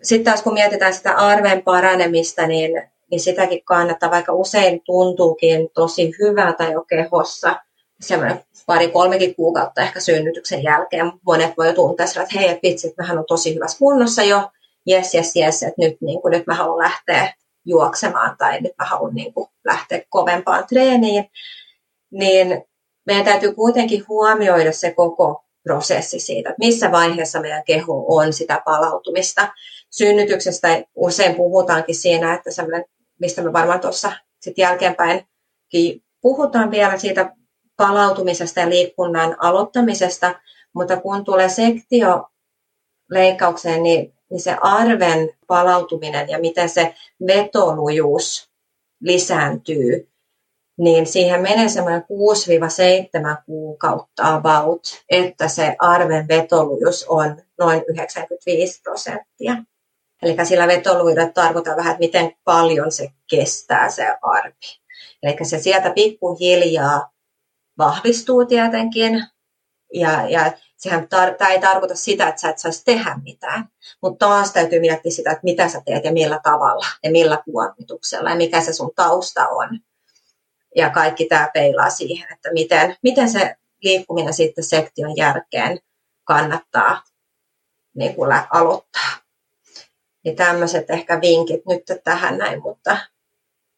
Sitten 0.03 0.23
taas 0.23 0.41
kun 0.41 0.53
mietitään 0.53 0.93
sitä 0.93 1.11
arven 1.11 1.63
paranemista, 1.63 2.47
niin, 2.47 2.71
niin 3.11 3.19
sitäkin 3.19 3.63
kannattaa, 3.65 4.11
vaikka 4.11 4.33
usein 4.33 4.81
tuntuukin 4.85 5.69
tosi 5.73 6.11
hyvältä 6.19 6.63
jo 6.63 6.83
kehossa, 6.83 7.61
semmoinen 8.01 8.43
pari 8.65 8.87
kolmekin 8.87 9.35
kuukautta 9.35 9.81
ehkä 9.81 9.99
synnytyksen 9.99 10.63
jälkeen. 10.63 11.11
Monet 11.25 11.57
voi 11.57 11.73
tuntea 11.73 12.05
että 12.05 12.39
hei, 12.39 12.59
vitsi, 12.63 12.87
että 12.87 13.03
mähän 13.03 13.17
on 13.17 13.25
tosi 13.27 13.55
hyvässä 13.55 13.77
kunnossa 13.77 14.23
jo, 14.23 14.51
jes, 14.85 15.13
jes, 15.13 15.35
jes, 15.35 15.63
että 15.63 15.81
nyt, 15.81 15.97
niin 16.01 16.21
kuin, 16.21 16.31
nyt 16.31 16.47
mä 16.47 16.53
haluan 16.53 16.83
lähteä 16.83 17.33
juoksemaan 17.65 18.37
tai 18.37 18.61
nyt 18.61 18.71
mä 18.79 18.85
haluan 18.85 19.15
niin 19.15 19.33
kuin, 19.33 19.49
lähteä 19.65 20.01
kovempaan 20.09 20.67
treeniin 20.67 21.29
niin 22.11 22.63
meidän 23.05 23.25
täytyy 23.25 23.53
kuitenkin 23.53 24.05
huomioida 24.07 24.71
se 24.71 24.91
koko 24.93 25.43
prosessi 25.63 26.19
siitä, 26.19 26.49
että 26.49 26.65
missä 26.65 26.91
vaiheessa 26.91 27.41
meidän 27.41 27.63
keho 27.63 28.05
on 28.07 28.33
sitä 28.33 28.61
palautumista. 28.65 29.53
Synnytyksestä 29.89 30.67
usein 30.95 31.35
puhutaankin 31.35 31.95
siinä, 31.95 32.33
että 32.33 32.49
mistä 33.19 33.41
me 33.41 33.53
varmaan 33.53 33.79
tuossa 33.79 34.11
sitten 34.39 34.63
jälkeenpäin 34.63 35.27
puhutaan 36.21 36.71
vielä 36.71 36.97
siitä 36.97 37.35
palautumisesta 37.77 38.59
ja 38.59 38.69
liikunnan 38.69 39.35
aloittamisesta, 39.39 40.39
mutta 40.73 40.97
kun 40.97 41.25
tulee 41.25 41.49
sektio 41.49 42.29
leikkaukseen, 43.11 43.83
niin, 43.83 44.13
niin 44.29 44.39
se 44.39 44.57
arven 44.61 45.29
palautuminen 45.47 46.29
ja 46.29 46.39
miten 46.39 46.69
se 46.69 46.95
vetolujuus 47.27 48.49
lisääntyy, 49.01 50.09
niin 50.77 51.05
siihen 51.05 51.41
menee 51.41 51.69
semmoinen 51.69 52.01
6-7 52.01 53.41
kuukautta 53.45 54.33
about, 54.33 55.03
että 55.09 55.47
se 55.47 55.75
arven 55.79 56.27
vetolujuus 56.27 57.05
on 57.09 57.41
noin 57.59 57.83
95 57.87 58.81
prosenttia. 58.81 59.55
Eli 60.21 60.35
sillä 60.43 60.67
vetoluidella 60.67 61.31
tarkoittaa 61.31 61.77
vähän, 61.77 61.91
että 61.91 61.99
miten 61.99 62.35
paljon 62.43 62.91
se 62.91 63.11
kestää 63.29 63.89
se 63.89 64.07
arvi. 64.21 64.79
Eli 65.23 65.35
se 65.43 65.59
sieltä 65.59 65.89
pikkuhiljaa 65.89 67.14
vahvistuu 67.77 68.45
tietenkin, 68.45 69.25
ja, 69.93 70.29
ja 70.29 70.51
sehän 70.77 71.03
tar- 71.03 71.35
tämä 71.37 71.51
ei 71.51 71.61
tarkoita 71.61 71.95
sitä, 71.95 72.27
että 72.27 72.41
sä 72.41 72.49
et 72.49 72.59
saisi 72.59 72.85
tehdä 72.85 73.19
mitään, 73.23 73.69
mutta 74.01 74.25
taas 74.25 74.53
täytyy 74.53 74.79
miettiä 74.79 75.11
sitä, 75.11 75.31
että 75.31 75.43
mitä 75.43 75.69
sä 75.69 75.81
teet 75.85 76.03
ja 76.05 76.11
millä 76.11 76.39
tavalla 76.43 76.85
ja 77.03 77.11
millä 77.11 77.43
kuormituksella 77.45 78.29
ja 78.29 78.35
mikä 78.35 78.61
se 78.61 78.73
sun 78.73 78.91
tausta 78.95 79.47
on 79.47 79.79
ja 80.75 80.89
kaikki 80.89 81.25
tämä 81.25 81.49
peilaa 81.53 81.89
siihen, 81.89 82.33
että 82.33 82.53
miten, 82.53 82.95
miten 83.03 83.29
se 83.29 83.55
liikkuminen 83.83 84.33
sitten 84.33 84.63
sektion 84.63 85.17
jälkeen 85.17 85.79
kannattaa 86.23 87.03
niin 87.95 88.15
kuin 88.15 88.29
aloittaa. 88.49 89.09
Niin 90.23 90.35
tämmöiset 90.35 90.89
ehkä 90.89 91.21
vinkit 91.21 91.65
nyt 91.65 91.83
tähän 92.03 92.37
näin, 92.37 92.61
mutta 92.61 92.97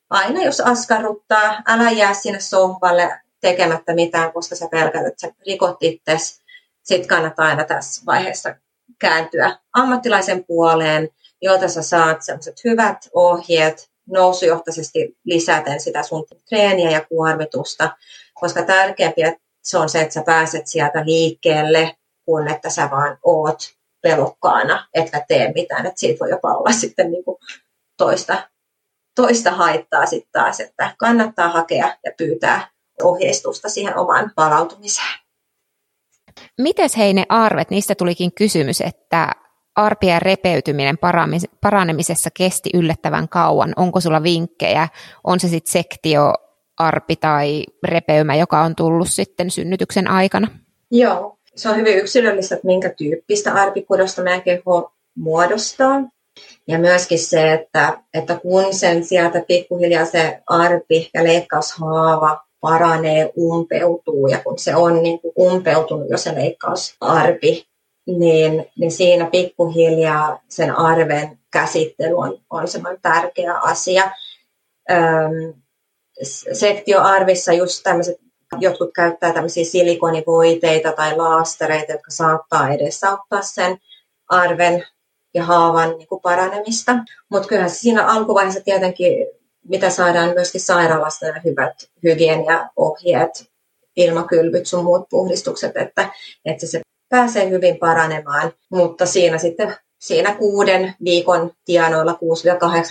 aina 0.10 0.44
jos 0.44 0.60
askarruttaa, 0.60 1.62
älä 1.68 1.92
jää 1.92 2.14
sinne 2.14 2.40
sohvalle 2.40 3.22
tekemättä 3.42 3.96
mitään, 3.96 4.34
koska 4.34 4.56
sä 4.56 4.68
pelkät, 4.72 5.06
että 5.06 5.28
sä 5.28 5.34
rikot 5.48 5.78
itsesi. 5.82 6.42
Sitten 6.84 7.08
kannattaa 7.08 7.46
aina 7.46 7.64
tässä 7.64 8.06
vaiheessa 8.06 8.56
kääntyä 9.00 9.58
ammattilaisen 9.74 10.44
puoleen, 10.44 11.10
jolta 11.42 11.68
sä 11.68 11.82
saat 11.82 12.22
sellaiset 12.22 12.64
hyvät 12.64 12.98
ohjeet, 13.14 13.90
nousujohtaisesti 14.08 15.18
lisäten 15.24 15.80
sitä 15.80 16.04
sun 16.04 16.26
treeniä 16.50 16.92
ja 16.92 17.06
kuormitusta, 17.06 17.98
koska 18.34 18.64
tärkeämpiä 18.64 19.36
se 19.64 19.78
on 19.78 19.90
se, 19.90 20.02
että 20.02 20.14
sä 20.14 20.24
pääset 20.26 20.68
sieltä 20.68 21.06
liikkeelle, 21.06 21.96
kun 22.26 22.48
että 22.48 22.70
sä 22.70 22.90
vaan 22.92 23.18
oot 23.24 23.58
pelokkaana, 24.02 24.88
etkä 24.94 25.26
tee 25.28 25.52
mitään. 25.54 25.86
Että 25.86 26.00
siitä 26.00 26.20
voi 26.20 26.30
jopa 26.30 26.54
olla 26.54 26.72
sitten 26.72 27.12
niin 27.12 27.24
kuin 27.24 27.38
toista, 27.98 28.50
toista 29.16 29.52
haittaa 29.52 30.06
sitten 30.06 30.32
taas, 30.32 30.60
että 30.60 30.96
kannattaa 30.98 31.50
hakea 31.50 31.98
ja 32.06 32.12
pyytää 32.18 32.70
ohjeistusta 33.04 33.70
siihen 33.70 33.98
omaan 33.98 34.32
palautumiseen. 34.36 35.20
Miten 36.58 36.90
hei 36.98 37.14
ne 37.14 37.26
arvet, 37.30 37.70
niistä 37.70 37.96
tulikin 37.96 38.34
kysymys, 38.34 38.82
että 38.82 39.32
arpien 39.76 40.22
repeytyminen 40.22 40.98
paranemisessa 41.62 42.30
kesti 42.38 42.70
yllättävän 42.74 43.30
kauan. 43.30 43.74
Onko 43.76 44.00
sulla 44.00 44.24
vinkkejä? 44.24 44.88
On 45.24 45.40
se 45.40 45.48
sitten 45.48 45.72
sektio, 45.72 46.34
arpi 46.78 47.16
tai 47.16 47.64
repeymä, 47.84 48.36
joka 48.36 48.62
on 48.62 48.76
tullut 48.76 49.10
sitten 49.10 49.52
synnytyksen 49.52 50.08
aikana? 50.08 50.48
Joo, 50.92 51.38
se 51.56 51.70
on 51.70 51.76
hyvin 51.76 51.98
yksilöllistä, 51.98 52.56
että 52.56 52.68
minkä 52.68 52.90
tyyppistä 52.90 53.54
arpikudosta 53.54 54.24
meidän 54.24 54.42
keho 54.42 54.92
muodostaa. 55.16 56.02
Ja 56.68 56.80
myöskin 56.80 57.20
se, 57.20 57.54
että, 57.54 57.98
että 58.14 58.40
kun 58.40 58.74
sen 58.74 59.06
sieltä 59.06 59.44
pikkuhiljaa 59.48 60.06
se 60.06 60.42
arpi 60.48 61.10
ja 61.14 61.24
leikkaushaava 61.24 62.47
paranee, 62.62 63.32
umpeutuu, 63.38 64.28
ja 64.28 64.40
kun 64.44 64.60
se 64.60 64.76
on 64.76 65.04
niin 65.04 65.20
kuin 65.20 65.34
umpeutunut 65.38 66.10
jo 66.10 66.18
se 66.18 66.36
leikkausarpi, 66.36 67.68
niin, 68.08 68.66
niin 68.80 68.92
siinä 68.92 69.30
pikkuhiljaa 69.32 70.40
sen 70.50 70.76
arven 70.76 71.40
käsittely 71.52 72.16
on, 72.18 72.38
on 72.50 72.68
semmoinen 72.68 73.02
tärkeä 73.02 73.54
asia. 73.54 74.12
Öm, 74.92 75.54
sektioarvissa 76.54 77.54
just 77.54 77.84
tämmöiset, 77.84 78.18
jotkut 78.60 78.90
käyttää 78.96 79.34
tämmöisiä 79.34 79.66
silikonivoiteita 79.66 80.92
tai 80.92 81.18
laastereita, 81.18 81.92
jotka 81.92 82.12
saattaa 82.12 82.70
edesauttaa 82.70 83.42
sen 83.42 83.78
arven 84.30 84.86
ja 85.34 85.44
haavan 85.44 85.98
niin 85.98 86.08
kuin 86.08 86.22
paranemista. 86.22 86.92
Mutta 87.32 87.48
kyllähän 87.48 87.70
siinä 87.70 88.06
alkuvaiheessa 88.06 88.64
tietenkin, 88.64 89.28
mitä 89.70 89.90
saadaan 89.90 90.34
myöskin 90.34 90.62
sairaalasta 90.62 91.26
ja 91.26 91.42
hyvät 91.46 91.90
hygieniaohjeet, 92.04 93.52
ilmakylvyt 93.96 94.66
sun 94.66 94.84
muut 94.84 95.10
puhdistukset, 95.10 95.78
että, 95.78 96.10
että 96.46 96.68
se 96.68 96.82
pääsee 97.10 97.50
hyvin 97.50 97.78
paranemaan, 97.78 98.52
mutta 98.70 99.06
siinä 99.06 99.38
sitten 99.38 99.76
siinä 100.00 100.36
kuuden 100.36 100.96
viikon 101.04 101.52
tienoilla, 101.66 102.18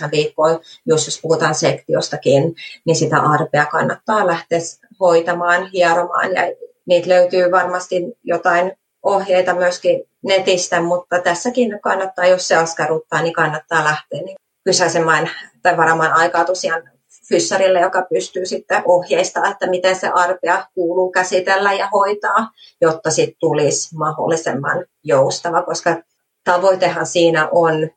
6-8 0.07 0.11
viikkoa, 0.11 0.59
jos, 0.85 1.05
jos 1.05 1.19
puhutaan 1.21 1.55
sektiostakin, 1.55 2.55
niin 2.85 2.95
sitä 2.95 3.17
arpea 3.17 3.65
kannattaa 3.65 4.27
lähteä 4.27 4.59
hoitamaan, 4.99 5.69
hieromaan. 5.73 6.33
Ja 6.33 6.41
niitä 6.85 7.09
löytyy 7.09 7.51
varmasti 7.51 8.17
jotain 8.23 8.71
ohjeita 9.03 9.53
myöskin 9.55 10.03
netistä, 10.23 10.81
mutta 10.81 11.21
tässäkin 11.21 11.79
kannattaa, 11.81 12.25
jos 12.25 12.47
se 12.47 12.55
askarruttaa, 12.55 13.21
niin 13.21 13.33
kannattaa 13.33 13.83
lähteä. 13.83 14.21
niin 14.21 14.37
kysäisemään 14.67 15.29
tai 15.61 15.77
varamaan 15.77 16.13
aikaa 16.13 16.45
tosiaan 16.45 16.83
fyssarille, 17.29 17.79
joka 17.79 18.07
pystyy 18.09 18.45
sitten 18.45 18.81
ohjeistamaan, 18.85 19.51
että 19.51 19.69
miten 19.69 19.95
se 19.95 20.07
arpea 20.07 20.65
kuuluu 20.75 21.11
käsitellä 21.11 21.73
ja 21.73 21.87
hoitaa, 21.93 22.51
jotta 22.81 23.11
sitten 23.11 23.39
tulisi 23.39 23.95
mahdollisimman 23.95 24.85
joustava, 25.03 25.61
koska 25.61 25.95
tavoitehan 26.43 27.05
siinä 27.05 27.49
on, 27.51 27.89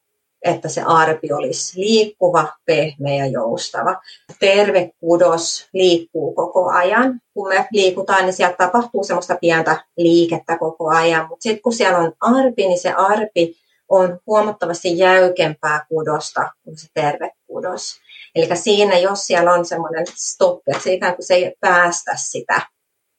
että 0.42 0.68
se 0.68 0.82
arpi 0.86 1.32
olisi 1.32 1.80
liikkuva, 1.80 2.48
pehmeä 2.64 3.26
ja 3.26 3.26
joustava. 3.26 4.00
Terve 4.40 4.90
kudos 5.00 5.68
liikkuu 5.72 6.34
koko 6.34 6.68
ajan. 6.70 7.20
Kun 7.34 7.48
me 7.48 7.68
liikutaan, 7.72 8.24
niin 8.24 8.32
sieltä 8.32 8.56
tapahtuu 8.56 9.04
semmoista 9.04 9.38
pientä 9.40 9.84
liikettä 9.96 10.58
koko 10.58 10.88
ajan, 10.88 11.28
mutta 11.28 11.42
sitten 11.42 11.62
kun 11.62 11.72
siellä 11.72 11.98
on 11.98 12.12
arpi, 12.20 12.66
niin 12.68 12.78
se 12.78 12.92
arpi 12.92 13.59
on 13.90 14.18
huomattavasti 14.26 14.98
jäykempää 14.98 15.86
kudosta 15.88 16.50
kuin 16.64 16.78
se 16.78 16.88
terve 16.94 17.30
kudos. 17.46 18.00
Eli 18.34 18.56
siinä, 18.56 18.98
jos 18.98 19.26
siellä 19.26 19.52
on 19.52 19.64
semmoinen 19.64 20.06
stoppi, 20.14 20.70
että 20.70 20.82
se 20.82 20.92
ikään 20.92 21.14
kuin 21.14 21.26
se 21.26 21.34
ei 21.34 21.54
päästä 21.60 22.12
sitä 22.16 22.60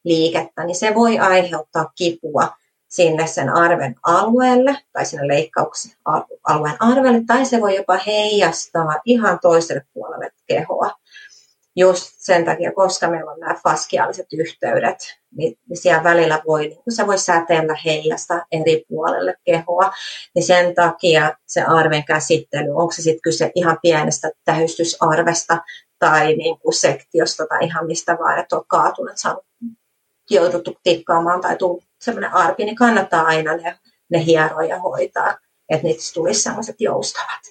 liikettä, 0.04 0.64
niin 0.64 0.76
se 0.76 0.96
voi 0.96 1.20
aiheuttaa 1.20 1.92
kipua 1.96 2.50
sinne 2.88 3.28
sen 3.28 3.50
arven 3.50 3.96
alueelle 4.04 4.78
tai 4.94 5.06
sinne 5.06 5.28
leikkauksen 5.28 5.92
alueen 6.44 6.76
arvelle, 6.80 7.22
tai 7.28 7.46
se 7.46 7.62
voi 7.62 7.76
jopa 7.76 8.00
heijastaa 8.08 9.02
ihan 9.06 9.40
toiselle 9.42 9.86
puolelle 9.94 10.32
kehoa 10.48 10.92
just 11.76 12.12
sen 12.18 12.46
takia, 12.46 12.72
koska 12.72 13.10
meillä 13.10 13.32
on 13.32 13.40
nämä 13.40 13.60
faskiaaliset 13.64 14.28
yhteydet, 14.34 14.98
niin, 15.36 15.58
niin 15.70 15.78
siellä 15.78 16.04
välillä 16.04 16.42
voi, 16.48 16.62
niin 16.68 16.84
kun 16.84 16.94
se 16.94 17.08
voi 17.08 17.18
säteellä 17.18 17.76
heijasta 17.86 18.46
eri 18.52 18.86
puolelle 18.88 19.36
kehoa, 19.44 19.92
niin 20.36 20.44
sen 20.44 20.76
takia 20.76 21.38
se 21.46 21.62
arven 21.62 22.04
käsittely, 22.04 22.70
onko 22.70 22.92
se 22.92 23.02
sitten 23.02 23.22
kyse 23.22 23.52
ihan 23.56 23.80
pienestä 23.82 24.32
tähystysarvesta 24.46 25.58
tai 26.00 26.36
niin 26.36 26.60
kuin 26.60 26.74
sektiosta 26.74 27.46
tai 27.50 27.66
ihan 27.66 27.88
mistä 27.88 28.18
vaan, 28.20 28.40
että 28.40 28.56
on 28.56 28.64
kaatunut, 28.68 29.18
saanut 29.18 29.46
jouduttu 30.30 30.78
tikkaamaan 30.84 31.42
tai 31.42 31.58
tullut 31.58 31.84
sellainen 32.02 32.34
arpi, 32.34 32.66
niin 32.66 32.76
kannattaa 32.76 33.24
aina 33.24 33.58
ne, 33.58 33.78
ne 34.10 34.26
hieroja 34.26 34.68
ja 34.68 34.80
hoitaa, 34.80 35.38
että 35.70 35.88
niistä 35.88 36.14
tulisi 36.14 36.42
sellaiset 36.42 36.76
joustavat. 36.80 37.42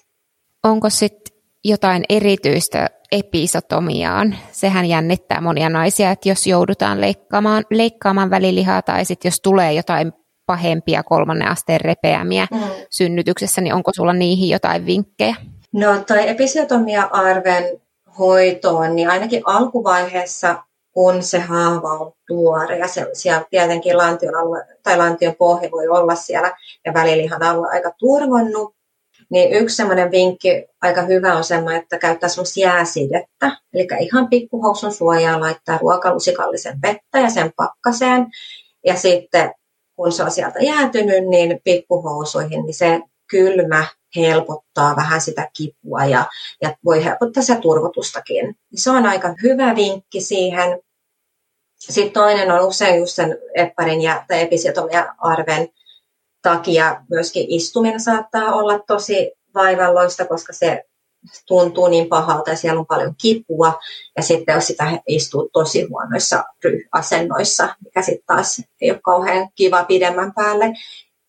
Onko 0.63 0.89
sitten 0.89 1.30
jotain 1.65 2.03
erityistä 2.09 2.89
episotomiaan. 3.11 4.35
Sehän 4.51 4.85
jännittää 4.85 5.41
monia 5.41 5.69
naisia, 5.69 6.11
että 6.11 6.29
jos 6.29 6.47
joudutaan 6.47 7.01
leikkaamaan, 7.01 7.63
leikkaamaan 7.69 8.29
välilihaa 8.29 8.81
tai 8.81 9.05
sitten 9.05 9.29
jos 9.29 9.39
tulee 9.41 9.73
jotain 9.73 10.13
pahempia 10.45 11.03
kolmannen 11.03 11.47
asteen 11.47 11.81
repeämiä 11.81 12.47
mm. 12.51 12.59
synnytyksessä, 12.89 13.61
niin 13.61 13.73
onko 13.73 13.91
sulla 13.95 14.13
niihin 14.13 14.49
jotain 14.49 14.85
vinkkejä? 14.85 15.35
No 15.73 16.03
toi 16.07 16.29
episiotomia-arven 16.29 17.81
hoitoon, 18.19 18.95
niin 18.95 19.09
ainakin 19.09 19.41
alkuvaiheessa, 19.45 20.63
kun 20.91 21.23
se 21.23 21.39
haava 21.39 21.93
on 21.93 22.11
tuore 22.27 22.77
ja 22.77 22.87
se, 22.87 23.07
siellä 23.13 23.45
tietenkin 23.49 23.97
lantion, 23.97 24.35
alue, 24.35 24.65
tai 24.83 24.97
lantion 24.97 25.35
pohja 25.35 25.71
voi 25.71 25.87
olla 25.87 26.15
siellä 26.15 26.57
ja 26.85 26.93
välilihan 26.93 27.43
alue 27.43 27.67
aika 27.71 27.91
turvonnut, 27.97 28.75
niin 29.31 29.53
yksi 29.53 29.75
semmoinen 29.75 30.11
vinkki 30.11 30.65
aika 30.81 31.01
hyvä 31.01 31.35
on 31.35 31.43
semmoinen, 31.43 31.81
että 31.81 31.97
käyttää 31.97 32.29
semmoista 32.29 32.59
jääsidettä. 32.59 33.57
Eli 33.73 33.87
ihan 33.99 34.29
pikkuhousun 34.29 34.93
suojaa 34.93 35.39
laittaa 35.39 35.77
ruokalusikallisen 35.77 36.81
vettä 36.81 37.19
ja 37.19 37.29
sen 37.29 37.51
pakkaseen. 37.55 38.27
Ja 38.85 38.95
sitten 38.95 39.53
kun 39.95 40.11
se 40.11 40.23
on 40.23 40.31
sieltä 40.31 40.59
jäätynyt, 40.59 41.27
niin 41.27 41.61
pikkuhousuihin, 41.63 42.65
niin 42.65 42.73
se 42.73 43.01
kylmä 43.27 43.85
helpottaa 44.15 44.95
vähän 44.95 45.21
sitä 45.21 45.49
kipua 45.57 46.05
ja, 46.05 46.25
ja 46.61 46.75
voi 46.85 47.05
helpottaa 47.05 47.43
se 47.43 47.55
turvotustakin. 47.55 48.55
Se 48.75 48.89
on 48.91 49.05
aika 49.05 49.35
hyvä 49.43 49.75
vinkki 49.75 50.21
siihen. 50.21 50.79
Sitten 51.79 52.13
toinen 52.13 52.51
on 52.51 52.67
usein 52.67 52.99
just 52.99 53.15
sen 53.15 53.37
epparin 53.55 54.01
ja, 54.01 54.25
tai 54.27 54.49
arven 55.17 55.69
takia 56.41 57.01
myöskin 57.09 57.45
istuminen 57.49 57.99
saattaa 57.99 58.53
olla 58.55 58.79
tosi 58.79 59.31
vaivalloista, 59.55 60.25
koska 60.25 60.53
se 60.53 60.83
tuntuu 61.47 61.87
niin 61.87 62.07
pahalta 62.07 62.49
ja 62.49 62.55
siellä 62.55 62.79
on 62.79 62.85
paljon 62.85 63.15
kipua. 63.21 63.79
Ja 64.17 64.23
sitten 64.23 64.55
jos 64.55 64.67
sitä 64.67 65.01
istuu 65.07 65.49
tosi 65.53 65.83
huonoissa 65.83 66.43
asennoissa, 66.91 67.75
mikä 67.85 68.01
sitten 68.01 68.25
taas 68.25 68.61
ei 68.81 68.91
ole 68.91 68.99
kauhean 69.03 69.49
kiva 69.55 69.83
pidemmän 69.83 70.33
päälle, 70.33 70.65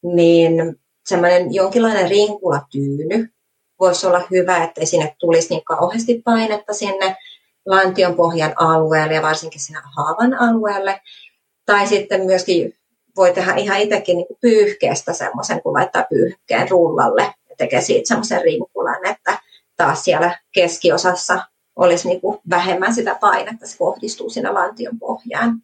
niin 0.03 0.77
semmoinen 1.07 1.55
jonkinlainen 1.55 2.11
rinkulatyyny 2.11 3.29
voisi 3.81 4.07
olla 4.07 4.23
hyvä, 4.31 4.65
ettei 4.65 4.87
sinne 4.87 5.17
tulisi 5.19 5.49
niin 5.49 5.65
kauheasti 5.65 6.23
painetta 6.25 6.73
sinne 6.73 7.17
lantion 7.67 8.15
pohjan 8.15 8.53
alueelle 8.57 9.15
ja 9.15 9.23
varsinkin 9.23 9.61
sinne 9.61 9.81
haavan 9.97 10.35
alueelle. 10.35 11.01
Tai 11.67 11.87
sitten 11.87 12.21
myöskin 12.21 12.75
voi 13.17 13.33
tehdä 13.33 13.55
ihan 13.55 13.81
itsekin 13.81 14.17
niin 14.17 14.27
pyyhkeestä 14.41 15.13
semmoisen, 15.13 15.63
kun 15.63 15.73
laittaa 15.73 16.05
pyyhkeen 16.11 16.71
rullalle 16.71 17.23
ja 17.23 17.57
tekee 17.59 17.81
siitä 17.81 18.09
semmoisen 18.09 18.43
rinkulan, 18.43 19.07
että 19.07 19.39
taas 19.77 20.05
siellä 20.05 20.39
keskiosassa 20.53 21.45
olisi 21.77 22.09
niin 22.09 22.21
kuin 22.21 22.39
vähemmän 22.51 22.95
sitä 22.95 23.15
painetta, 23.21 23.67
se 23.67 23.79
kohdistuu 23.79 24.31
sinne 24.31 24.51
lantion 24.51 24.99
pohjaan. 24.99 25.63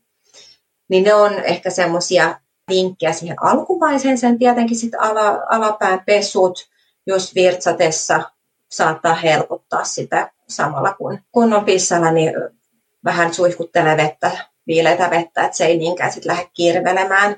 Niin 0.89 1.05
ne 1.05 1.15
on 1.15 1.35
ehkä 1.35 1.71
semmoisia 1.71 2.41
vinkkejä 2.69 3.13
siihen 3.13 3.37
alkuvaiheeseen, 3.43 4.39
tietenkin 4.39 4.77
sitten 4.77 5.01
ala, 5.01 5.41
alapään 5.51 6.03
pesut, 6.07 6.69
jos 7.07 7.35
virtsatessa 7.35 8.31
saattaa 8.69 9.15
helpottaa 9.15 9.85
sitä 9.85 10.31
samalla 10.49 10.95
kun, 10.95 11.19
kun 11.33 11.53
on 11.53 11.65
pissalla, 11.65 12.11
niin 12.11 12.33
vähän 13.05 13.35
suihkuttelee 13.35 13.97
vettä 13.97 14.31
viileitä 14.69 15.11
vettä, 15.11 15.45
että 15.45 15.57
se 15.57 15.67
ei 15.67 15.79
niinkään 15.79 16.13
sitten 16.13 16.31
lähde 16.31 16.49
kirvelemään. 16.55 17.37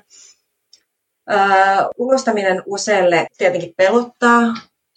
Öö, 1.31 1.39
ulostaminen 1.97 2.63
useille 2.65 3.27
tietenkin 3.37 3.73
pelottaa 3.77 4.41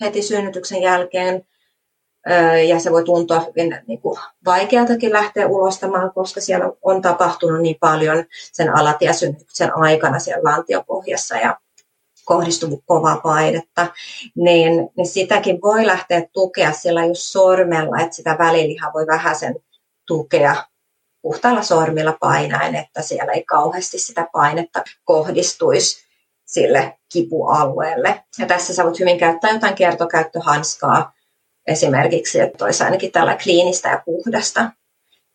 heti 0.01 0.23
synnytyksen 0.23 0.83
jälkeen, 0.83 1.47
öö, 2.31 2.59
ja 2.59 2.79
se 2.79 2.91
voi 2.91 3.05
tuntua 3.05 3.41
hyvin 3.41 3.79
niin 3.87 4.01
kuin, 4.01 4.19
vaikealtakin 4.45 5.13
lähteä 5.13 5.47
ulostamaan, 5.47 6.13
koska 6.15 6.41
siellä 6.41 6.73
on 6.83 7.03
tapahtunut 7.03 7.63
niin 7.63 7.77
paljon 7.81 8.25
sen 8.53 8.77
alatiesynnytyksen 8.77 9.77
aikana 9.77 10.19
siellä 10.19 10.51
lantiopohjassa 10.51 11.37
ja 11.37 11.59
kohdistunut 12.25 12.83
kovaa 12.87 13.21
painetta, 13.21 13.87
niin, 14.37 14.89
niin 14.97 15.07
sitäkin 15.07 15.61
voi 15.63 15.87
lähteä 15.87 16.23
tukea 16.33 16.73
sillä 16.73 17.07
just 17.07 17.23
sormella, 17.23 18.01
että 18.01 18.17
sitä 18.17 18.37
välilihaa 18.39 18.93
voi 18.93 19.07
vähän 19.07 19.37
sen 19.37 19.55
tukea 20.07 20.65
puhtailla 21.25 21.63
sormilla 21.63 22.17
painaen, 22.21 22.75
että 22.75 23.03
siellä 23.03 23.33
ei 23.33 23.45
kauheasti 23.45 23.99
sitä 23.99 24.29
painetta 24.33 24.83
kohdistuisi 25.05 26.05
sille 26.45 26.99
kipualueelle. 27.13 28.25
Ja 28.39 28.47
tässä 28.47 28.75
sä 28.75 28.85
voit 28.85 29.01
hyvin 29.01 29.19
käyttää 29.19 29.51
jotain 29.51 29.75
kiertokäyttöhanskaa 29.75 31.13
esimerkiksi, 31.67 32.41
että 32.41 32.65
olisi 32.65 32.85
ainakin 32.85 33.13
tällä 33.13 33.37
kliinistä 33.43 33.89
ja 33.89 34.03
puhdasta. 34.05 34.71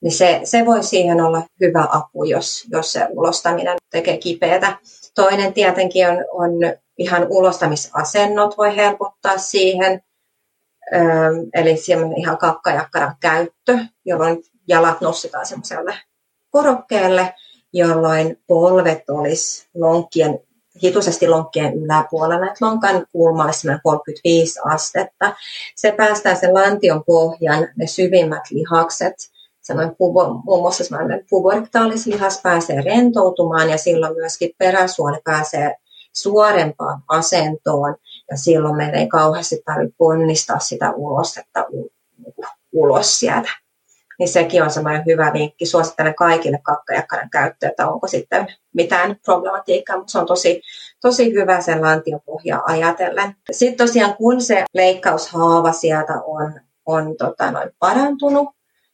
Niin 0.02 0.12
se, 0.12 0.42
se 0.44 0.66
voi 0.66 0.84
siihen 0.84 1.22
olla 1.22 1.42
hyvä 1.62 1.88
apu, 1.92 2.24
jos, 2.24 2.66
jos 2.72 2.92
se 2.92 3.08
ulostaminen 3.10 3.78
tekee 3.92 4.18
kipeätä. 4.18 4.78
Toinen 5.16 5.54
tietenkin 5.54 6.08
on, 6.08 6.18
on 6.32 6.52
ihan 6.98 7.28
ulostamisasennot 7.30 8.58
voi 8.58 8.76
helpottaa 8.76 9.38
siihen. 9.38 10.02
Eli 11.54 11.76
ihan 12.18 12.38
kakkajakkaran 12.38 13.16
käyttö, 13.20 13.78
jolloin 14.06 14.44
jalat 14.70 15.02
nostetaan 15.02 15.46
semmoiselle 15.46 15.96
korokkeelle, 16.50 17.34
jolloin 17.74 18.44
polvet 18.48 19.10
olisi 19.10 19.68
lonkkien, 19.74 20.40
hituisesti 20.84 21.28
lonkkien 21.28 21.74
yläpuolella, 21.74 22.46
että 22.46 22.66
lonkan 22.66 23.06
kulma 23.12 23.46
olisi 23.46 23.68
35 23.84 24.60
astetta. 24.66 25.36
Se 25.76 25.92
päästää 25.92 26.36
sen 26.36 26.54
lantion 26.54 27.04
pohjan, 27.04 27.68
ne 27.76 27.88
syvimmät 27.88 28.44
lihakset, 28.52 29.14
semmoinen 29.62 29.96
pubo, 29.96 30.34
muun 30.34 30.62
muassa 30.62 30.84
semmoinen 30.84 31.26
puboriktaalislihas 31.30 32.42
pääsee 32.42 32.82
rentoutumaan 32.82 33.70
ja 33.70 33.78
silloin 33.78 34.16
myöskin 34.16 34.52
peräsuoni 34.58 35.18
pääsee 35.24 35.76
suorempaan 36.14 37.04
asentoon 37.08 37.96
ja 38.32 38.38
silloin 38.38 38.76
meidän 38.76 38.96
ei 38.96 39.08
kauheasti 39.08 39.62
tarvitse 39.66 39.96
ponnistaa 39.98 40.60
sitä 40.60 40.92
ulostetta 40.92 41.66
ulos 42.74 43.20
sieltä 43.20 43.50
niin 44.20 44.30
sekin 44.30 44.64
on 44.64 44.72
semmoinen 44.72 45.06
hyvä 45.06 45.34
vinkki. 45.34 45.66
Suosittelen 45.66 46.16
kaikille 46.16 46.60
kakkajakkaran 46.64 47.30
käyttöä, 47.30 47.70
että 47.70 47.88
onko 47.88 48.08
sitten 48.08 48.48
mitään 48.74 49.16
problematiikkaa, 49.26 49.98
mutta 49.98 50.12
se 50.12 50.20
on 50.20 50.26
tosi, 50.26 50.62
tosi 51.02 51.34
hyvä 51.34 51.62
sen 51.62 51.82
lantiopohjaa 51.82 52.62
ajatellen. 52.66 53.36
Sitten 53.52 53.88
tosiaan, 53.88 54.16
kun 54.16 54.42
se 54.42 54.64
leikkaushaava 54.74 55.72
sieltä 55.72 56.14
on, 56.26 56.62
on 56.86 57.18
tota, 57.18 57.52
noin 57.52 57.70
parantunut, 57.80 58.50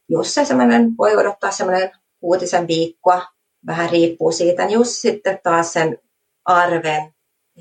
jos 0.08 0.34
se 0.34 0.44
semmoinen, 0.44 0.96
voi 0.98 1.16
odottaa 1.16 1.50
semmoinen 1.50 1.90
kuutisen 2.20 2.68
viikkoa, 2.68 3.22
vähän 3.66 3.90
riippuu 3.90 4.32
siitä, 4.32 4.66
niin 4.66 4.74
just 4.74 4.90
sitten 4.90 5.38
taas 5.42 5.72
sen 5.72 5.98
arven 6.44 7.14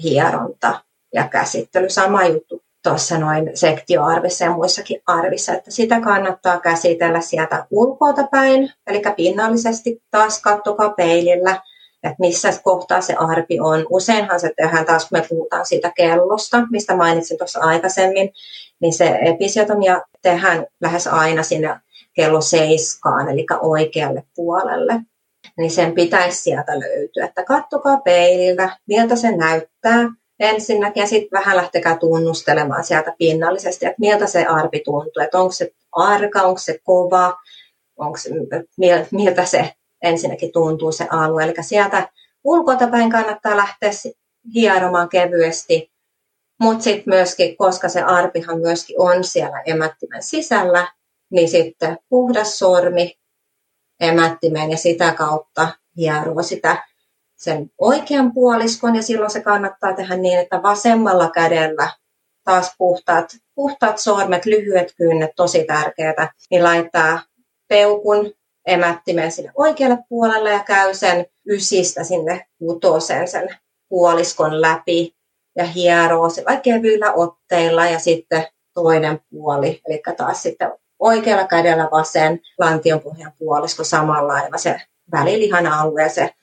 hieronta 0.03 0.83
ja 1.13 1.27
käsittely. 1.27 1.89
Sama 1.89 2.25
juttu 2.25 2.64
tuossa 2.85 3.17
noin 3.17 3.51
sektioarvissa 3.53 4.45
ja 4.45 4.51
muissakin 4.51 5.01
arvissa, 5.05 5.53
että 5.53 5.71
sitä 5.71 6.01
kannattaa 6.01 6.59
käsitellä 6.59 7.21
sieltä 7.21 7.65
ulkoota 7.71 8.27
päin, 8.31 8.73
eli 8.87 9.01
pinnallisesti 9.15 10.03
taas 10.11 10.41
kattokaa 10.41 10.89
peilillä, 10.89 11.61
että 12.03 12.15
missä 12.19 12.49
kohtaa 12.63 13.01
se 13.01 13.13
arpi 13.13 13.59
on. 13.59 13.85
Useinhan 13.89 14.39
se 14.39 14.51
tehdään 14.55 14.85
taas, 14.85 15.09
kun 15.09 15.19
me 15.19 15.25
puhutaan 15.29 15.65
siitä 15.65 15.91
kellosta, 15.95 16.67
mistä 16.71 16.95
mainitsin 16.95 17.37
tuossa 17.37 17.59
aikaisemmin, 17.59 18.33
niin 18.79 18.93
se 18.93 19.19
episiotomia 19.21 20.01
tehdään 20.21 20.67
lähes 20.81 21.07
aina 21.07 21.43
sinne 21.43 21.79
kello 22.13 22.41
seiskaan, 22.41 23.29
eli 23.29 23.45
oikealle 23.61 24.23
puolelle. 24.35 24.93
Niin 25.57 25.71
sen 25.71 25.91
pitäisi 25.91 26.41
sieltä 26.41 26.79
löytyä, 26.79 27.25
että 27.25 27.43
kattokaa 27.43 27.97
peililtä, 27.97 28.77
miltä 28.87 29.15
se 29.15 29.31
näyttää, 29.31 30.09
ensinnäkin 30.39 31.01
ja 31.01 31.07
sitten 31.07 31.39
vähän 31.39 31.57
lähtekää 31.57 31.97
tunnustelemaan 31.97 32.83
sieltä 32.83 33.15
pinnallisesti, 33.17 33.85
että 33.85 33.99
miltä 33.99 34.27
se 34.27 34.45
arpi 34.45 34.79
tuntuu, 34.79 35.23
että 35.23 35.39
onko 35.39 35.51
se 35.51 35.71
arka, 35.91 36.41
onko 36.41 36.59
se 36.59 36.79
kova, 36.83 37.37
onko 37.97 38.17
se, 38.17 38.29
miltä 39.11 39.45
se 39.45 39.73
ensinnäkin 40.03 40.51
tuntuu 40.51 40.91
se 40.91 41.07
alue. 41.09 41.43
Eli 41.43 41.53
sieltä 41.61 42.09
ulkotapäin 42.43 43.09
kannattaa 43.09 43.57
lähteä 43.57 43.89
hieromaan 44.53 45.09
kevyesti, 45.09 45.91
mutta 46.61 46.83
sitten 46.83 47.13
myöskin, 47.13 47.57
koska 47.57 47.89
se 47.89 48.01
arpihan 48.01 48.59
myöskin 48.59 49.01
on 49.01 49.23
siellä 49.23 49.61
emättimen 49.65 50.23
sisällä, 50.23 50.87
niin 51.31 51.49
sitten 51.49 51.97
puhdas 52.09 52.59
sormi 52.59 53.15
emättimeen 53.99 54.71
ja 54.71 54.77
sitä 54.77 55.13
kautta 55.13 55.67
hieroo 55.97 56.43
sitä 56.43 56.83
sen 57.35 57.71
oikean 57.77 58.33
puoliskon 58.33 58.95
ja 58.95 59.01
silloin 59.01 59.31
se 59.31 59.41
kannattaa 59.41 59.93
tehdä 59.93 60.17
niin, 60.17 60.39
että 60.39 60.63
vasemmalla 60.63 61.29
kädellä 61.29 61.89
taas 62.43 62.75
puhtaat, 62.77 63.37
puhtaat 63.55 63.97
sormet, 63.97 64.45
lyhyet 64.45 64.93
kynnet, 64.97 65.31
tosi 65.35 65.63
tärkeää, 65.63 66.31
niin 66.51 66.63
laittaa 66.63 67.19
peukun 67.67 68.33
emättimen 68.65 69.31
sinne 69.31 69.51
oikealle 69.55 69.97
puolelle 70.09 70.51
ja 70.51 70.63
käy 70.63 70.93
sen 70.93 71.25
ysistä 71.47 72.03
sinne 72.03 72.47
kutoseen 72.59 73.27
sen 73.27 73.49
puoliskon 73.89 74.61
läpi 74.61 75.15
ja 75.55 75.63
hieroo 75.63 76.29
sillä 76.29 76.57
kevyillä 76.57 77.13
otteilla 77.13 77.85
ja 77.85 77.99
sitten 77.99 78.47
toinen 78.73 79.19
puoli, 79.29 79.81
eli 79.87 80.01
taas 80.17 80.43
sitten 80.43 80.71
oikealla 80.99 81.47
kädellä 81.47 81.89
vasen 81.91 82.39
lantionpohjan 82.59 83.33
puolisko 83.39 83.83
samalla 83.83 84.33
lailla 84.33 84.57
se 84.57 84.81
välilihan 85.11 85.67
alue 85.67 86.03
ja 86.03 86.09
se 86.09 86.33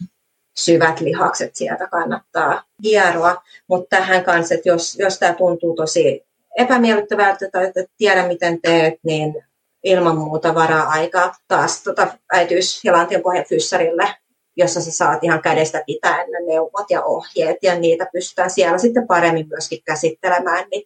syvät 0.57 1.01
lihakset 1.01 1.57
sieltä 1.57 1.87
kannattaa 1.87 2.63
hieroa. 2.85 3.43
Mutta 3.69 3.97
tähän 3.97 4.25
kanssa, 4.25 4.55
että 4.55 4.69
jos, 4.69 4.99
jos 4.99 5.19
tämä 5.19 5.33
tuntuu 5.33 5.75
tosi 5.75 6.25
epämiellyttävältä 6.59 7.49
tai 7.53 7.65
että 7.65 7.85
tiedä 7.97 8.27
miten 8.27 8.61
teet, 8.63 8.95
niin 9.03 9.45
ilman 9.85 10.19
muuta 10.19 10.55
varaa 10.55 10.89
aikaa 10.89 11.35
taas 11.49 11.83
tota 11.83 12.09
äitiys- 12.33 12.85
ja 12.85 12.93
lantionpohjan 12.93 13.45
fyssarille, 13.49 14.15
jossa 14.57 14.81
sä 14.81 14.91
saat 14.91 15.25
ihan 15.25 15.43
kädestä 15.43 15.83
pitäen 15.87 16.31
ne 16.31 16.53
neuvot 16.53 16.91
ja 16.91 17.05
ohjeet 17.05 17.57
ja 17.63 17.79
niitä 17.79 18.07
pystytään 18.13 18.51
siellä 18.51 18.79
sitten 18.79 19.07
paremmin 19.07 19.49
myöskin 19.49 19.83
käsittelemään, 19.85 20.65
niin, 20.71 20.83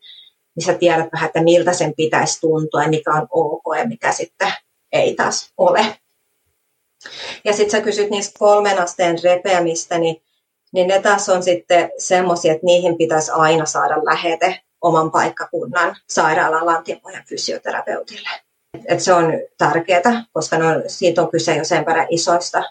niin 0.56 0.66
sä 0.66 0.74
tiedät 0.74 1.08
vähän, 1.12 1.26
että 1.26 1.42
miltä 1.42 1.72
sen 1.72 1.94
pitäisi 1.96 2.40
tuntua 2.40 2.82
ja 2.82 2.88
mikä 2.88 3.12
on 3.12 3.26
ok 3.30 3.62
ja 3.78 3.86
mikä 3.86 4.12
sitten 4.12 4.52
ei 4.92 5.14
taas 5.14 5.52
ole. 5.56 5.86
Ja 7.44 7.52
sitten 7.52 7.70
sä 7.70 7.80
kysyt 7.80 8.10
niistä 8.10 8.38
kolmen 8.38 8.78
asteen 8.78 9.18
repeämistä, 9.24 9.98
niin, 9.98 10.22
niin 10.72 10.88
ne 10.88 11.00
taas 11.00 11.28
on 11.28 11.42
sitten 11.42 11.90
semmoisia, 11.98 12.52
että 12.52 12.66
niihin 12.66 12.96
pitäisi 12.96 13.30
aina 13.34 13.66
saada 13.66 14.04
lähete 14.04 14.60
oman 14.80 15.10
paikkakunnan 15.10 15.96
sairaalan 16.08 16.66
lantionpohjan 16.66 17.24
fysioterapeutille. 17.28 18.28
Et 18.88 19.00
se 19.00 19.12
on 19.12 19.32
tärkeää, 19.58 20.24
koska 20.32 20.58
no, 20.58 20.66
siitä 20.86 21.22
on 21.22 21.30
kyse 21.30 21.56
jo 21.56 21.64
sen 21.64 21.86
verran 21.86 22.06
isoista 22.10 22.62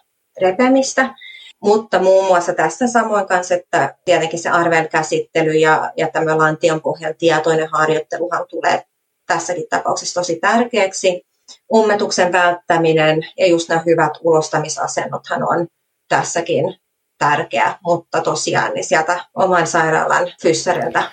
repemistä. 0.41 1.15
Mutta 1.63 1.99
muun 1.99 2.25
muassa 2.25 2.53
tässä 2.53 2.87
samoin 2.87 3.27
kanssa, 3.27 3.55
että 3.55 3.95
tietenkin 4.05 4.39
se 4.39 4.49
arven 4.49 4.89
käsittely 4.89 5.51
ja, 5.51 5.91
ja 5.97 6.07
tämä 6.07 6.37
lantion 6.37 6.81
pohjan 6.81 7.15
tietoinen 7.17 7.69
harjoitteluhan 7.71 8.45
tulee 8.49 8.83
tässäkin 9.27 9.65
tapauksessa 9.69 10.19
tosi 10.19 10.35
tärkeäksi 10.35 11.25
ummetuksen 11.73 12.31
välttäminen 12.31 13.21
ja 13.37 13.47
just 13.47 13.69
nämä 13.69 13.83
hyvät 13.85 14.13
ulostamisasennothan 14.21 15.43
on 15.43 15.67
tässäkin 16.07 16.75
tärkeä, 17.17 17.77
mutta 17.83 18.21
tosiaan 18.21 18.73
niin 18.73 18.85
sieltä 18.85 19.25
oman 19.33 19.67
sairaalan 19.67 20.31
fyssarilta 20.41 21.11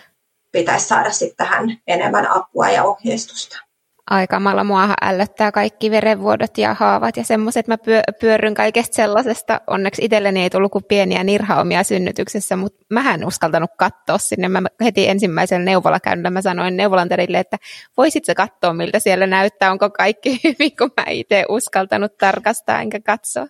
pitäisi 0.52 0.88
saada 0.88 1.10
sitten 1.10 1.36
tähän 1.36 1.78
enemmän 1.86 2.26
apua 2.26 2.70
ja 2.70 2.84
ohjeistusta 2.84 3.71
aikamalla 4.12 4.64
muahan 4.64 4.96
ällöttää 5.02 5.52
kaikki 5.52 5.90
verenvuodot 5.90 6.58
ja 6.58 6.74
haavat 6.74 7.16
ja 7.16 7.24
semmoiset. 7.24 7.68
Mä 7.68 7.76
pyörryn 8.20 8.54
kaikesta 8.54 8.96
sellaisesta. 8.96 9.60
Onneksi 9.66 10.04
itselleni 10.04 10.42
ei 10.42 10.50
tullut 10.50 10.72
kuin 10.72 10.84
pieniä 10.84 11.24
nirhaumia 11.24 11.82
synnytyksessä, 11.82 12.56
mutta 12.56 12.84
mä 12.90 13.14
en 13.14 13.26
uskaltanut 13.26 13.70
katsoa 13.78 14.18
sinne. 14.18 14.48
Mä 14.48 14.62
heti 14.84 15.08
ensimmäisellä 15.08 15.64
neuvolakäynnillä 15.64 16.30
mä 16.30 16.42
sanoin 16.42 16.76
neuvolanterille, 16.76 17.38
että 17.38 17.56
voisit 17.96 18.24
sä 18.24 18.34
katsoa, 18.34 18.72
miltä 18.72 18.98
siellä 18.98 19.26
näyttää, 19.26 19.72
onko 19.72 19.90
kaikki 19.90 20.40
hyvin, 20.44 20.76
kun 20.76 20.90
mä 20.96 21.04
itse 21.10 21.44
uskaltanut 21.48 22.18
tarkastaa 22.18 22.80
enkä 22.80 23.00
katsoa. 23.00 23.46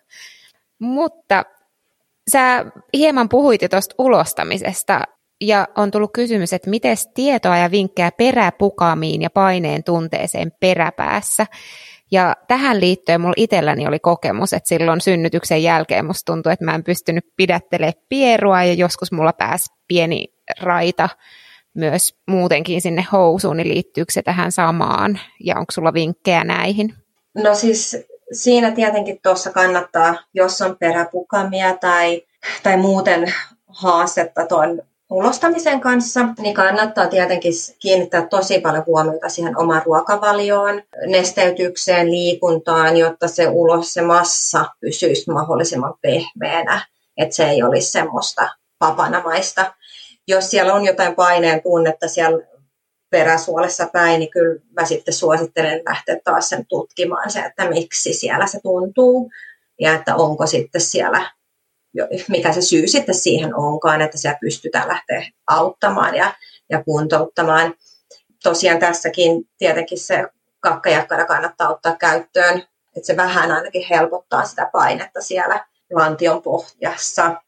Mutta 0.79 1.45
sä 2.33 2.65
hieman 2.95 3.29
puhuit 3.29 3.61
tuosta 3.71 3.95
ulostamisesta 3.99 5.01
ja 5.43 5.69
on 5.77 5.91
tullut 5.91 6.13
kysymys, 6.13 6.53
että 6.53 6.71
miten 6.71 6.97
tietoa 7.15 7.57
ja 7.57 7.71
vinkkejä 7.71 8.11
peräpukamiin 8.13 9.23
ja 9.23 9.31
paineen 9.31 9.85
tunteeseen 9.85 10.53
peräpäässä. 10.61 11.47
Ja 12.11 12.37
tähän 12.49 12.81
liittyen 12.81 13.21
mulla 13.21 13.35
itselläni 13.37 13.87
oli 13.87 13.99
kokemus, 13.99 14.53
että 14.53 14.69
silloin 14.69 15.01
synnytyksen 15.01 15.63
jälkeen 15.63 16.07
musta 16.07 16.33
tuntui, 16.33 16.53
että 16.53 16.65
mä 16.65 16.75
en 16.75 16.85
pystynyt 16.85 17.25
pidättelemään 17.37 17.93
pierua 18.09 18.65
ja 18.65 18.73
joskus 18.73 19.13
mulla 19.13 19.33
pääsi 19.33 19.73
pieni 19.89 20.35
raita 20.61 21.09
myös 21.75 22.15
muutenkin 22.29 22.81
sinne 22.81 23.07
housuun, 23.13 23.57
niin 23.57 23.69
liittyykö 23.69 24.13
se 24.13 24.23
tähän 24.23 24.53
samaan 24.53 25.21
ja 25.45 25.59
onko 25.59 25.71
sulla 25.73 25.95
vinkkejä 25.95 26.45
näihin? 26.45 26.95
No 27.35 27.55
siis 27.55 28.07
siinä 28.33 28.71
tietenkin 28.71 29.19
tuossa 29.23 29.53
kannattaa, 29.53 30.15
jos 30.35 30.63
on 30.63 30.77
peräpukamia 30.77 31.77
tai, 31.77 32.23
tai 32.63 32.77
muuten 32.77 33.35
haastetta 33.69 34.47
tuon 34.47 34.83
ulostamisen 35.13 35.81
kanssa, 35.81 36.29
niin 36.39 36.55
kannattaa 36.55 37.07
tietenkin 37.07 37.53
kiinnittää 37.79 38.27
tosi 38.27 38.61
paljon 38.61 38.87
huomiota 38.87 39.29
siihen 39.29 39.59
omaan 39.59 39.83
ruokavalioon, 39.85 40.83
nesteytykseen, 41.07 42.11
liikuntaan, 42.11 42.97
jotta 42.97 43.29
se 43.29 43.49
ulos, 43.49 43.95
se 43.95 44.03
massa 44.03 44.65
pysyisi 44.81 45.31
mahdollisimman 45.31 45.95
pehmeänä, 46.03 46.87
että 47.17 47.37
se 47.37 47.45
ei 47.45 47.63
olisi 47.63 47.91
semmoista 47.91 48.49
papanamaista. 48.79 49.75
Jos 50.29 50.51
siellä 50.51 50.75
on 50.75 50.85
jotain 50.85 51.15
paineen 51.15 51.63
tunnetta 51.63 52.09
siellä 52.09 52.47
peräsuolessa 53.11 53.87
päin, 53.93 54.19
niin 54.19 54.31
kyllä 54.31 54.61
mä 54.81 54.87
sitten 54.87 55.15
suosittelen 55.15 55.83
lähteä 55.89 56.17
taas 56.25 56.49
sen 56.49 56.67
tutkimaan 56.67 57.31
se, 57.31 57.41
että 57.41 57.69
miksi 57.69 58.13
siellä 58.13 58.47
se 58.47 58.61
tuntuu 58.63 59.31
ja 59.81 59.95
että 59.95 60.17
onko 60.17 60.47
sitten 60.47 60.81
siellä 60.81 61.31
mikä 62.29 62.53
se 62.53 62.61
syy 62.63 62.89
sitten 62.89 63.15
siihen 63.15 63.55
onkaan, 63.55 64.01
että 64.01 64.19
siellä 64.19 64.39
pystytään 64.41 64.89
lähteä 64.89 65.27
auttamaan 65.47 66.15
ja, 66.15 66.35
ja 66.71 66.85
kuntouttamaan. 66.85 67.75
Tosiaan 68.43 68.79
tässäkin 68.79 69.45
tietenkin 69.59 69.99
se 69.99 70.25
kakkajakkara 70.61 71.27
kannattaa 71.27 71.69
ottaa 71.69 71.97
käyttöön, 71.97 72.63
että 72.97 73.07
se 73.07 73.17
vähän 73.17 73.53
ainakin 73.53 73.87
helpottaa 73.91 74.45
sitä 74.45 74.71
painetta 74.73 75.21
siellä 75.21 75.67
lantion 75.93 76.43
pohjassa. 76.43 77.43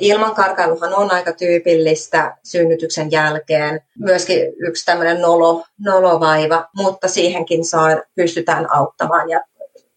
Ilmankarkailuhan 0.00 0.94
on 0.94 1.10
aika 1.12 1.32
tyypillistä 1.32 2.36
synnytyksen 2.44 3.10
jälkeen. 3.10 3.80
Myöskin 3.98 4.52
yksi 4.58 4.84
tämmöinen 4.84 5.20
nolo, 5.20 5.64
nolovaiva, 5.78 6.68
mutta 6.76 7.08
siihenkin 7.08 7.64
saa, 7.64 7.88
pystytään 8.14 8.72
auttamaan 8.72 9.30
ja 9.30 9.40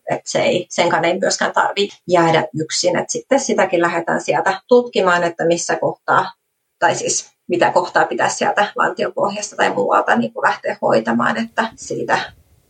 että 0.09 0.31
se 0.31 0.41
ei, 0.41 0.67
senkaan 0.69 1.05
ei 1.05 1.19
myöskään 1.19 1.53
tarvitse 1.53 1.97
jäädä 2.07 2.47
yksin. 2.59 2.97
Et 2.97 3.09
sitten 3.09 3.39
sitäkin 3.39 3.81
lähdetään 3.81 4.21
sieltä 4.21 4.61
tutkimaan, 4.67 5.23
että 5.23 5.45
missä 5.45 5.75
kohtaa, 5.75 6.31
tai 6.79 6.95
siis 6.95 7.31
mitä 7.47 7.71
kohtaa 7.71 8.05
pitäisi 8.05 8.37
sieltä 8.37 8.71
lantiopohjasta 8.75 9.55
tai 9.55 9.73
muualta 9.73 10.15
niin 10.15 10.31
lähteä 10.43 10.77
hoitamaan, 10.81 11.37
että 11.37 11.69
siitä 11.75 12.19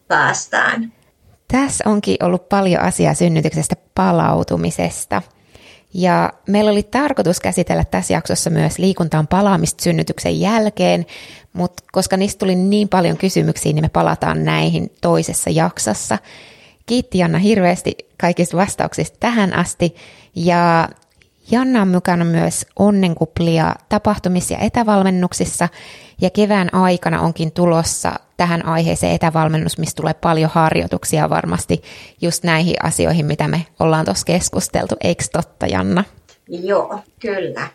päästään. 0.07 0.93
Tässä 1.51 1.89
onkin 1.89 2.17
ollut 2.23 2.49
paljon 2.49 2.81
asiaa 2.81 3.13
synnytyksestä 3.13 3.75
palautumisesta. 3.95 5.21
Ja 5.93 6.33
meillä 6.47 6.71
oli 6.71 6.83
tarkoitus 6.83 7.39
käsitellä 7.39 7.83
tässä 7.83 8.13
jaksossa 8.13 8.49
myös 8.49 8.79
liikuntaan 8.79 9.27
palaamista 9.27 9.83
synnytyksen 9.83 10.39
jälkeen, 10.39 11.05
mutta 11.53 11.83
koska 11.91 12.17
niistä 12.17 12.39
tuli 12.39 12.55
niin 12.55 12.89
paljon 12.89 13.17
kysymyksiä, 13.17 13.73
niin 13.73 13.85
me 13.85 13.89
palataan 13.89 14.43
näihin 14.43 14.91
toisessa 15.01 15.49
jaksossa. 15.49 16.17
Kiitti 16.85 17.17
Janna 17.17 17.37
hirveästi 17.37 17.95
kaikista 18.17 18.57
vastauksista 18.57 19.17
tähän 19.19 19.53
asti 19.53 19.95
ja 20.35 20.89
Janna 21.51 21.81
on 21.81 21.87
mukana 21.87 22.25
myös 22.25 22.65
onnenkuplia 22.79 23.75
tapahtumissa 23.89 24.53
ja 24.53 24.59
etävalmennuksissa, 24.59 25.69
ja 26.21 26.29
kevään 26.29 26.73
aikana 26.73 27.21
onkin 27.21 27.51
tulossa 27.51 28.13
tähän 28.37 28.65
aiheeseen 28.65 29.15
etävalmennus, 29.15 29.77
missä 29.77 29.95
tulee 29.95 30.13
paljon 30.13 30.51
harjoituksia 30.53 31.29
varmasti 31.29 31.81
just 32.21 32.43
näihin 32.43 32.75
asioihin, 32.83 33.25
mitä 33.25 33.47
me 33.47 33.65
ollaan 33.79 34.05
tuossa 34.05 34.25
keskusteltu. 34.25 34.95
Eikö 35.03 35.23
totta, 35.31 35.67
Janna? 35.67 36.03
Joo, 36.49 36.99
kyllä. 37.19 37.67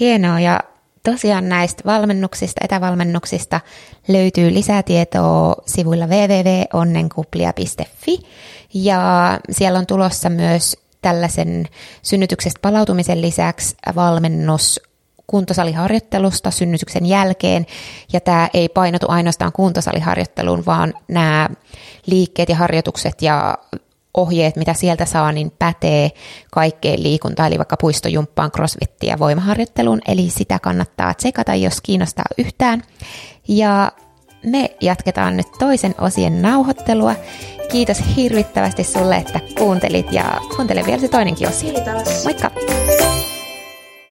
Hienoa, 0.00 0.40
ja 0.40 0.60
tosiaan 1.02 1.48
näistä 1.48 1.82
valmennuksista, 1.86 2.64
etävalmennuksista 2.64 3.60
löytyy 4.08 4.54
lisätietoa 4.54 5.54
sivuilla 5.66 6.06
www.onnenkuplia.fi, 6.06 8.18
ja 8.74 9.00
siellä 9.50 9.78
on 9.78 9.86
tulossa 9.86 10.30
myös 10.30 10.76
tällaisen 11.02 11.68
synnytyksestä 12.02 12.58
palautumisen 12.62 13.22
lisäksi 13.22 13.76
valmennus 13.94 14.80
kuntosaliharjoittelusta 15.26 16.50
synnytyksen 16.50 17.06
jälkeen. 17.06 17.66
Ja 18.12 18.20
tämä 18.20 18.48
ei 18.54 18.68
painotu 18.68 19.06
ainoastaan 19.08 19.52
kuntosaliharjoitteluun, 19.52 20.66
vaan 20.66 20.94
nämä 21.08 21.48
liikkeet 22.06 22.48
ja 22.48 22.56
harjoitukset 22.56 23.22
ja 23.22 23.58
ohjeet, 24.14 24.56
mitä 24.56 24.74
sieltä 24.74 25.04
saa, 25.04 25.32
niin 25.32 25.52
pätee 25.58 26.10
kaikkeen 26.50 27.02
liikuntaan, 27.02 27.46
eli 27.48 27.58
vaikka 27.58 27.76
puistojumppaan, 27.76 28.50
crossfittiin 28.52 29.10
ja 29.10 29.18
voimaharjoitteluun, 29.18 30.00
eli 30.08 30.30
sitä 30.30 30.58
kannattaa 30.58 31.14
tsekata, 31.14 31.54
jos 31.54 31.80
kiinnostaa 31.80 32.24
yhtään. 32.38 32.82
Ja 33.48 33.92
me 34.46 34.76
jatketaan 34.80 35.36
nyt 35.36 35.46
toisen 35.58 35.94
osien 36.00 36.42
nauhoittelua. 36.42 37.14
Kiitos 37.70 37.98
hirvittävästi 38.16 38.84
sulle, 38.84 39.16
että 39.16 39.40
kuuntelit 39.58 40.12
ja 40.12 40.24
kuuntele 40.56 40.86
vielä 40.86 41.00
se 41.00 41.08
toinenkin 41.08 41.48
osio. 41.48 41.72
Kiitos. 41.72 42.24
Moikka! 42.24 42.50